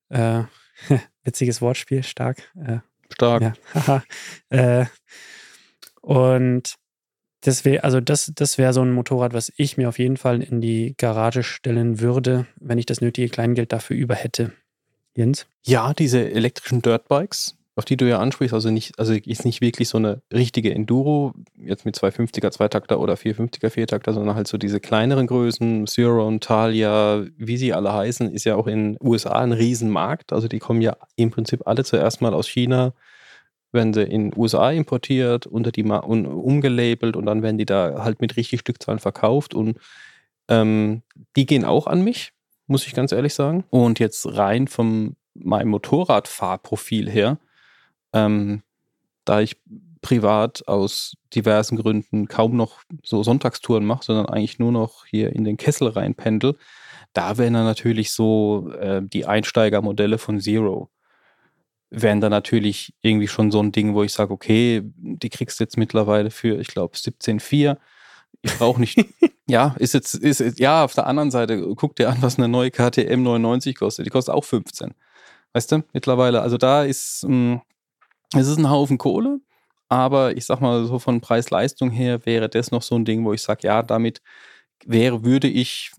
Äh, 0.09 0.45
witziges 1.25 1.61
Wortspiel, 1.61 2.05
stark. 2.05 2.53
Äh, 2.57 2.79
Stark. 3.13 3.59
ja, 3.75 4.03
äh, 4.51 4.87
und 6.01 6.77
das 7.43 7.65
wäre, 7.65 7.85
also 7.85 8.01
das, 8.01 8.33
das 8.35 8.59
wäre 8.59 8.73
so 8.73 8.83
ein 8.83 8.93
Motorrad, 8.93 9.33
was 9.33 9.53
ich 9.57 9.77
mir 9.77 9.89
auf 9.89 9.99
jeden 9.99 10.17
Fall 10.17 10.43
in 10.43 10.61
die 10.61 10.95
Garage 10.99 11.43
stellen 11.43 12.01
würde, 12.01 12.47
wenn 12.61 12.79
ich 12.79 12.87
das 12.87 13.01
nötige 13.01 13.29
Kleingeld 13.29 13.73
dafür 13.73 13.97
über 13.97 14.15
hätte. 14.15 14.53
Jens? 15.17 15.47
Ja, 15.65 15.95
diese 15.95 16.31
elektrischen 16.31 16.83
Dirtbikes, 16.83 17.57
auf 17.77 17.85
die 17.85 17.97
du 17.97 18.09
ja 18.09 18.19
ansprichst, 18.19 18.53
also 18.53 18.71
nicht, 18.71 18.99
also 18.99 19.15
ist 19.15 19.45
nicht 19.45 19.61
wirklich 19.61 19.89
so 19.89 19.99
eine 19.99 20.23
richtige 20.33 20.73
Enduro, 20.75 21.33
jetzt 21.57 21.87
mit 21.87 21.97
250er 21.97 22.51
Zweitakter 22.51 23.01
oder 23.01 23.15
450er 23.15 23.71
Viertakter, 23.71 24.13
sondern 24.13 24.37
halt 24.37 24.47
so 24.47 24.59
diese 24.59 24.79
kleineren 24.79 25.27
Größen, 25.27 25.87
Syron, 25.87 26.41
Thalia, 26.41 27.25
wie 27.39 27.57
sie 27.57 27.73
alle 27.73 27.93
heißen, 27.93 28.31
ist 28.31 28.45
ja 28.45 28.55
auch 28.57 28.67
in 28.67 28.99
USA 29.03 29.33
ein 29.41 29.53
Riesenmarkt. 29.53 30.33
Also 30.33 30.47
die 30.47 30.59
kommen 30.59 30.83
ja 30.83 30.97
im 31.17 31.31
Prinzip 31.31 31.67
alle 31.67 31.85
zuerst 31.85 32.21
mal 32.21 32.35
aus 32.35 32.49
China, 32.49 32.93
werden 33.73 33.93
sie 33.93 34.03
in 34.03 34.37
USA 34.37 34.71
importiert, 34.71 35.47
unter 35.47 35.71
die 35.71 35.83
Ma 35.83 35.99
umgelabelt 35.99 37.17
und 37.17 37.27
dann 37.27 37.43
werden 37.43 37.59
die 37.59 37.67
da 37.67 38.03
halt 38.05 38.21
mit 38.21 38.37
richtig 38.37 38.61
Stückzahlen 38.61 38.99
verkauft 38.99 39.55
und 39.55 39.79
ähm, 40.49 41.03
die 41.37 41.47
gehen 41.47 41.65
auch 41.65 41.87
an 41.87 42.03
mich, 42.03 42.33
muss 42.67 42.87
ich 42.87 42.95
ganz 42.95 43.13
ehrlich 43.13 43.35
sagen. 43.35 43.65
Und 43.71 43.99
jetzt 43.99 44.27
rein 44.37 44.67
vom 44.67 45.17
meinem 45.35 45.69
Motorradfahrprofil 45.69 47.09
her, 47.09 47.39
ähm, 48.13 48.63
da 49.25 49.41
ich 49.41 49.57
privat 50.03 50.67
aus 50.67 51.17
diversen 51.35 51.77
Gründen 51.77 52.27
kaum 52.27 52.57
noch 52.57 52.81
so 53.05 53.23
Sonntagstouren 53.23 53.85
mache, 53.85 54.05
sondern 54.05 54.27
eigentlich 54.27 54.59
nur 54.59 54.73
noch 54.73 55.05
hier 55.07 55.33
in 55.35 55.45
den 55.45 55.57
Kessel 55.57 55.89
rein 55.89 56.15
pendel, 56.15 56.57
da 57.13 57.39
wären 57.39 57.55
dann 57.55 57.65
natürlich 57.65 58.13
so 58.13 58.73
äh, 58.79 59.03
die 59.03 59.27
Einsteigermodelle 59.27 60.19
von 60.19 60.41
Zero. 60.41 60.91
Wären 61.91 62.21
dann 62.21 62.31
natürlich 62.31 62.95
irgendwie 63.03 63.27
schon 63.29 63.51
so 63.51 63.61
ein 63.61 63.73
Ding, 63.73 63.95
wo 63.95 64.03
ich 64.05 64.13
sage, 64.13 64.33
okay, 64.33 64.83
die 64.85 65.29
kriegst 65.29 65.59
du 65.59 65.65
jetzt 65.65 65.77
mittlerweile 65.77 66.31
für, 66.31 66.61
ich 66.61 66.69
glaube, 66.69 66.97
17,4. 66.97 67.77
Ich 68.43 68.57
brauche 68.59 68.81
nicht. 68.81 68.97
ja, 69.49 69.75
ist 69.79 69.95
jetzt, 69.95 70.15
ist, 70.15 70.41
ist- 70.41 70.61
ja, 70.61 70.85
auf 70.85 70.95
der 70.95 71.07
anderen 71.07 71.31
Seite, 71.33 71.61
guck 71.77 71.97
dir 71.97 72.09
an, 72.11 72.19
was 72.21 72.39
eine 72.39 72.49
neue 72.49 72.71
KTM 72.71 73.23
99 73.23 73.75
kostet. 73.77 74.07
Die 74.07 74.11
kostet 74.11 74.35
auch 74.35 74.45
15. 74.45 74.95
Weißt 75.53 75.73
du, 75.73 75.83
mittlerweile, 75.93 76.43
also 76.43 76.57
da 76.57 76.85
ist, 76.85 77.25
mh, 77.27 77.61
es 78.37 78.47
ist 78.47 78.59
ein 78.59 78.71
Haufen 78.71 78.97
Kohle, 78.99 79.41
aber 79.89 80.37
ich 80.37 80.47
sag 80.47 80.61
mal 80.61 80.85
so 80.85 81.01
von 81.01 81.21
Preis-Leistung 81.21 81.91
her 81.91 82.25
wäre 82.25 82.49
das 82.49 82.71
noch 82.71 82.83
so 82.83 82.95
ein 82.95 83.05
Ding, 83.05 83.25
wo 83.25 83.33
ich 83.33 83.43
sage, 83.43 83.67
ja, 83.67 83.83
damit 83.83 84.23
wäre, 84.87 85.25
würde 85.25 85.49
ich 85.49 85.91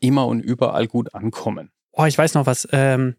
immer 0.00 0.26
und 0.26 0.40
überall 0.40 0.86
gut 0.86 1.14
ankommen. 1.14 1.70
Oh, 1.92 2.04
ich 2.04 2.18
weiß 2.18 2.34
noch 2.34 2.44
was. 2.46 2.68
Ähm, 2.72 3.16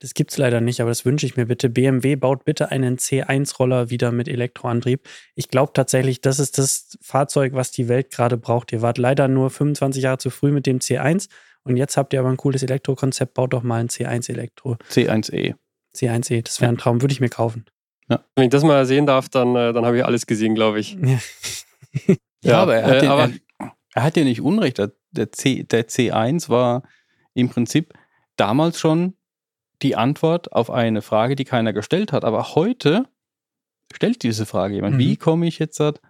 das 0.00 0.14
gibt's 0.14 0.36
leider 0.36 0.60
nicht, 0.60 0.80
aber 0.80 0.90
das 0.90 1.04
wünsche 1.04 1.26
ich 1.26 1.36
mir 1.36 1.46
bitte. 1.46 1.70
BMW 1.70 2.16
baut 2.16 2.44
bitte 2.44 2.70
einen 2.70 2.98
C1-Roller 2.98 3.90
wieder 3.90 4.12
mit 4.12 4.28
Elektroantrieb. 4.28 5.00
Ich 5.34 5.48
glaube 5.48 5.72
tatsächlich, 5.72 6.20
das 6.20 6.38
ist 6.38 6.58
das 6.58 6.98
Fahrzeug, 7.00 7.54
was 7.54 7.70
die 7.70 7.88
Welt 7.88 8.10
gerade 8.10 8.36
braucht. 8.36 8.72
Ihr 8.72 8.82
wart 8.82 8.98
leider 8.98 9.28
nur 9.28 9.50
25 9.50 10.02
Jahre 10.02 10.18
zu 10.18 10.30
früh 10.30 10.52
mit 10.52 10.66
dem 10.66 10.80
C1 10.80 11.28
und 11.62 11.76
jetzt 11.76 11.96
habt 11.96 12.12
ihr 12.12 12.20
aber 12.20 12.28
ein 12.28 12.36
cooles 12.36 12.62
Elektrokonzept. 12.62 13.34
Baut 13.34 13.52
doch 13.52 13.62
mal 13.62 13.80
ein 13.80 13.88
C1 13.88 14.30
Elektro. 14.30 14.76
C1E. 14.90 15.54
C1E, 15.96 16.42
das 16.42 16.60
wäre 16.60 16.70
ein 16.70 16.78
Traum, 16.78 17.00
würde 17.00 17.12
ich 17.12 17.20
mir 17.20 17.30
kaufen. 17.30 17.64
Wenn 18.08 18.44
ich 18.44 18.50
das 18.50 18.62
mal 18.62 18.86
sehen 18.86 19.06
darf, 19.06 19.28
dann, 19.28 19.56
äh, 19.56 19.72
dann 19.72 19.84
habe 19.84 19.98
ich 19.98 20.04
alles 20.04 20.26
gesehen, 20.26 20.54
glaube 20.54 20.80
ich. 20.80 20.96
Ja. 22.42 22.52
Ja, 22.52 22.62
aber, 22.62 22.76
er 22.76 22.86
hat, 22.86 22.96
äh, 22.96 23.00
den, 23.00 23.08
aber 23.08 23.30
er, 23.58 23.72
er 23.94 24.02
hat 24.02 24.16
ja 24.18 24.24
nicht 24.24 24.42
Unrecht. 24.42 24.76
Der, 24.76 24.92
der, 25.10 25.32
C, 25.32 25.62
der 25.62 25.88
C1 25.88 26.50
war 26.50 26.82
im 27.32 27.48
Prinzip 27.48 27.94
damals 28.36 28.78
schon 28.78 29.14
die 29.82 29.96
Antwort 29.96 30.52
auf 30.52 30.70
eine 30.70 31.02
Frage, 31.02 31.36
die 31.36 31.44
keiner 31.44 31.72
gestellt 31.72 32.12
hat. 32.12 32.24
Aber 32.24 32.54
heute 32.54 33.06
stellt 33.92 34.22
diese 34.22 34.46
Frage 34.46 34.74
jemand. 34.74 34.94
Mhm. 34.94 35.00
Wie 35.00 35.16
komme 35.16 35.46
ich 35.46 35.58
jetzt 35.58 35.80
halt 35.80 36.00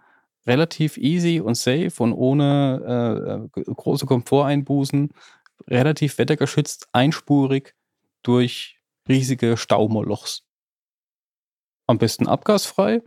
relativ 0.46 0.96
easy 0.96 1.40
und 1.40 1.56
safe 1.56 1.92
und 1.98 2.12
ohne 2.12 3.48
äh, 3.56 3.62
große 3.72 4.06
Komforteinbußen, 4.06 5.10
relativ 5.68 6.18
wettergeschützt, 6.18 6.88
einspurig 6.92 7.74
durch 8.22 8.78
riesige 9.08 9.56
Staumolochs? 9.56 10.44
Am 11.86 11.98
besten 11.98 12.26
abgasfrei. 12.26 13.02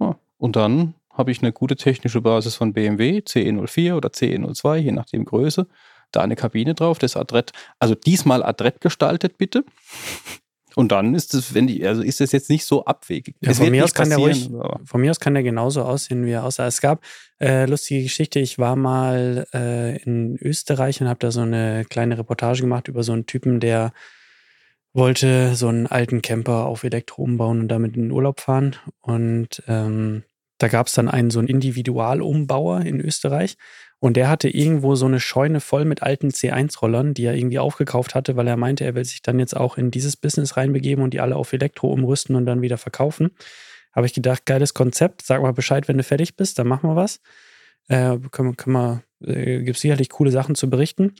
Ja, 0.00 0.18
und 0.38 0.56
dann 0.56 0.94
habe 1.10 1.30
ich 1.30 1.42
eine 1.42 1.52
gute 1.52 1.76
technische 1.76 2.20
Basis 2.20 2.56
von 2.56 2.72
BMW, 2.72 3.18
CE04 3.18 3.94
oder 3.94 4.08
CE02, 4.08 4.76
je 4.76 4.92
nachdem 4.92 5.24
Größe. 5.24 5.68
Da 6.14 6.22
eine 6.22 6.36
Kabine 6.36 6.74
drauf, 6.74 6.98
das 6.98 7.16
adrett, 7.16 7.52
also 7.78 7.94
diesmal 7.94 8.42
adrett 8.42 8.80
gestaltet 8.80 9.38
bitte. 9.38 9.64
Und 10.76 10.90
dann 10.90 11.14
ist 11.14 11.34
es, 11.34 11.54
wenn 11.54 11.66
die, 11.66 11.86
also 11.86 12.02
ist 12.02 12.20
es 12.20 12.32
jetzt 12.32 12.50
nicht 12.50 12.64
so 12.64 12.84
abwegig. 12.84 13.36
Ja, 13.40 13.54
von, 13.54 13.70
mir 13.70 13.84
aus 13.84 13.94
kann 13.94 14.08
der 14.08 14.18
ruhig, 14.18 14.50
von 14.84 15.00
mir 15.00 15.10
aus 15.12 15.20
kann 15.20 15.34
der 15.34 15.42
genauso 15.42 15.82
aussehen, 15.82 16.26
wie 16.26 16.32
er 16.32 16.44
aussah. 16.44 16.66
Es 16.66 16.80
gab 16.80 17.00
äh, 17.40 17.66
lustige 17.66 18.02
Geschichte, 18.02 18.40
ich 18.40 18.58
war 18.58 18.74
mal 18.74 19.46
äh, 19.54 19.96
in 20.02 20.36
Österreich 20.40 21.00
und 21.00 21.08
habe 21.08 21.20
da 21.20 21.30
so 21.30 21.42
eine 21.42 21.84
kleine 21.84 22.18
Reportage 22.18 22.62
gemacht 22.62 22.88
über 22.88 23.04
so 23.04 23.12
einen 23.12 23.26
Typen, 23.26 23.60
der 23.60 23.92
wollte 24.92 25.54
so 25.54 25.68
einen 25.68 25.86
alten 25.86 26.22
Camper 26.22 26.66
auf 26.66 26.84
Elektro 26.84 27.22
umbauen 27.22 27.60
und 27.60 27.68
damit 27.68 27.96
in 27.96 28.04
den 28.04 28.12
Urlaub 28.12 28.40
fahren. 28.40 28.76
Und 29.00 29.62
ähm, 29.68 30.24
da 30.58 30.68
gab 30.68 30.86
es 30.86 30.92
dann 30.94 31.08
einen 31.08 31.30
so 31.30 31.40
einen 31.40 31.48
Individualumbauer 31.48 32.82
in 32.82 33.00
Österreich. 33.00 33.56
Und 34.04 34.18
der 34.18 34.28
hatte 34.28 34.50
irgendwo 34.50 34.96
so 34.96 35.06
eine 35.06 35.18
Scheune 35.18 35.60
voll 35.60 35.86
mit 35.86 36.02
alten 36.02 36.28
C1-Rollern, 36.28 37.14
die 37.14 37.24
er 37.24 37.34
irgendwie 37.34 37.58
aufgekauft 37.58 38.14
hatte, 38.14 38.36
weil 38.36 38.46
er 38.46 38.58
meinte, 38.58 38.84
er 38.84 38.94
will 38.94 39.06
sich 39.06 39.22
dann 39.22 39.38
jetzt 39.38 39.56
auch 39.56 39.78
in 39.78 39.90
dieses 39.90 40.14
Business 40.14 40.58
reinbegeben 40.58 41.02
und 41.02 41.14
die 41.14 41.20
alle 41.20 41.36
auf 41.36 41.54
Elektro 41.54 41.90
umrüsten 41.90 42.36
und 42.36 42.44
dann 42.44 42.60
wieder 42.60 42.76
verkaufen. 42.76 43.30
Habe 43.94 44.04
ich 44.04 44.12
gedacht, 44.12 44.44
geiles 44.44 44.74
Konzept, 44.74 45.22
sag 45.22 45.40
mal 45.40 45.54
Bescheid, 45.54 45.88
wenn 45.88 45.96
du 45.96 46.02
fertig 46.02 46.36
bist, 46.36 46.58
dann 46.58 46.66
machen 46.66 46.90
wir 46.90 46.96
was. 46.96 47.22
Äh, 47.88 48.18
können, 48.30 48.58
können 48.58 48.76
wir, 48.76 49.02
äh, 49.26 49.62
gibt 49.62 49.78
sicherlich 49.78 50.10
coole 50.10 50.30
Sachen 50.30 50.54
zu 50.54 50.68
berichten. 50.68 51.14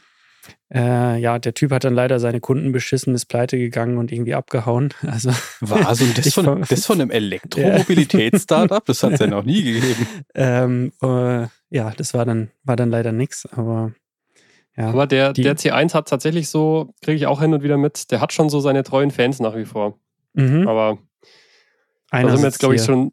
Äh, 0.72 1.18
ja, 1.20 1.38
der 1.38 1.55
Typ 1.55 1.70
hat 1.72 1.84
dann 1.84 1.95
leider 1.95 2.18
seine 2.20 2.40
Kunden 2.40 2.72
beschissen, 2.72 3.14
ist 3.14 3.26
pleite 3.26 3.59
gegangen 3.59 3.99
und 3.99 4.11
irgendwie 4.12 4.34
abgehauen. 4.34 4.92
Also 5.07 5.30
Was? 5.61 6.01
Und 6.01 6.18
das 6.18 6.34
von, 6.34 6.64
das 6.68 6.86
von 6.86 7.01
einem 7.01 7.11
Elektromobilitäts-Startup? 7.11 8.84
Das 8.86 9.03
hat 9.03 9.12
es 9.12 9.20
ja 9.20 9.26
noch 9.26 9.45
nie 9.45 9.62
gegeben. 9.62 10.07
ähm, 10.34 10.92
äh, 11.03 11.47
ja, 11.70 11.90
das 11.97 12.14
war 12.14 12.24
dann, 12.24 12.51
war 12.64 12.76
dann 12.76 12.90
leider 12.90 13.12
nix, 13.12 13.47
aber 13.53 13.92
ja. 14.76 14.88
Aber 14.88 15.07
der, 15.07 15.32
Die- 15.32 15.42
der 15.42 15.57
C1 15.57 15.95
hat 15.95 16.09
tatsächlich 16.09 16.49
so, 16.49 16.95
kriege 17.03 17.16
ich 17.16 17.26
auch 17.26 17.40
hin 17.40 17.55
und 17.55 17.62
wieder 17.62 17.76
mit, 17.76 18.11
der 18.11 18.20
hat 18.20 18.32
schon 18.32 18.49
so 18.51 18.59
seine 18.61 18.82
treuen 18.82 19.11
Fans 19.12 19.38
nach 19.40 19.55
wie 19.57 19.64
vor. 19.64 19.99
mhm. 20.34 20.66
Aber 20.66 20.99
Einer 22.11 22.28
da 22.28 22.32
sind 22.34 22.42
wir 22.42 22.49
jetzt, 22.49 22.59
glaube 22.59 22.74
ich, 22.74 22.82
schon 22.82 23.12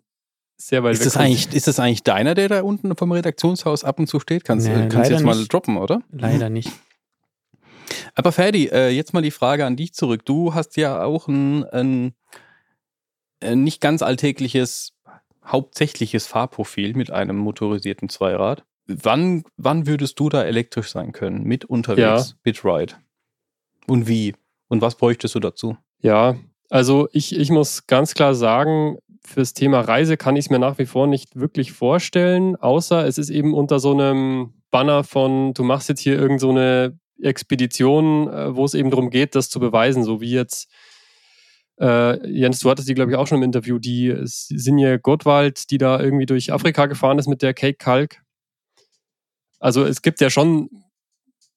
sehr 0.57 0.83
weit 0.83 0.93
Ist 0.93 0.99
weg. 1.01 1.05
das, 1.05 1.17
eigentlich, 1.17 1.53
ist 1.53 1.67
das 1.67 1.79
eigentlich 1.79 2.03
deiner, 2.03 2.33
der 2.35 2.49
da 2.49 2.61
unten 2.61 2.95
vom 2.95 3.11
Redaktionshaus 3.11 3.83
ab 3.83 3.99
und 3.99 4.07
zu 4.07 4.19
steht? 4.19 4.43
Kannst, 4.43 4.67
Nee, 4.67 4.87
kannst 4.89 5.09
du 5.09 5.13
jetzt 5.15 5.23
mal 5.23 5.35
nicht. 5.35 5.51
droppen, 5.53 5.77
oder? 5.77 6.01
Leider 6.11 6.49
nicht. 6.49 6.71
Aber 8.15 8.31
Ferdi, 8.31 8.67
äh, 8.67 8.89
jetzt 8.89 9.13
mal 9.13 9.21
die 9.21 9.31
Frage 9.31 9.65
an 9.65 9.75
dich 9.75 9.93
zurück. 9.93 10.25
Du 10.25 10.53
hast 10.53 10.77
ja 10.77 11.03
auch 11.03 11.27
ein, 11.27 11.63
ein, 11.65 12.13
ein 13.41 13.63
nicht 13.63 13.81
ganz 13.81 14.01
alltägliches, 14.01 14.93
hauptsächliches 15.45 16.27
Fahrprofil 16.27 16.93
mit 16.95 17.11
einem 17.11 17.37
motorisierten 17.37 18.09
Zweirad. 18.09 18.63
Wann, 18.87 19.43
wann 19.57 19.87
würdest 19.87 20.19
du 20.19 20.29
da 20.29 20.43
elektrisch 20.43 20.91
sein 20.91 21.11
können? 21.11 21.43
Mit 21.43 21.65
unterwegs, 21.65 22.35
mit 22.43 22.63
Ride? 22.65 22.95
Und 23.87 24.07
wie? 24.07 24.35
Und 24.67 24.81
was 24.81 24.95
bräuchtest 24.95 25.35
du 25.35 25.39
dazu? 25.39 25.77
Ja, 26.01 26.35
also 26.69 27.07
ich, 27.11 27.37
ich 27.37 27.49
muss 27.49 27.87
ganz 27.87 28.13
klar 28.13 28.33
sagen, 28.33 28.97
fürs 29.25 29.53
Thema 29.53 29.81
Reise 29.81 30.17
kann 30.17 30.35
ich 30.35 30.45
es 30.45 30.49
mir 30.49 30.59
nach 30.59 30.77
wie 30.77 30.85
vor 30.85 31.07
nicht 31.07 31.35
wirklich 31.35 31.73
vorstellen, 31.73 32.55
außer 32.55 33.05
es 33.05 33.17
ist 33.17 33.29
eben 33.29 33.53
unter 33.53 33.79
so 33.79 33.91
einem 33.91 34.53
Banner 34.71 35.03
von, 35.03 35.53
du 35.53 35.63
machst 35.63 35.89
jetzt 35.89 35.99
hier 35.99 36.17
irgend 36.17 36.39
so 36.39 36.49
eine 36.49 36.97
Expedition, 37.23 38.27
äh, 38.27 38.55
wo 38.55 38.65
es 38.65 38.73
eben 38.73 38.89
darum 38.89 39.09
geht, 39.09 39.35
das 39.35 39.49
zu 39.49 39.59
beweisen, 39.59 40.03
so 40.03 40.21
wie 40.21 40.31
jetzt 40.31 40.69
äh, 41.79 42.27
Jens, 42.29 42.59
du 42.59 42.69
hattest 42.69 42.87
die, 42.89 42.93
glaube 42.93 43.11
ich, 43.11 43.17
auch 43.17 43.25
schon 43.27 43.39
im 43.39 43.43
Interview, 43.43 43.79
die 43.79 44.13
Sinje 44.23 44.99
Gottwald, 44.99 45.71
die 45.71 45.77
da 45.79 45.99
irgendwie 45.99 46.27
durch 46.27 46.53
Afrika 46.53 46.85
gefahren 46.85 47.17
ist 47.17 47.27
mit 47.27 47.41
der 47.41 47.53
Cake 47.55 47.77
Kalk. 47.77 48.21
Also 49.59 49.83
es 49.85 50.01
gibt 50.01 50.21
ja 50.21 50.29
schon 50.29 50.69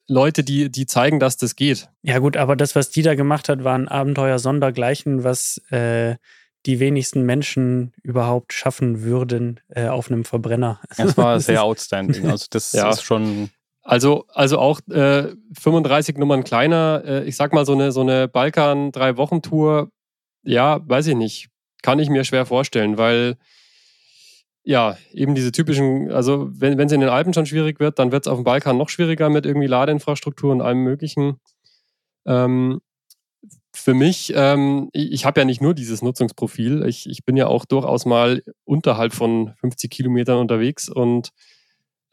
Leute, 0.06 0.42
die, 0.44 0.70
die 0.70 0.86
zeigen, 0.86 1.18
dass 1.20 1.36
das 1.36 1.56
geht. 1.56 1.88
Ja, 2.02 2.18
gut, 2.18 2.36
aber 2.36 2.56
das, 2.56 2.74
was 2.74 2.90
die 2.90 3.02
da 3.02 3.14
gemacht 3.14 3.48
hat, 3.48 3.64
war 3.64 3.74
ein 3.76 3.88
Abenteuer 3.88 4.38
sondergleichen, 4.38 5.24
was 5.24 5.58
äh, 5.70 6.16
die 6.66 6.80
wenigsten 6.80 7.22
Menschen 7.22 7.92
überhaupt 8.02 8.52
schaffen 8.52 9.02
würden 9.02 9.60
äh, 9.68 9.88
auf 9.88 10.10
einem 10.10 10.24
Verbrenner. 10.24 10.80
Das 10.96 11.16
war 11.16 11.38
sehr 11.40 11.62
outstanding. 11.62 12.28
Also 12.28 12.46
das 12.50 12.72
Ja. 12.72 12.90
ist 12.90 13.02
schon. 13.02 13.50
Also, 13.84 14.24
also 14.32 14.58
auch 14.58 14.80
äh, 14.88 15.34
35 15.60 16.16
Nummern 16.16 16.42
kleiner. 16.42 17.02
Äh, 17.04 17.24
ich 17.24 17.36
sag 17.36 17.52
mal, 17.52 17.66
so 17.66 17.74
eine, 17.74 17.92
so 17.92 18.00
eine 18.00 18.28
Balkan-Drei-Wochen-Tour, 18.28 19.90
ja, 20.42 20.80
weiß 20.88 21.06
ich 21.08 21.14
nicht. 21.14 21.48
Kann 21.82 21.98
ich 21.98 22.08
mir 22.08 22.24
schwer 22.24 22.46
vorstellen, 22.46 22.96
weil 22.96 23.36
ja, 24.64 24.96
eben 25.12 25.34
diese 25.34 25.52
typischen, 25.52 26.10
also 26.10 26.48
wenn 26.50 26.80
es 26.80 26.92
in 26.92 27.00
den 27.00 27.10
Alpen 27.10 27.34
schon 27.34 27.44
schwierig 27.44 27.78
wird, 27.78 27.98
dann 27.98 28.12
wird 28.12 28.26
es 28.26 28.32
auf 28.32 28.38
dem 28.38 28.44
Balkan 28.44 28.78
noch 28.78 28.88
schwieriger 28.88 29.28
mit 29.28 29.44
irgendwie 29.44 29.66
Ladeinfrastruktur 29.66 30.50
und 30.52 30.62
allem 30.62 30.78
Möglichen. 30.78 31.38
Ähm, 32.26 32.80
für 33.74 33.92
mich, 33.92 34.32
ähm, 34.34 34.88
ich, 34.92 35.12
ich 35.12 35.24
habe 35.26 35.40
ja 35.40 35.44
nicht 35.44 35.60
nur 35.60 35.74
dieses 35.74 36.00
Nutzungsprofil, 36.00 36.86
ich, 36.86 37.06
ich 37.10 37.26
bin 37.26 37.36
ja 37.36 37.48
auch 37.48 37.66
durchaus 37.66 38.06
mal 38.06 38.42
unterhalb 38.64 39.12
von 39.12 39.52
50 39.60 39.90
Kilometern 39.90 40.38
unterwegs 40.38 40.88
und 40.88 41.30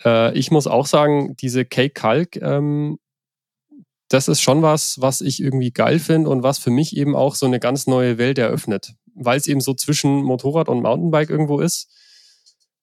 äh, 0.05 0.37
ich 0.37 0.51
muss 0.51 0.67
auch 0.67 0.85
sagen, 0.85 1.35
diese 1.37 1.65
Cake 1.65 1.93
Kalk, 1.93 2.35
ähm, 2.37 2.99
das 4.09 4.27
ist 4.27 4.41
schon 4.41 4.61
was, 4.61 4.99
was 4.99 5.21
ich 5.21 5.41
irgendwie 5.41 5.71
geil 5.71 5.99
finde 5.99 6.29
und 6.29 6.43
was 6.43 6.59
für 6.59 6.71
mich 6.71 6.97
eben 6.97 7.15
auch 7.15 7.35
so 7.35 7.45
eine 7.45 7.59
ganz 7.59 7.87
neue 7.87 8.17
Welt 8.17 8.37
eröffnet, 8.37 8.93
weil 9.15 9.37
es 9.37 9.47
eben 9.47 9.61
so 9.61 9.73
zwischen 9.73 10.23
Motorrad 10.23 10.67
und 10.67 10.81
Mountainbike 10.81 11.29
irgendwo 11.29 11.59
ist. 11.59 11.89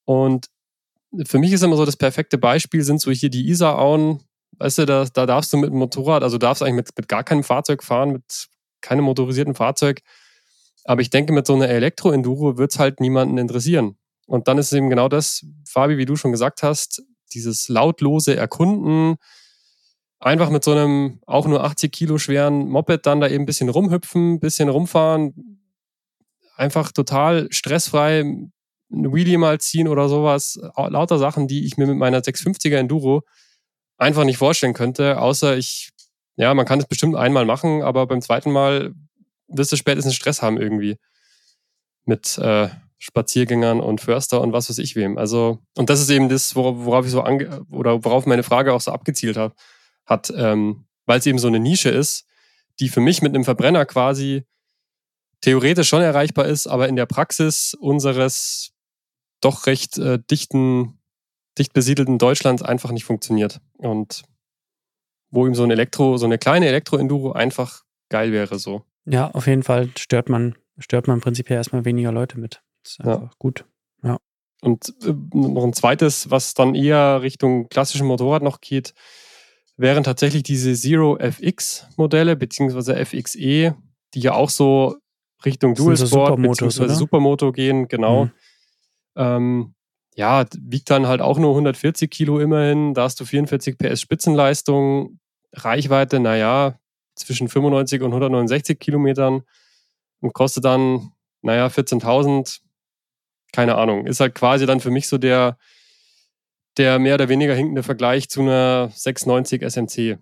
Und 0.05 0.47
für 1.27 1.39
mich 1.39 1.53
ist 1.53 1.63
immer 1.63 1.77
so 1.77 1.85
das 1.85 1.97
perfekte 1.97 2.39
Beispiel 2.39 2.83
sind 2.83 3.01
so 3.01 3.11
hier 3.11 3.31
die 3.31 3.49
Isarauen. 3.49 4.23
Weißt 4.59 4.79
du, 4.79 4.87
da, 4.87 5.05
da 5.05 5.27
darfst 5.27 5.53
du 5.53 5.59
mit 5.59 5.71
dem 5.71 5.79
Motorrad, 5.79 6.23
also 6.23 6.39
darfst 6.39 6.63
eigentlich 6.63 6.77
mit, 6.77 6.97
mit 6.97 7.09
gar 7.09 7.25
keinem 7.25 7.45
Fahrzeug 7.45 7.83
fahren, 7.83 8.13
mit 8.13 8.49
keinem 8.81 9.05
motorisierten 9.05 9.55
Fahrzeug. 9.55 10.01
Aber 10.85 11.03
ich 11.03 11.11
denke, 11.11 11.33
mit 11.33 11.47
so 11.47 11.55
einer 11.55 11.69
Elektro-Enduro 11.69 12.57
wird 12.57 12.73
es 12.73 12.79
halt 12.79 13.01
niemanden 13.01 13.37
interessieren. 13.37 13.99
Und 14.27 14.49
dann 14.49 14.59
ist 14.59 14.67
es 14.67 14.73
eben 14.73 14.91
genau 14.91 15.09
das, 15.09 15.45
Fabi, 15.67 15.99
wie 15.99 16.07
du 16.07 16.17
schon 16.17 16.33
gesagt 16.33 16.63
hast, 16.63 17.03
dieses 17.29 17.69
lautlose 17.69 18.37
Erkunden, 18.37 19.17
einfach 20.21 20.51
mit 20.51 20.65
so 20.65 20.73
einem 20.73 21.21
auch 21.27 21.47
nur 21.47 21.65
80 21.65 21.93
Kilo 21.93 22.19
schweren 22.19 22.69
Moped 22.69 23.07
dann 23.07 23.21
da 23.21 23.29
eben 23.29 23.45
ein 23.45 23.47
bisschen 23.47 23.69
rumhüpfen, 23.69 24.35
ein 24.35 24.41
bisschen 24.41 24.69
rumfahren, 24.69 25.61
einfach 26.57 26.93
total 26.93 27.49
stressfrei 27.51 28.25
eine 28.91 29.13
Wheelie 29.13 29.39
mal 29.39 29.61
ziehen 29.61 29.89
oder 29.89 30.09
sowas. 30.09 30.59
Lauter 30.77 31.19
Sachen, 31.19 31.47
die 31.47 31.67
ich 31.67 31.77
mir 31.77 31.87
mit 31.87 31.99
meiner 31.99 32.21
650er 32.21 32.77
Enduro 32.77 33.23
einfach 33.99 34.25
nicht 34.25 34.39
vorstellen 34.39 34.75
könnte, 34.75 35.21
außer 35.21 35.57
ich, 35.57 35.91
ja, 36.37 36.55
man 36.55 36.67
kann 36.67 36.79
es 36.79 36.87
bestimmt 36.87 37.17
einmal 37.17 37.45
machen, 37.45 37.83
aber 37.83 38.07
beim 38.07 38.23
zweiten 38.23 38.51
Mal 38.51 38.95
wirst 39.49 39.73
du 39.73 39.77
spätestens 39.77 40.15
Stress 40.15 40.43
haben 40.43 40.59
irgendwie 40.59 40.99
mit 42.05 42.39
äh, 42.39 42.69
Spaziergängern 42.99 43.81
und 43.81 44.01
Förster 44.01 44.41
und 44.41 44.53
was 44.53 44.69
weiß 44.69 44.79
ich 44.79 44.97
wem. 44.97 45.19
Also, 45.19 45.59
und 45.77 45.89
das 45.89 46.01
ist 46.01 46.11
eben 46.11 46.29
das, 46.29 46.57
worauf, 46.57 47.07
ich 47.07 47.13
so 47.13 47.23
ange 47.23 47.65
oder 47.71 48.05
worauf 48.05 48.27
meine 48.27 48.43
Frage 48.43 48.73
auch 48.73 48.81
so 48.81 48.91
abgezielt 48.91 49.37
hat, 49.37 49.55
hat 50.05 50.33
ähm, 50.37 50.87
weil 51.07 51.21
es 51.21 51.27
eben 51.27 51.39
so 51.39 51.49
eine 51.49 51.61
Nische 51.61 51.91
ist, 51.91 52.27
die 52.81 52.89
für 52.89 53.01
mich 53.01 53.23
mit 53.23 53.35
einem 53.35 53.45
Verbrenner 53.45 53.87
quasi 53.87 54.45
theoretisch 55.41 55.89
schon 55.89 56.03
erreichbar 56.03 56.47
ist, 56.47 56.67
aber 56.67 56.89
in 56.89 56.97
der 56.97 57.07
Praxis 57.07 57.75
unseres 57.75 58.73
doch 59.41 59.67
recht 59.67 59.99
äh, 59.99 60.19
dichten, 60.31 60.99
dicht 61.59 61.73
besiedelten 61.73 62.19
Deutschlands 62.19 62.63
einfach 62.63 62.91
nicht 62.91 63.05
funktioniert. 63.05 63.61
Und 63.77 64.23
wo 65.31 65.47
ihm 65.47 65.55
so 65.55 65.63
ein 65.63 65.71
Elektro, 65.71 66.17
so 66.17 66.27
eine 66.27 66.39
kleine 66.39 66.67
Elektro-Enduro 66.67 67.33
einfach 67.33 67.85
geil 68.09 68.33
wäre 68.33 68.59
so. 68.59 68.85
Ja, 69.05 69.31
auf 69.31 69.47
jeden 69.47 69.63
Fall 69.63 69.91
stört 69.97 70.29
man, 70.29 70.57
stört 70.79 71.07
man 71.07 71.21
prinzipiell 71.21 71.59
erstmal 71.59 71.85
weniger 71.85 72.13
Leute 72.13 72.39
mit. 72.39 72.63
Das 72.83 72.93
ist 72.93 72.99
Ja. 73.05 73.15
einfach 73.15 73.39
gut. 73.39 73.65
Und 74.61 74.93
äh, 75.05 75.13
noch 75.35 75.63
ein 75.63 75.73
zweites, 75.73 76.33
was 76.33 76.53
dann 76.53 76.75
eher 76.75 77.23
Richtung 77.23 77.69
klassischen 77.69 78.09
Motorrad 78.09 78.43
noch 78.43 78.61
geht, 78.61 78.93
wären 79.77 80.03
tatsächlich 80.03 80.43
diese 80.43 80.75
Zero 80.75 81.17
FX 81.17 81.87
Modelle, 81.97 82.35
beziehungsweise 82.35 82.97
FXE, 82.97 83.77
die 84.15 84.21
ja 84.21 84.33
auch 84.35 84.51
so 84.51 84.97
Richtung 85.45 85.77
so 85.77 85.85
Dual 85.85 85.97
Sport 85.97 86.09
Supermotos, 86.11 86.57
beziehungsweise? 86.57 86.95
Supermoto 86.97 87.53
gehen, 87.53 87.87
genau. 87.87 88.25
Mhm. 88.25 88.31
Ähm, 89.15 89.75
ja, 90.17 90.45
wiegt 90.59 90.91
dann 90.91 91.07
halt 91.07 91.21
auch 91.21 91.39
nur 91.39 91.51
140 91.51 92.11
Kilo 92.11 92.41
immerhin. 92.41 92.95
Da 92.95 93.03
hast 93.05 93.21
du 93.21 93.25
44 93.25 93.79
PS 93.79 94.01
Spitzenleistung, 94.01 95.21
Reichweite, 95.53 96.19
naja, 96.19 96.81
zwischen 97.15 97.49
95 97.49 98.03
und 98.03 98.09
169 98.13 98.81
Kilometern 98.81 99.43
und 100.21 100.33
kostet 100.33 100.65
dann, 100.65 101.13
naja, 101.43 101.69
14.000. 101.69 102.59
Keine 103.53 103.77
Ahnung. 103.77 104.07
Ist 104.07 104.21
halt 104.21 104.35
quasi 104.35 104.67
dann 104.67 104.81
für 104.81 104.91
mich 104.91 105.09
so 105.09 105.19
der, 105.19 105.59
der 106.77 106.99
mehr 106.99 107.15
oder 107.15 107.29
weniger 107.29 107.55
hinkende 107.55 107.83
Vergleich 107.83 108.29
zu 108.29 108.43
einer 108.43 108.91
690 108.95 109.63
SMC. 109.63 110.19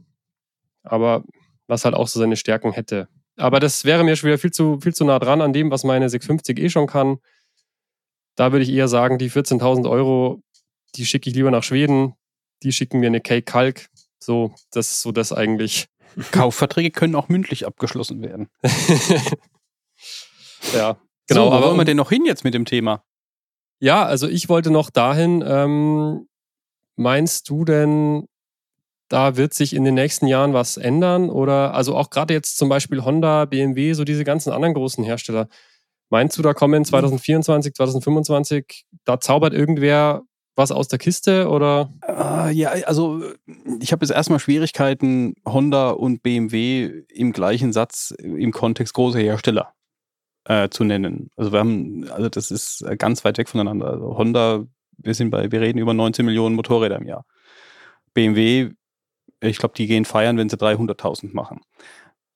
Aber 0.82 1.24
was 1.66 1.84
halt 1.84 1.94
auch 1.94 2.08
so 2.08 2.20
seine 2.20 2.36
Stärken 2.36 2.72
hätte. 2.72 3.08
Aber 3.36 3.60
das 3.60 3.84
wäre 3.84 4.04
mir 4.04 4.16
schon 4.16 4.28
wieder 4.28 4.38
viel 4.38 4.52
zu, 4.52 4.80
viel 4.80 4.94
zu 4.94 5.04
nah 5.04 5.18
dran 5.18 5.40
an 5.40 5.52
dem, 5.52 5.70
was 5.70 5.84
meine 5.84 6.08
650 6.08 6.58
eh 6.58 6.70
schon 6.70 6.86
kann. 6.86 7.18
Da 8.36 8.52
würde 8.52 8.62
ich 8.62 8.70
eher 8.70 8.88
sagen, 8.88 9.18
die 9.18 9.30
14.000 9.30 9.90
Euro, 9.90 10.42
die 10.94 11.04
schicke 11.04 11.28
ich 11.28 11.36
lieber 11.36 11.50
nach 11.50 11.62
Schweden. 11.62 12.14
Die 12.62 12.72
schicken 12.72 13.00
mir 13.00 13.08
eine 13.08 13.20
Cake 13.20 13.42
Kalk. 13.42 13.88
So, 14.18 14.54
das 14.70 14.92
ist 14.92 15.02
so 15.02 15.12
das 15.12 15.32
eigentlich. 15.32 15.88
Kaufverträge 16.32 16.90
können 16.90 17.14
auch 17.14 17.28
mündlich 17.28 17.66
abgeschlossen 17.66 18.22
werden. 18.22 18.48
Ja, 20.74 20.98
Genau, 21.28 21.42
genau. 21.42 21.44
so, 21.44 21.50
wo 21.50 21.56
aber 21.56 21.66
wollen 21.68 21.78
wir 21.78 21.84
denn 21.84 21.96
noch 21.96 22.10
hin 22.10 22.24
jetzt 22.24 22.44
mit 22.44 22.54
dem 22.54 22.64
Thema? 22.64 23.02
Ja, 23.80 24.04
also 24.04 24.28
ich 24.28 24.48
wollte 24.48 24.70
noch 24.70 24.90
dahin, 24.90 25.44
ähm, 25.46 26.28
meinst 26.96 27.48
du 27.50 27.64
denn, 27.64 28.26
da 29.08 29.36
wird 29.36 29.54
sich 29.54 29.74
in 29.74 29.84
den 29.84 29.94
nächsten 29.94 30.26
Jahren 30.26 30.52
was 30.54 30.76
ändern? 30.76 31.30
Oder 31.30 31.74
also 31.74 31.96
auch 31.96 32.10
gerade 32.10 32.34
jetzt 32.34 32.56
zum 32.56 32.68
Beispiel 32.68 33.04
Honda, 33.04 33.44
BMW, 33.44 33.92
so 33.92 34.04
diese 34.04 34.24
ganzen 34.24 34.52
anderen 34.52 34.74
großen 34.74 35.04
Hersteller. 35.04 35.48
Meinst 36.10 36.38
du, 36.38 36.42
da 36.42 36.54
kommen 36.54 36.84
2024, 36.84 37.74
2025, 37.74 38.86
da 39.04 39.20
zaubert 39.20 39.52
irgendwer 39.52 40.22
was 40.56 40.72
aus 40.72 40.88
der 40.88 40.98
Kiste 40.98 41.48
oder? 41.50 41.92
Äh, 42.08 42.52
ja, 42.52 42.70
also 42.86 43.22
ich 43.80 43.92
habe 43.92 44.04
jetzt 44.04 44.14
erstmal 44.14 44.38
Schwierigkeiten, 44.40 45.34
Honda 45.46 45.90
und 45.90 46.22
BMW 46.22 47.02
im 47.10 47.32
gleichen 47.32 47.72
Satz 47.72 48.14
im 48.18 48.52
Kontext 48.52 48.94
großer 48.94 49.18
Hersteller 49.18 49.75
äh, 50.48 50.68
zu 50.68 50.84
nennen. 50.84 51.30
Also 51.36 51.52
wir 51.52 51.58
haben, 51.58 52.08
also 52.10 52.28
das 52.28 52.50
ist 52.50 52.84
ganz 52.98 53.24
weit 53.24 53.38
weg 53.38 53.48
voneinander. 53.48 53.88
Also 53.90 54.16
Honda, 54.16 54.64
wir 54.98 55.14
sind 55.14 55.30
bei, 55.30 55.50
wir 55.50 55.60
reden 55.60 55.78
über 55.78 55.92
19 55.94 56.24
Millionen 56.24 56.54
Motorräder 56.54 56.96
im 56.96 57.06
Jahr. 57.06 57.24
BMW, 58.14 58.70
ich 59.40 59.58
glaube, 59.58 59.74
die 59.76 59.86
gehen 59.86 60.04
feiern, 60.04 60.38
wenn 60.38 60.48
sie 60.48 60.56
300.000 60.56 61.34
machen. 61.34 61.60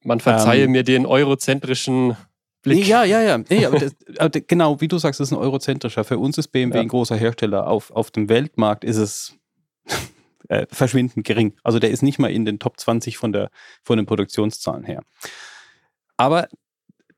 Man 0.02 0.20
verzeihe 0.20 0.64
Ähm, 0.64 0.72
mir 0.72 0.82
den 0.82 1.06
eurozentrischen 1.06 2.16
Blick. 2.62 2.86
Ja, 2.86 3.04
ja, 3.04 3.22
ja. 3.22 3.38
Nee, 3.38 3.64
aber 3.66 3.78
das, 3.80 3.94
aber 4.18 4.40
genau, 4.40 4.80
wie 4.80 4.88
du 4.88 4.98
sagst, 4.98 5.20
das 5.20 5.28
ist 5.28 5.32
ein 5.32 5.38
eurozentrischer. 5.38 6.04
Für 6.04 6.18
uns 6.18 6.36
ist 6.38 6.48
BMW 6.48 6.76
Ja. 6.76 6.82
ein 6.82 6.88
großer 6.88 7.16
Hersteller. 7.16 7.66
Auf, 7.66 7.90
auf 7.90 8.10
dem 8.10 8.28
Weltmarkt 8.28 8.84
ist 8.84 8.96
es 8.96 9.36
äh, 10.48 10.66
verschwindend 10.70 11.26
gering. 11.26 11.54
Also 11.62 11.78
der 11.78 11.90
ist 11.90 12.02
nicht 12.02 12.18
mal 12.18 12.30
in 12.30 12.44
den 12.44 12.58
Top 12.58 12.78
20 12.78 13.16
von, 13.16 13.32
der, 13.32 13.50
von 13.82 13.96
den 13.96 14.06
Produktionszahlen 14.06 14.84
her. 14.84 15.02
Aber 16.16 16.48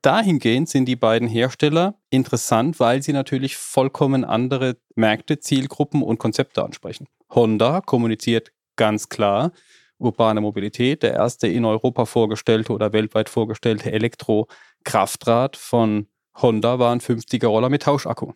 dahingehend 0.03 0.69
sind 0.69 0.87
die 0.87 0.97
beiden 0.97 1.29
Hersteller 1.29 1.99
interessant, 2.11 2.81
weil 2.81 3.03
sie 3.03 3.13
natürlich 3.13 3.57
vollkommen 3.57 4.25
andere 4.25 4.77
Märkte, 4.95 5.39
Zielgruppen 5.41 6.03
und 6.03 6.19
Konzepte 6.19 6.65
ansprechen. 6.65 7.07
Honda 7.31 7.81
kommuniziert 7.81 8.53
ganz 8.77 9.09
klar, 9.09 9.53
urbane 9.99 10.41
Mobilität, 10.41 11.03
der 11.03 11.15
erste 11.15 11.47
in 11.47 11.65
Europa 11.65 12.05
vorgestellte 12.05 12.73
oder 12.73 12.93
weltweit 12.93 13.29
vorgestellte 13.29 13.93
Elektro-Kraftrad 13.93 15.57
von 15.57 16.09
Honda 16.37 16.79
war 16.79 16.93
ein 16.93 17.01
50er 17.01 17.47
Roller 17.47 17.69
mit 17.69 17.83
Tauschakku. 17.83 18.33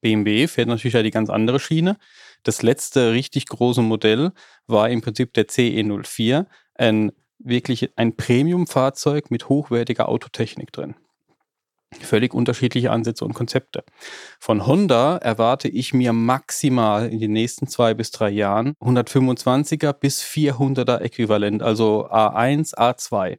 BMW 0.00 0.46
fährt 0.46 0.68
natürlich 0.68 0.94
ja 0.94 1.02
die 1.02 1.10
ganz 1.10 1.30
andere 1.30 1.58
Schiene. 1.58 1.96
Das 2.42 2.62
letzte 2.62 3.12
richtig 3.12 3.46
große 3.46 3.82
Modell 3.82 4.32
war 4.66 4.88
im 4.88 5.00
Prinzip 5.00 5.32
der 5.34 5.48
CE04, 5.48 6.46
ein 6.74 7.12
wirklich 7.38 7.90
ein 7.96 8.16
Premium-Fahrzeug 8.16 9.30
mit 9.30 9.48
hochwertiger 9.48 10.08
Autotechnik 10.08 10.72
drin. 10.72 10.94
Völlig 12.00 12.34
unterschiedliche 12.34 12.90
Ansätze 12.90 13.24
und 13.24 13.34
Konzepte. 13.34 13.84
Von 14.40 14.66
Honda 14.66 15.16
erwarte 15.18 15.68
ich 15.68 15.94
mir 15.94 16.12
maximal 16.12 17.08
in 17.08 17.20
den 17.20 17.32
nächsten 17.32 17.68
zwei 17.68 17.94
bis 17.94 18.10
drei 18.10 18.30
Jahren 18.30 18.74
125er 18.80 19.92
bis 19.92 20.22
400er 20.22 20.98
Äquivalent, 20.98 21.62
also 21.62 22.08
A1, 22.08 22.74
A2. 22.74 23.38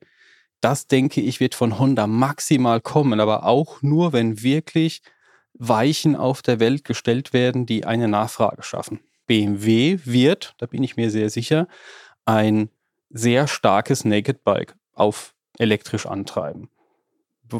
Das 0.62 0.88
denke 0.88 1.22
ich 1.22 1.40
wird 1.40 1.56
von 1.56 1.78
Honda 1.78 2.08
maximal 2.08 2.82
kommen, 2.82 3.20
aber 3.20 3.46
auch 3.46 3.82
nur, 3.82 4.14
wenn 4.14 4.42
wirklich 4.42 5.02
Weichen 5.54 6.16
auf 6.16 6.42
der 6.42 6.60
Welt 6.60 6.84
gestellt 6.84 7.34
werden, 7.34 7.66
die 7.66 7.86
eine 7.86 8.08
Nachfrage 8.08 8.64
schaffen. 8.64 9.02
BMW 9.28 10.00
wird, 10.06 10.56
da 10.58 10.68
bin 10.68 10.84
ich 10.84 10.96
mir 10.96 11.12
sehr 11.12 11.30
sicher, 11.30 11.68
ein 12.26 12.70
sehr 13.10 13.48
starkes 13.48 14.06
Naked 14.06 14.44
Bike 14.44 14.76
auf 14.94 15.34
elektrisch 15.58 16.06
antreiben. 16.06 16.70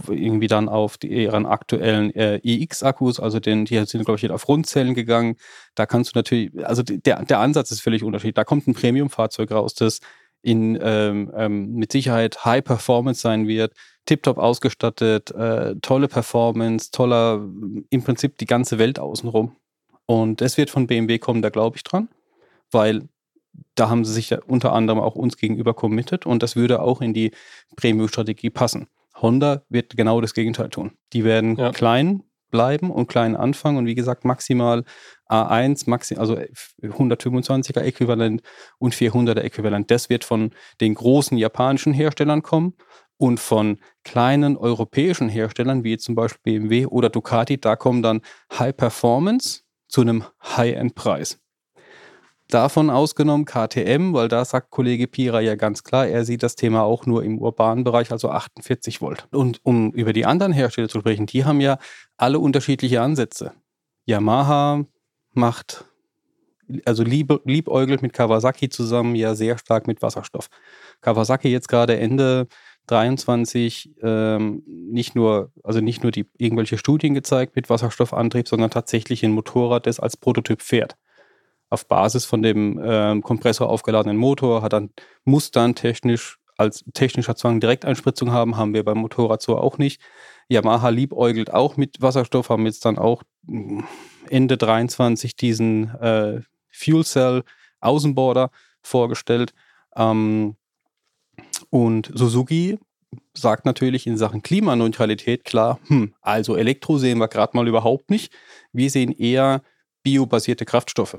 Irgendwie 0.10 0.48
dann 0.48 0.68
auf 0.68 0.98
die, 0.98 1.08
ihren 1.08 1.46
aktuellen 1.46 2.14
äh, 2.14 2.40
iX-Akkus, 2.44 3.22
also 3.22 3.40
den, 3.40 3.64
die 3.64 3.84
sind, 3.86 4.04
glaube 4.04 4.20
ich, 4.22 4.30
auf 4.30 4.48
Rundzellen 4.50 4.94
gegangen. 4.96 5.38
Da 5.76 5.86
kannst 5.86 6.14
du 6.14 6.20
natürlich, 6.20 6.52
also 6.66 6.84
der, 6.84 7.24
der 7.24 7.40
Ansatz 7.40 7.72
ist 7.72 7.82
völlig 7.82 8.04
unterschiedlich. 8.04 8.36
Da 8.36 8.44
kommt 8.44 8.68
ein 8.68 8.74
Premium-Fahrzeug 8.74 9.52
raus, 9.52 9.76
das 9.76 10.02
in 10.42 10.78
ähm, 10.82 11.32
ähm, 11.36 11.74
mit 11.74 11.92
Sicherheit 11.92 12.44
High 12.46 12.64
Performance 12.64 13.22
sein 13.22 13.48
wird, 13.48 13.74
tiptop 14.06 14.38
ausgestattet, 14.38 15.32
äh, 15.32 15.76
tolle 15.82 16.08
Performance, 16.08 16.92
toller, 16.92 17.48
im 17.90 18.04
Prinzip 18.04 18.38
die 18.38 18.46
ganze 18.46 18.80
Welt 18.80 19.00
außenrum. 19.00 19.56
Und 20.06 20.42
es 20.42 20.58
wird 20.58 20.70
von 20.70 20.88
BMW 20.88 21.20
kommen, 21.20 21.42
da 21.42 21.50
glaube 21.50 21.78
ich 21.78 21.84
dran, 21.84 22.08
weil 22.72 23.08
da 23.76 23.90
haben 23.90 24.06
sie 24.06 24.14
sich 24.14 24.30
ja 24.30 24.40
unter 24.48 24.74
anderem 24.74 25.00
auch 25.00 25.16
uns 25.16 25.38
gegenüber 25.38 25.74
committed 25.74 26.26
und 26.26 26.44
das 26.44 26.56
würde 26.56 26.82
auch 26.82 27.02
in 27.02 27.14
die 27.14 27.32
Premium-Strategie 27.76 28.50
passen. 28.50 28.88
Honda 29.22 29.64
wird 29.70 29.98
genau 29.98 30.22
das 30.22 30.34
Gegenteil 30.34 30.70
tun. 30.70 30.92
Die 31.14 31.24
werden 31.24 31.56
Ja. 31.56 31.72
klein 31.72 32.24
bleiben 32.50 32.92
und 32.92 33.08
klein 33.08 33.36
anfangen 33.36 33.78
und 33.78 33.86
wie 33.88 33.96
gesagt 33.96 34.24
maximal 34.24 34.84
A1, 35.30 35.90
maxi 35.90 36.16
also 36.16 36.38
125er 36.82 37.82
Äquivalent 37.82 38.42
und 38.80 38.96
400er 38.96 39.42
Äquivalent. 39.42 39.92
Das 39.92 40.10
wird 40.10 40.24
von 40.24 40.52
den 40.80 40.96
großen 40.96 41.38
japanischen 41.38 41.94
Herstellern 41.94 42.44
kommen 42.44 42.74
und 43.18 43.40
von 43.40 43.80
kleinen 44.04 44.56
europäischen 44.56 45.28
Herstellern 45.28 45.84
wie 45.84 45.98
zum 45.98 46.16
Beispiel 46.16 46.60
BMW 46.62 46.86
oder 46.86 47.10
Ducati. 47.10 47.60
Da 47.60 47.76
kommen 47.76 48.02
dann 48.02 48.22
High 48.58 48.76
Performance 48.78 49.64
zu 49.90 50.02
einem 50.02 50.24
High-End-Preis. 50.42 51.40
Davon 52.50 52.90
ausgenommen 52.90 53.44
KTM, 53.44 54.14
weil 54.14 54.30
da 54.30 54.46
sagt 54.46 54.72
Kollege 54.72 55.08
Pira 55.08 55.42
ja 55.42 55.56
ganz 55.56 55.84
klar, 55.84 56.08
er 56.08 56.24
sieht 56.24 56.44
das 56.44 56.56
Thema 56.56 56.84
auch 56.84 57.06
nur 57.06 57.22
im 57.24 57.40
urbanen 57.40 57.84
Bereich, 57.84 58.10
also 58.12 58.30
48 58.30 59.02
Volt. 59.02 59.28
Und 59.32 59.60
um 59.64 59.92
über 59.92 60.14
die 60.14 60.26
anderen 60.26 60.54
Hersteller 60.54 60.88
zu 60.88 61.02
sprechen, 61.02 61.26
die 61.26 61.44
haben 61.44 61.60
ja 61.60 61.78
alle 62.16 62.40
unterschiedliche 62.40 63.02
Ansätze. 63.02 63.52
Yamaha 64.06 64.86
macht, 65.34 65.84
also 66.86 67.04
lieb, 67.04 67.38
liebäugelt 67.44 68.02
mit 68.02 68.14
Kawasaki 68.14 68.70
zusammen 68.70 69.16
ja 69.16 69.36
sehr 69.36 69.58
stark 69.58 69.86
mit 69.86 70.02
Wasserstoff. 70.02 70.48
Kawasaki 71.02 71.50
jetzt 71.50 71.68
gerade 71.68 72.00
Ende 72.00 72.48
23 72.88 73.92
ähm, 74.02 74.64
nicht 74.66 75.16
nur, 75.16 75.52
also 75.66 75.82
nicht 75.82 76.02
nur 76.02 76.14
die 76.14 76.30
irgendwelche 76.38 76.78
Studien 76.78 77.14
gezeigt 77.14 77.58
mit 77.58 77.70
Wasserstoffantrieb, 77.70 78.48
sondern 78.48 78.70
tatsächlich 78.70 79.26
ein 79.26 79.32
Motorrad, 79.32 79.86
das 79.86 80.00
als 80.00 80.16
Prototyp 80.16 80.62
fährt 80.62 80.96
auf 81.70 81.88
Basis 81.88 82.26
von 82.26 82.42
dem 82.42 82.80
ähm, 82.84 83.22
Kompressor 83.22 83.70
aufgeladenen 83.70 84.18
Motor, 84.18 84.62
hat 84.62 84.74
dann, 84.74 84.90
muss 85.26 85.52
dann 85.52 85.76
technisch 85.76 86.40
als 86.58 86.84
technischer 86.94 87.36
Zwang 87.36 87.60
Direkteinspritzung 87.60 88.32
haben, 88.32 88.58
haben 88.58 88.74
wir 88.74 88.84
beim 88.84 88.98
Motorrad 88.98 89.42
so 89.42 89.58
auch 89.58 89.78
nicht. 89.78 90.02
Yamaha 90.50 90.90
liebäugelt 90.90 91.54
auch 91.54 91.78
mit 91.78 92.02
Wasserstoff, 92.02 92.50
haben 92.50 92.66
jetzt 92.66 92.84
dann 92.86 92.98
auch 92.98 93.24
mh, 93.44 93.84
Ende 94.30 94.58
23 94.58 95.36
diesen 95.36 95.94
äh, 95.96 96.42
Fuel 96.72 97.06
Cell 97.06 97.44
Außenborder 97.80 98.50
vorgestellt. 98.82 99.54
Ähm, 99.96 100.56
und 101.70 102.12
Suzuki 102.14 102.80
sagt 103.34 103.66
natürlich 103.66 104.08
in 104.08 104.18
Sachen 104.18 104.42
Klimaneutralität 104.42 105.44
klar, 105.44 105.80
hm, 105.88 106.14
also 106.22 106.56
Elektro 106.56 106.98
sehen 106.98 107.20
wir 107.20 107.28
gerade 107.28 107.56
mal 107.56 107.68
überhaupt 107.68 108.10
nicht. 108.10 108.34
Wir 108.74 108.90
sehen 108.90 109.12
eher 109.12 109.62
biobasierte 110.04 110.66
Kraftstoffe. 110.66 111.18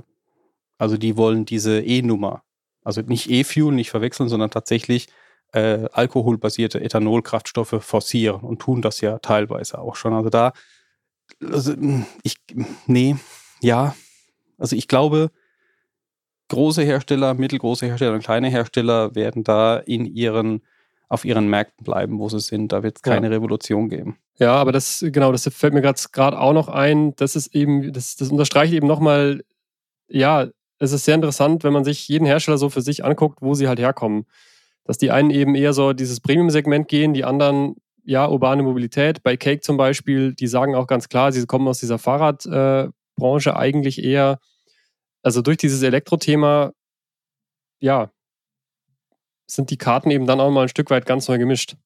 Also 0.79 0.97
die 0.97 1.17
wollen 1.17 1.45
diese 1.45 1.81
E-Nummer, 1.81 2.43
also 2.85 3.01
nicht 3.03 3.29
E-Fuel, 3.31 3.75
nicht 3.75 3.91
verwechseln, 3.91 4.29
sondern 4.29 4.51
tatsächlich 4.51 5.09
äh, 5.53 5.89
alkoholbasierte 5.93 6.81
Ethanolkraftstoffe 6.81 7.77
forcieren 7.81 8.41
und 8.43 8.61
tun 8.61 8.83
das 8.83 9.01
ja 9.01 9.19
teilweise 9.19 9.79
auch 9.79 9.97
schon. 9.97 10.13
Also 10.13 10.31
da, 10.31 10.53
also 11.43 11.75
ich, 12.23 12.37
nee, 12.87 13.17
ja, 13.61 13.95
also 14.59 14.77
ich 14.77 14.89
glaube, 14.89 15.31
große 16.49 16.83
Hersteller, 16.83 17.35
mittelgroße 17.35 17.87
Hersteller 17.87 18.15
und 18.15 18.23
kleine 18.23 18.49
Hersteller 18.49 19.15
werden 19.15 19.45
da 19.45 19.77
in 19.79 20.07
ihren, 20.07 20.63
auf 21.09 21.25
ihren 21.25 21.49
Märkten 21.49 21.85
bleiben, 21.85 22.19
wo 22.19 22.29
sie 22.29 22.41
sind. 22.41 22.73
Da 22.73 22.83
wird 22.83 22.97
es 22.97 23.03
keine 23.03 23.27
Ja. 23.29 23.33
Revolution 23.33 23.89
geben. 23.89 24.19
Ja, 24.39 24.55
aber 24.55 24.73
das, 24.73 25.05
genau, 25.09 25.33
das 25.33 25.49
fällt 25.53 25.75
mir 25.75 25.83
gerade 25.83 26.39
auch 26.39 26.53
noch 26.53 26.69
ein. 26.69 27.15
Das 27.17 27.37
ist 27.37 27.55
eben, 27.55 27.93
das, 27.93 28.17
das 28.17 28.31
unterstreicht 28.31 28.73
eben 28.73 28.87
nochmal, 28.87 29.45
ja, 30.09 30.49
es 30.79 30.93
ist 30.93 31.05
sehr 31.05 31.15
interessant, 31.15 31.65
wenn 31.65 31.73
man 31.73 31.85
sich 31.85 32.07
jeden 32.09 32.27
Hersteller 32.27 32.59
so 32.59 32.71
für 32.71 32.83
sich 32.83 33.05
anguckt, 33.05 33.39
wo 33.43 33.55
sie 33.55 33.69
halt 33.69 33.81
herkommen. 33.81 34.27
Dass 34.85 34.99
die 34.99 35.11
einen 35.11 35.31
eben 35.31 35.55
eher 35.55 35.73
so 35.73 35.93
dieses 35.93 36.21
Premium-Segment 36.21 36.89
gehen, 36.89 37.13
die 37.13 37.25
anderen, 37.25 37.77
ja, 38.05 38.29
urbane 38.29 38.63
Mobilität. 38.63 39.23
Bei 39.23 39.37
Cake 39.37 39.61
zum 39.61 39.77
Beispiel, 39.77 40.35
die 40.35 40.47
sagen 40.47 40.75
auch 40.75 40.87
ganz 40.87 41.09
klar, 41.09 41.33
sie 41.33 41.45
kommen 41.47 41.69
aus 41.69 41.81
dieser 41.81 41.99
Fahrradbranche 41.99 43.57
eigentlich 43.57 44.03
eher, 44.03 44.39
also 45.23 45.43
durch 45.43 45.59
dieses 45.59 45.83
Elektro-Thema, 45.83 46.73
ja, 47.81 48.11
sind 49.47 49.71
die 49.71 49.79
Karten 49.79 50.11
eben 50.11 50.27
dann 50.27 50.41
auch 50.41 50.51
mal 50.51 50.63
ein 50.63 50.69
Stück 50.69 50.91
weit 50.91 51.07
ganz 51.07 51.29
neu 51.29 51.39
gemischt. 51.39 51.77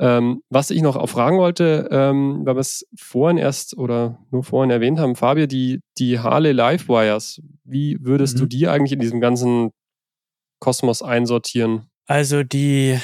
Ähm, 0.00 0.42
was 0.48 0.70
ich 0.70 0.80
noch 0.80 0.94
auch 0.94 1.08
fragen 1.08 1.38
wollte, 1.38 1.88
ähm, 1.90 2.42
weil 2.44 2.54
wir 2.54 2.60
es 2.60 2.86
vorhin 2.96 3.36
erst 3.36 3.76
oder 3.76 4.18
nur 4.30 4.44
vorhin 4.44 4.70
erwähnt 4.70 5.00
haben, 5.00 5.16
Fabio, 5.16 5.46
die, 5.46 5.80
die 5.98 6.20
Harley 6.20 6.52
Livewires, 6.52 7.42
wie 7.64 7.98
würdest 8.00 8.36
Mhm. 8.36 8.40
du 8.40 8.46
die 8.46 8.68
eigentlich 8.68 8.92
in 8.92 9.00
diesem 9.00 9.20
ganzen 9.20 9.70
Kosmos 10.60 11.02
einsortieren? 11.02 11.90
Also 12.06 12.44
die, 12.44 12.98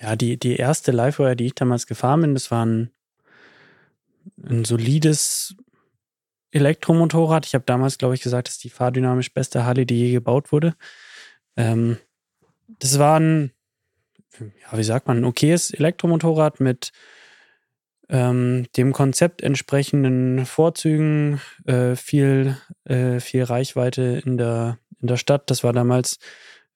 ja, 0.00 0.14
die, 0.14 0.38
die 0.38 0.56
erste 0.56 0.92
Livewire, 0.92 1.34
die 1.34 1.46
ich 1.46 1.54
damals 1.54 1.86
gefahren 1.88 2.20
bin, 2.20 2.34
das 2.34 2.50
war 2.52 2.64
ein, 2.64 2.90
ein 4.44 4.64
solides 4.64 5.56
Elektromotorrad. 6.52 7.46
Ich 7.46 7.54
habe 7.54 7.64
damals, 7.64 7.98
glaube 7.98 8.14
ich, 8.14 8.22
gesagt, 8.22 8.48
das 8.48 8.54
ist 8.54 8.64
die 8.64 8.70
fahrdynamisch 8.70 9.32
beste 9.34 9.64
Harley, 9.64 9.86
die 9.86 9.96
je 9.98 10.12
gebaut 10.12 10.52
wurde. 10.52 10.74
Ähm, 11.56 11.98
das 12.78 12.98
war 12.98 13.18
ein, 13.18 13.52
ja, 14.40 14.78
wie 14.78 14.84
sagt 14.84 15.06
man, 15.06 15.18
ein 15.18 15.24
okayes 15.24 15.72
Elektromotorrad 15.72 16.60
mit 16.60 16.92
ähm, 18.08 18.66
dem 18.76 18.92
Konzept 18.92 19.42
entsprechenden 19.42 20.46
Vorzügen, 20.46 21.40
äh, 21.66 21.94
viel, 21.94 22.56
äh, 22.84 23.20
viel 23.20 23.44
Reichweite 23.44 24.22
in 24.24 24.38
der, 24.38 24.78
in 25.00 25.08
der 25.08 25.16
Stadt. 25.16 25.50
Das 25.50 25.62
war 25.62 25.72
damals 25.72 26.18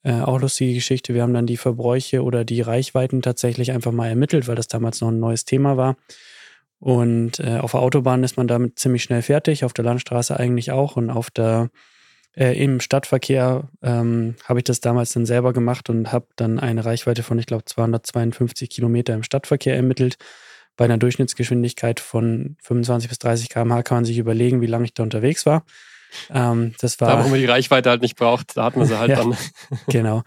äh, 0.03 0.21
auch 0.21 0.41
lustige 0.41 0.75
Geschichte. 0.75 1.15
Wir 1.15 1.23
haben 1.23 1.35
dann 1.35 1.47
die 1.47 1.57
Verbräuche 1.57 2.23
oder 2.23 2.45
die 2.45 2.61
Reichweiten 2.61 3.23
tatsächlich 3.23 3.73
einfach 3.73 3.93
mal 3.93 4.09
ermittelt, 4.09 4.49
weil 4.49 4.57
das 4.57 4.69
damals 4.69 5.01
noch 5.01 5.09
ein 5.09 5.21
neues 5.21 5.45
Thema 5.45 5.77
war. 5.77 5.97
Und 6.79 7.39
äh, 7.39 7.59
auf 7.59 7.71
der 7.71 7.81
Autobahn 7.81 8.25
ist 8.25 8.37
man 8.37 8.49
damit 8.49 8.79
ziemlich 8.79 9.05
schnell 9.05 9.23
fertig, 9.23 9.65
auf 9.65 9.73
der 9.73 9.85
Landstraße 9.85 10.39
eigentlich 10.39 10.73
auch. 10.73 10.97
Und 10.97 11.11
auf 11.11 11.31
der 11.31 11.71
äh, 12.37 12.53
im 12.63 12.81
Stadtverkehr 12.81 13.69
ähm, 13.83 14.37
habe 14.45 14.61
ich 14.61 14.65
das 14.65 14.81
damals 14.81 15.13
dann 15.13 15.27
selber 15.27 15.53
gemacht 15.53 15.91
und 15.91 16.13
habe 16.13 16.27
dann 16.37 16.59
eine 16.59 16.85
Reichweite 16.85 17.23
von, 17.23 17.39
ich 17.39 17.47
glaube, 17.47 17.65
252 17.65 18.71
Kilometer 18.71 19.15
im 19.15 19.23
Stadtverkehr 19.23 19.77
ermittelt. 19.77 20.17
Bei 20.77 20.87
einer 20.87 20.99
Durchschnittsgeschwindigkeit 20.99 22.01
von 22.01 22.57
25 22.63 23.09
bis 23.11 23.19
30 23.19 23.51
km/h 23.51 23.83
kann 23.83 23.99
man 23.99 24.05
sich 24.07 24.17
überlegen, 24.19 24.63
wie 24.63 24.67
lange 24.67 24.87
ich 24.87 24.95
da 24.95 25.03
unterwegs 25.03 25.45
war. 25.45 25.65
Ähm, 26.31 26.75
das 26.81 27.01
war. 27.01 27.09
Da, 27.17 27.25
wo 27.25 27.29
man 27.29 27.39
die 27.39 27.47
Reichweite 27.47 27.91
halt 27.91 28.03
nicht 28.03 28.17
braucht, 28.17 28.57
da 28.57 28.65
hat 28.65 28.77
man 28.77 28.87
sie 28.87 28.99
halt 28.99 29.11
Ja. 29.11 29.17
dann. 29.17 29.37
genau. 29.89 30.23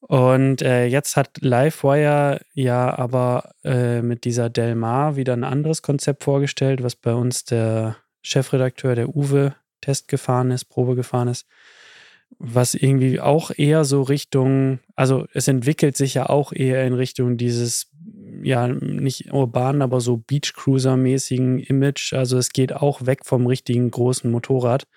Und 0.00 0.62
äh, 0.62 0.86
jetzt 0.86 1.16
hat 1.16 1.38
Livewire 1.40 2.40
ja 2.54 2.96
aber 2.96 3.50
äh, 3.64 4.02
mit 4.02 4.24
dieser 4.24 4.48
Delmar 4.50 5.16
wieder 5.16 5.32
ein 5.32 5.44
anderes 5.44 5.82
Konzept 5.82 6.22
vorgestellt, 6.22 6.82
was 6.82 6.94
bei 6.94 7.12
uns 7.12 7.44
der 7.44 7.96
Chefredakteur, 8.22 8.94
der 8.94 9.08
Uwe, 9.08 9.54
Test 9.86 10.08
gefahren 10.08 10.50
ist, 10.50 10.64
Probe 10.64 10.96
gefahren 10.96 11.28
ist, 11.28 11.46
was 12.38 12.74
irgendwie 12.74 13.20
auch 13.20 13.52
eher 13.56 13.84
so 13.84 14.02
Richtung, 14.02 14.80
also 14.96 15.26
es 15.32 15.46
entwickelt 15.46 15.96
sich 15.96 16.14
ja 16.14 16.28
auch 16.28 16.52
eher 16.52 16.84
in 16.84 16.92
Richtung 16.92 17.36
dieses, 17.36 17.92
ja, 18.42 18.66
nicht 18.66 19.32
urban, 19.32 19.82
aber 19.82 20.00
so 20.00 20.16
Beachcruiser-mäßigen 20.16 21.60
Image. 21.60 22.14
Also 22.14 22.36
es 22.36 22.50
geht 22.50 22.72
auch 22.72 23.06
weg 23.06 23.20
vom 23.24 23.46
richtigen 23.46 23.88
großen 23.92 24.28
Motorrad, 24.28 24.88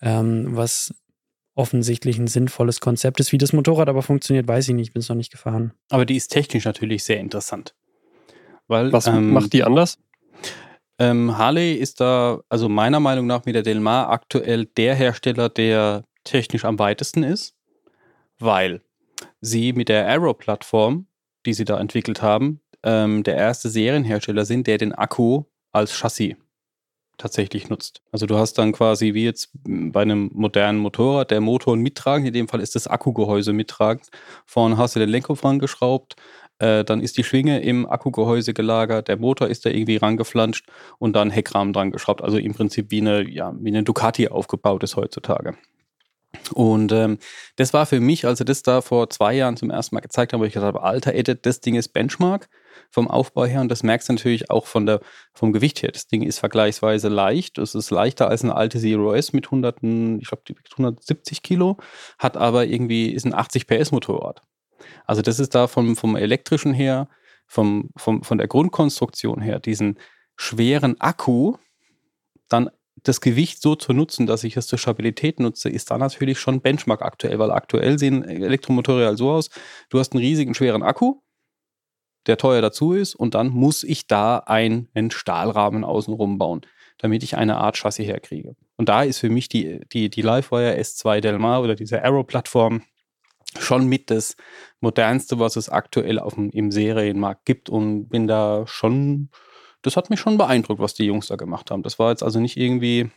ähm, 0.00 0.56
was 0.56 0.94
offensichtlich 1.56 2.16
ein 2.18 2.28
sinnvolles 2.28 2.78
Konzept 2.78 3.18
ist. 3.18 3.32
Wie 3.32 3.38
das 3.38 3.52
Motorrad 3.52 3.88
aber 3.88 4.02
funktioniert, 4.02 4.46
weiß 4.46 4.68
ich 4.68 4.74
nicht. 4.76 4.88
Ich 4.88 4.92
bin 4.92 5.00
es 5.00 5.08
noch 5.08 5.16
nicht 5.16 5.32
gefahren. 5.32 5.72
Aber 5.88 6.06
die 6.06 6.16
ist 6.16 6.28
technisch 6.28 6.64
natürlich 6.64 7.02
sehr 7.02 7.18
interessant. 7.18 7.74
Weil, 8.68 8.92
Was 8.92 9.08
ähm, 9.08 9.32
macht 9.32 9.52
die 9.52 9.64
anders? 9.64 9.98
Ähm, 11.00 11.38
Harley 11.38 11.72
ist 11.74 12.00
da, 12.00 12.40
also 12.50 12.68
meiner 12.68 13.00
Meinung 13.00 13.26
nach 13.26 13.46
mit 13.46 13.54
der 13.54 13.62
Delmar 13.62 14.10
aktuell 14.10 14.66
der 14.66 14.94
Hersteller, 14.94 15.48
der 15.48 16.04
technisch 16.24 16.66
am 16.66 16.78
weitesten 16.78 17.22
ist, 17.22 17.56
weil 18.38 18.82
sie 19.40 19.72
mit 19.72 19.88
der 19.88 20.06
Arrow-Plattform, 20.06 21.06
die 21.46 21.54
sie 21.54 21.64
da 21.64 21.80
entwickelt 21.80 22.20
haben, 22.20 22.60
ähm, 22.82 23.22
der 23.22 23.36
erste 23.36 23.70
Serienhersteller 23.70 24.44
sind, 24.44 24.66
der 24.66 24.76
den 24.76 24.92
Akku 24.92 25.44
als 25.72 25.92
Chassis 25.92 26.36
tatsächlich 27.20 27.68
nutzt. 27.68 28.02
Also 28.12 28.26
du 28.26 28.36
hast 28.36 28.54
dann 28.54 28.72
quasi 28.72 29.14
wie 29.14 29.24
jetzt 29.24 29.50
bei 29.64 30.02
einem 30.02 30.30
modernen 30.32 30.78
Motorrad 30.78 31.30
der 31.30 31.40
Motor 31.40 31.76
mittragen, 31.76 32.26
in 32.26 32.32
dem 32.32 32.48
Fall 32.48 32.60
ist 32.60 32.74
das 32.74 32.86
Akkugehäuse 32.86 33.52
mittragend. 33.52 34.08
Vorne 34.46 34.76
hast 34.76 34.96
du 34.96 35.00
den 35.00 35.10
Lenkkopf 35.10 35.44
rangeschraubt, 35.44 36.16
äh, 36.60 36.84
dann 36.84 37.00
ist 37.00 37.16
die 37.16 37.24
Schwinge 37.24 37.60
im 37.60 37.86
Akkugehäuse 37.88 38.54
gelagert, 38.54 39.08
der 39.08 39.16
Motor 39.16 39.48
ist 39.48 39.66
da 39.66 39.70
irgendwie 39.70 39.96
rangeflanscht 39.96 40.68
und 40.98 41.16
dann 41.16 41.30
Heckrahmen 41.30 41.72
dran 41.72 41.90
geschraubt. 41.90 42.22
Also 42.22 42.38
im 42.38 42.54
Prinzip 42.54 42.90
wie 42.90 43.00
eine, 43.00 43.28
ja, 43.28 43.54
wie 43.58 43.70
eine 43.70 43.82
Ducati 43.82 44.28
aufgebaut 44.28 44.82
ist 44.82 44.96
heutzutage. 44.96 45.56
Und 46.54 46.92
ähm, 46.92 47.18
das 47.56 47.72
war 47.72 47.86
für 47.86 47.98
mich, 47.98 48.26
als 48.26 48.38
sie 48.38 48.44
das 48.44 48.62
da 48.62 48.82
vor 48.82 49.10
zwei 49.10 49.34
Jahren 49.34 49.56
zum 49.56 49.70
ersten 49.70 49.94
Mal 49.94 50.00
gezeigt 50.00 50.32
haben, 50.32 50.40
wo 50.40 50.44
ich 50.44 50.52
gesagt 50.52 50.74
habe, 50.74 50.84
alter 50.84 51.14
Edit, 51.14 51.44
das 51.44 51.60
Ding 51.60 51.74
ist 51.74 51.88
Benchmark 51.88 52.48
vom 52.90 53.08
Aufbau 53.08 53.46
her 53.46 53.60
und 53.60 53.68
das 53.68 53.82
merkst 53.82 54.08
du 54.08 54.12
natürlich 54.12 54.50
auch 54.50 54.66
von 54.66 54.86
der, 54.86 55.00
vom 55.32 55.52
Gewicht 55.52 55.82
her. 55.82 55.90
Das 55.90 56.06
Ding 56.06 56.22
ist 56.22 56.38
vergleichsweise 56.38 57.08
leicht. 57.08 57.58
Es 57.58 57.74
ist 57.74 57.90
leichter 57.90 58.28
als 58.28 58.44
eine 58.44 58.54
alte 58.54 58.78
Zero 58.78 59.12
S 59.12 59.32
mit 59.32 59.46
100, 59.46 59.82
ich 59.82 60.28
glaube, 60.28 60.42
170 60.72 61.42
Kilo, 61.42 61.78
hat 62.18 62.36
aber 62.36 62.66
irgendwie, 62.66 63.10
ist 63.10 63.26
ein 63.26 63.34
80 63.34 63.66
PS 63.66 63.90
Motorrad. 63.90 64.42
Also 65.06 65.22
das 65.22 65.38
ist 65.38 65.54
da 65.54 65.66
vom, 65.66 65.96
vom 65.96 66.16
elektrischen 66.16 66.72
her, 66.72 67.08
vom, 67.46 67.90
vom, 67.96 68.22
von 68.22 68.38
der 68.38 68.48
Grundkonstruktion 68.48 69.40
her, 69.40 69.58
diesen 69.58 69.98
schweren 70.36 71.00
Akku 71.00 71.56
dann 72.48 72.70
das 73.02 73.20
Gewicht 73.20 73.62
so 73.62 73.76
zu 73.76 73.92
nutzen, 73.92 74.26
dass 74.26 74.44
ich 74.44 74.56
es 74.56 74.66
zur 74.66 74.78
Stabilität 74.78 75.40
nutze, 75.40 75.68
ist 75.70 75.90
da 75.90 75.98
natürlich 75.98 76.38
schon 76.38 76.60
Benchmark 76.60 77.02
aktuell, 77.02 77.38
weil 77.38 77.50
aktuell 77.50 77.98
sehen 77.98 78.24
Elektromotorräder 78.24 79.16
so 79.16 79.30
aus, 79.30 79.50
du 79.88 79.98
hast 79.98 80.12
einen 80.12 80.22
riesigen 80.22 80.54
schweren 80.54 80.82
Akku, 80.82 81.20
der 82.26 82.36
teuer 82.36 82.60
dazu 82.60 82.92
ist 82.92 83.14
und 83.14 83.34
dann 83.34 83.48
muss 83.48 83.84
ich 83.84 84.06
da 84.06 84.38
einen, 84.38 84.88
Stahlrahmen 85.10 85.84
außenrum 85.84 86.38
bauen, 86.38 86.60
damit 86.98 87.22
ich 87.22 87.36
eine 87.36 87.56
Art 87.56 87.78
Chassis 87.78 88.06
herkriege. 88.06 88.54
Und 88.76 88.88
da 88.88 89.02
ist 89.02 89.18
für 89.18 89.30
mich 89.30 89.48
die, 89.48 89.80
die, 89.92 90.10
die 90.10 90.22
Livewire 90.22 90.78
S2 90.78 91.20
Delmar 91.20 91.62
oder 91.62 91.74
diese 91.74 92.04
Arrow-Plattform 92.04 92.82
schon 93.58 93.86
mit 93.86 94.10
das 94.10 94.36
modernste, 94.80 95.38
was 95.38 95.56
es 95.56 95.68
aktuell 95.68 96.18
auf 96.18 96.34
dem, 96.34 96.50
im 96.50 96.70
Serienmarkt 96.70 97.44
gibt 97.44 97.68
und 97.68 98.08
bin 98.08 98.26
da 98.26 98.64
schon, 98.66 99.30
das 99.82 99.96
hat 99.96 100.10
mich 100.10 100.20
schon 100.20 100.38
beeindruckt, 100.38 100.80
was 100.80 100.94
die 100.94 101.04
Jungs 101.04 101.26
da 101.28 101.36
gemacht 101.36 101.70
haben. 101.70 101.82
Das 101.82 101.98
war 101.98 102.10
jetzt 102.10 102.22
also 102.22 102.40
nicht 102.40 102.56
irgendwie 102.56 103.10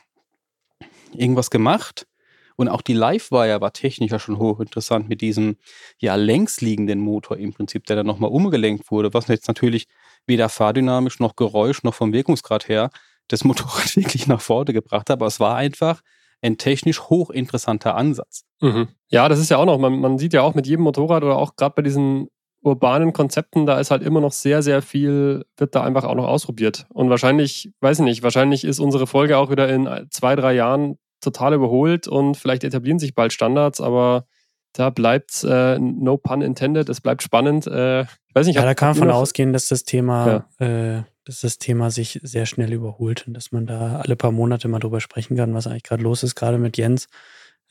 irgendwas 1.14 1.50
gemacht. 1.50 2.08
Und 2.56 2.70
auch 2.70 2.82
die 2.82 2.94
Livewire 2.94 3.62
war 3.62 3.74
technisch 3.74 4.12
ja 4.12 4.20
schon 4.20 4.38
hochinteressant 4.38 5.10
mit 5.10 5.22
diesem 5.22 5.58
ja 6.00 6.16
längs 6.16 6.62
liegenden 6.62 7.00
Motor 7.00 7.38
im 7.38 7.52
Prinzip, 7.54 7.86
der 7.86 7.96
dann 7.96 8.06
nochmal 8.06 8.30
umgelenkt 8.30 8.92
wurde, 8.92 9.14
was 9.14 9.28
jetzt 9.28 9.48
natürlich 9.48 9.88
weder 10.28 10.50
fahrdynamisch 10.50 11.20
noch 11.20 11.36
Geräusch 11.36 11.84
noch 11.84 11.96
vom 11.96 12.14
Wirkungsgrad 12.14 12.68
her 12.68 12.90
das 13.28 13.44
Motorrad 13.44 13.96
wirklich 13.96 14.28
nach 14.28 14.42
vorne 14.42 14.74
gebracht 14.74 15.10
hat. 15.10 15.18
Aber 15.18 15.28
es 15.28 15.40
war 15.40 15.56
einfach 15.56 16.02
ein 16.44 16.58
technisch 16.58 17.02
hochinteressanter 17.02 17.96
Ansatz. 17.96 18.44
Mhm. 18.62 18.90
Ja, 19.10 19.30
das 19.30 19.40
ist 19.40 19.50
ja 19.50 19.58
auch 19.58 19.66
noch, 19.66 19.78
man, 19.78 20.00
man 20.00 20.18
sieht 20.18 20.34
ja 20.34 20.42
auch 20.42 20.56
mit 20.56 20.68
jedem 20.68 20.84
Motorrad 20.84 21.24
oder 21.24 21.38
auch 21.38 21.56
gerade 21.56 21.74
bei 21.76 21.82
diesen 21.82 22.28
urbanen 22.62 23.12
Konzepten, 23.12 23.66
da 23.66 23.80
ist 23.80 23.92
halt 23.92 24.04
immer 24.04 24.22
noch 24.22 24.32
sehr, 24.32 24.62
sehr 24.62 24.82
viel, 24.82 25.46
wird 25.58 25.76
da 25.76 25.84
einfach 25.84 26.06
auch 26.06 26.16
noch 26.16 26.28
ausprobiert. 26.28 26.86
Und 26.94 27.10
wahrscheinlich, 27.10 27.72
weiß 27.82 28.00
ich 28.00 28.06
nicht, 28.06 28.24
wahrscheinlich 28.24 28.64
ist 28.64 28.80
unsere 28.80 29.06
Folge 29.06 29.38
auch 29.38 29.50
wieder 29.50 29.68
in 29.68 29.90
zwei, 30.12 30.36
drei 30.36 30.54
Jahren 30.54 30.98
total 31.22 31.54
überholt 31.54 32.08
und 32.08 32.38
vielleicht 32.38 32.64
etablieren 32.64 33.00
sich 33.00 33.16
bald 33.16 33.34
Standards, 33.34 33.82
aber 33.82 34.26
da 34.74 34.90
bleibt 34.90 35.44
äh, 35.44 35.78
no 35.78 36.18
pun 36.18 36.42
intended, 36.42 36.90
es 36.90 37.00
bleibt 37.00 37.22
spannend. 37.22 37.68
Äh, 37.68 38.02
ich 38.04 38.36
weiß 38.36 38.48
nicht, 38.48 38.56
Ja, 38.56 38.64
da 38.64 38.74
kann 38.74 38.90
man 38.90 38.98
von 38.98 39.10
ausgehen, 39.12 39.54
dass 39.54 39.68
das 39.68 39.84
Thema, 39.84 40.46
äh, 40.60 41.04
dass 41.26 41.42
das 41.42 41.58
Thema 41.58 41.92
sich 41.92 42.20
sehr 42.24 42.46
schnell 42.46 42.74
überholt 42.74 43.28
und 43.28 43.34
dass 43.34 43.52
man 43.52 43.66
da 43.66 43.98
alle 44.02 44.16
paar 44.16 44.32
Monate 44.32 44.68
mal 44.68 44.80
drüber 44.80 45.02
sprechen 45.02 45.38
kann, 45.38 45.54
was 45.54 45.68
eigentlich 45.68 45.84
gerade 45.84 46.04
los 46.04 46.24
ist, 46.24 46.36
gerade 46.36 46.58
mit 46.58 46.78
Jens. 46.78 47.08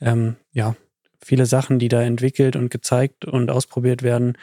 Ähm, 0.01 0.35
ja, 0.51 0.75
viele 1.23 1.45
Sachen, 1.45 1.79
die 1.79 1.87
da 1.87 2.01
entwickelt 2.01 2.55
und 2.55 2.69
gezeigt 2.69 3.25
und 3.25 3.51
ausprobiert 3.51 4.03
werden, 4.03 4.37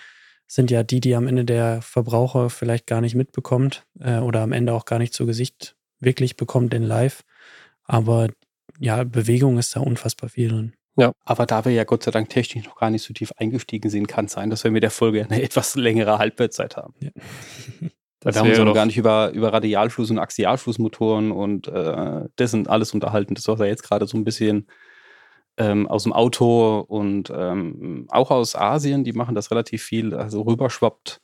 sind 0.46 0.70
ja 0.70 0.82
die, 0.82 1.00
die 1.00 1.14
am 1.14 1.26
Ende 1.28 1.44
der 1.44 1.80
Verbraucher 1.82 2.50
vielleicht 2.50 2.86
gar 2.86 3.00
nicht 3.00 3.14
mitbekommt 3.14 3.86
äh, 4.00 4.18
oder 4.18 4.42
am 4.42 4.52
Ende 4.52 4.72
auch 4.72 4.84
gar 4.84 4.98
nicht 4.98 5.14
zu 5.14 5.26
Gesicht 5.26 5.76
wirklich 6.00 6.36
bekommt 6.36 6.74
in 6.74 6.82
Live. 6.82 7.22
Aber 7.84 8.28
ja, 8.78 9.04
Bewegung 9.04 9.58
ist 9.58 9.76
da 9.76 9.80
unfassbar 9.80 10.30
viel 10.30 10.48
drin. 10.48 10.72
Aber 11.24 11.46
da 11.46 11.64
wir 11.64 11.72
ja 11.72 11.84
Gott 11.84 12.02
sei 12.02 12.10
Dank 12.10 12.28
technisch 12.30 12.66
noch 12.66 12.76
gar 12.76 12.90
nicht 12.90 13.02
so 13.02 13.14
tief 13.14 13.32
eingestiegen 13.36 13.90
sind, 13.90 14.06
kann 14.06 14.26
es 14.26 14.32
sein, 14.32 14.50
dass 14.50 14.64
wir 14.64 14.70
mit 14.70 14.82
der 14.82 14.90
Folge 14.90 15.24
eine 15.24 15.42
etwas 15.42 15.74
längere 15.76 16.18
Halbwertszeit 16.18 16.76
haben. 16.76 16.94
Das 18.20 18.34
da 18.34 18.40
haben 18.40 18.48
wir 18.48 18.58
uns 18.58 18.64
noch 18.66 18.74
gar 18.74 18.86
nicht 18.86 18.98
über, 18.98 19.30
über 19.32 19.52
Radialfluss- 19.52 20.10
und 20.10 20.18
Axialflussmotoren 20.18 21.32
und 21.32 21.68
äh, 21.68 22.28
das 22.36 22.50
sind 22.50 22.68
alles 22.68 22.92
unterhalten. 22.92 23.34
Das, 23.34 23.48
was 23.48 23.58
ja 23.60 23.66
jetzt 23.66 23.82
gerade 23.82 24.06
so 24.06 24.18
ein 24.18 24.24
bisschen 24.24 24.66
ähm, 25.56 25.86
aus 25.88 26.02
dem 26.02 26.12
Auto 26.12 26.80
und 26.80 27.32
ähm, 27.34 28.06
auch 28.10 28.30
aus 28.30 28.54
Asien, 28.54 29.04
die 29.04 29.12
machen 29.12 29.34
das 29.34 29.50
relativ 29.50 29.82
viel, 29.82 30.14
also 30.14 30.42
rüberschwappt. 30.42 31.20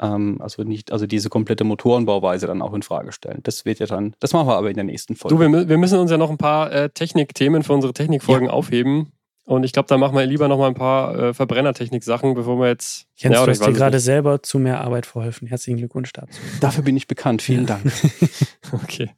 Ähm, 0.00 0.38
also 0.40 0.64
nicht, 0.64 0.92
also 0.92 1.06
diese 1.06 1.30
komplette 1.30 1.64
Motorenbauweise 1.64 2.46
dann 2.46 2.62
auch 2.62 2.74
in 2.74 2.82
Frage 2.82 3.12
stellen. 3.12 3.40
Das 3.42 3.64
wird 3.64 3.78
ja 3.78 3.86
dann, 3.86 4.14
das 4.20 4.32
machen 4.32 4.48
wir 4.48 4.56
aber 4.56 4.68
in 4.68 4.76
der 4.76 4.84
nächsten 4.84 5.16
Folge. 5.16 5.36
Du, 5.36 5.40
wir, 5.40 5.68
wir 5.68 5.78
müssen 5.78 5.98
uns 5.98 6.10
ja 6.10 6.18
noch 6.18 6.30
ein 6.30 6.38
paar 6.38 6.72
äh, 6.72 6.90
Technikthemen 6.90 7.62
für 7.62 7.72
unsere 7.72 7.92
Technikfolgen 7.92 8.48
aufheben. 8.50 9.12
Und 9.46 9.64
ich 9.64 9.72
glaube, 9.72 9.88
da 9.88 9.98
machen 9.98 10.16
wir 10.16 10.24
lieber 10.24 10.48
noch 10.48 10.56
mal 10.58 10.68
ein 10.68 10.74
paar 10.74 11.18
äh, 11.18 11.34
Verbrennertechnik-Sachen, 11.34 12.32
bevor 12.34 12.58
wir 12.58 12.68
jetzt. 12.68 13.06
Jens, 13.16 13.36
oder 13.36 13.46
du 13.46 13.52
ich 13.52 13.60
hast 13.60 13.66
dir 13.68 13.72
gerade 13.74 13.96
nicht. 13.96 14.04
selber 14.04 14.42
zu 14.42 14.58
mehr 14.58 14.80
Arbeit 14.80 15.04
verholfen. 15.04 15.46
Herzlichen 15.48 15.76
Glückwunsch 15.76 16.12
dazu. 16.12 16.40
Dafür 16.60 16.82
bin 16.82 16.96
ich 16.96 17.06
bekannt. 17.06 17.42
Vielen 17.42 17.66
Ja. 17.66 17.78
Dank. 17.82 17.92
Okay. 18.84 19.10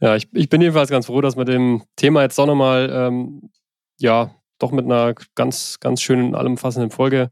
Ja, 0.00 0.16
ich, 0.16 0.28
ich 0.32 0.48
bin 0.48 0.60
jedenfalls 0.60 0.90
ganz 0.90 1.06
froh, 1.06 1.20
dass 1.20 1.36
wir 1.36 1.44
dem 1.44 1.82
Thema 1.96 2.22
jetzt 2.22 2.38
doch 2.38 2.46
nochmal, 2.46 2.90
ähm, 2.92 3.50
ja, 3.98 4.34
doch 4.58 4.72
mit 4.72 4.84
einer 4.84 5.14
ganz, 5.34 5.78
ganz 5.80 6.00
schönen, 6.02 6.34
allumfassenden 6.34 6.90
Folge 6.90 7.30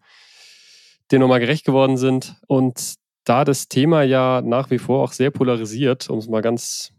dem 1.11 1.21
nochmal 1.21 1.41
gerecht 1.41 1.65
geworden 1.65 1.97
sind. 1.97 2.37
Und 2.47 2.95
da 3.25 3.45
das 3.45 3.69
Thema 3.69 4.03
ja 4.03 4.43
nach 4.45 4.71
wie 4.71 4.79
vor 4.79 5.03
auch 5.05 5.13
sehr 5.13 5.31
polarisiert, 5.31 6.09
um 6.11 6.19
es 6.19 6.29
mal 6.29 6.43
ganz 6.43 6.93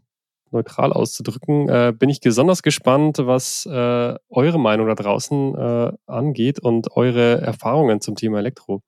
neutral 0.52 0.92
auszudrücken, 0.92 1.68
äh, 1.68 1.92
bin 1.96 2.10
ich 2.10 2.20
besonders 2.20 2.62
gespannt, 2.62 3.18
was 3.18 3.66
äh, 3.66 4.14
eure 4.30 4.58
Meinung 4.58 4.86
da 4.86 4.94
draußen 4.94 5.54
äh, 5.54 5.92
angeht 6.06 6.58
und 6.60 6.96
eure 6.96 7.40
Erfahrungen 7.40 8.00
zum 8.00 8.16
Thema 8.16 8.38
Elektro. 8.38 8.82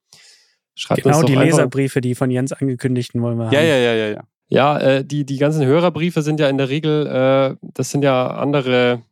Schreibt 0.74 1.02
genau 1.02 1.22
die 1.22 1.36
Leserbriefe, 1.36 2.00
die 2.00 2.14
von 2.14 2.30
Jens 2.30 2.52
angekündigten 2.52 3.22
wollen 3.22 3.38
wir 3.38 3.44
ja, 3.44 3.58
haben. 3.58 3.66
Ja, 3.66 3.76
ja, 3.76 3.94
ja, 3.94 4.08
ja. 4.08 4.24
Ja, 4.48 4.78
äh, 4.78 5.04
die, 5.04 5.24
die 5.24 5.38
ganzen 5.38 5.64
Hörerbriefe 5.64 6.22
sind 6.22 6.38
ja 6.38 6.48
in 6.48 6.58
der 6.58 6.68
Regel, 6.68 7.06
äh, 7.06 7.56
das 7.74 7.90
sind 7.90 8.04
ja 8.04 8.28
andere, 8.28 9.02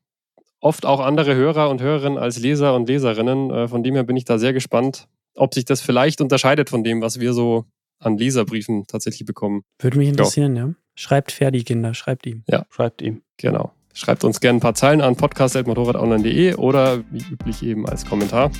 oft 0.61 0.85
auch 0.85 1.01
andere 1.01 1.35
Hörer 1.35 1.71
und 1.71 1.81
Hörerinnen 1.81 2.19
als 2.19 2.39
Leser 2.39 2.75
und 2.75 2.89
Leserinnen. 2.89 3.51
Äh, 3.51 3.69
von 3.69 3.83
dem 3.83 3.95
her 3.95 4.05
bin 4.05 4.17
ich 4.17 4.25
da 4.25 4.39
sehr 4.39 4.53
gespannt, 4.53 5.09
ob 5.35 5.55
sich 5.55 5.65
das 5.65 5.81
vielleicht 5.81 6.21
unterscheidet 6.21 6.69
von 6.69 6.85
dem, 6.85 7.01
was 7.01 7.19
wir 7.19 7.33
so 7.33 7.65
an 7.99 8.19
Leserbriefen 8.19 8.87
tatsächlich 8.87 9.27
bekommen. 9.27 9.63
Würde 9.81 9.99
mich 9.99 10.09
interessieren, 10.09 10.57
ja. 10.57 10.67
ja. 10.67 10.75
Schreibt 10.95 11.33
Ferdi, 11.33 11.65
Kinder, 11.65 11.95
schreibt 11.95 12.27
ihm. 12.27 12.45
Ja. 12.49 12.67
Schreibt 12.71 13.03
ihm. 13.03 13.23
Genau. 13.37 13.73
Schreibt 13.95 14.25
uns 14.25 14.41
gerne 14.41 14.59
ein 14.59 14.61
paar 14.61 14.75
Zeilen 14.75 15.01
an 15.01 15.17
podcast.motorradonline.de 15.17 16.55
oder 16.55 17.01
wie 17.11 17.25
üblich 17.31 17.63
eben 17.63 17.87
als 17.87 18.07
Kommentar. 18.07 18.51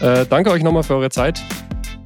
Äh, 0.00 0.26
danke 0.28 0.50
euch 0.50 0.62
nochmal 0.62 0.82
für 0.82 0.96
eure 0.96 1.10
Zeit. 1.10 1.40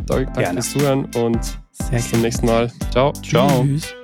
Danke 0.06 0.44
fürs 0.44 0.70
Zuhören 0.70 1.06
und 1.16 1.42
Sehr 1.72 1.90
bis 1.92 2.10
zum 2.10 2.20
nächsten 2.22 2.46
Mal. 2.46 2.70
Ciao. 2.92 3.12
Ciao. 3.12 3.64
Tschüss. 3.64 3.94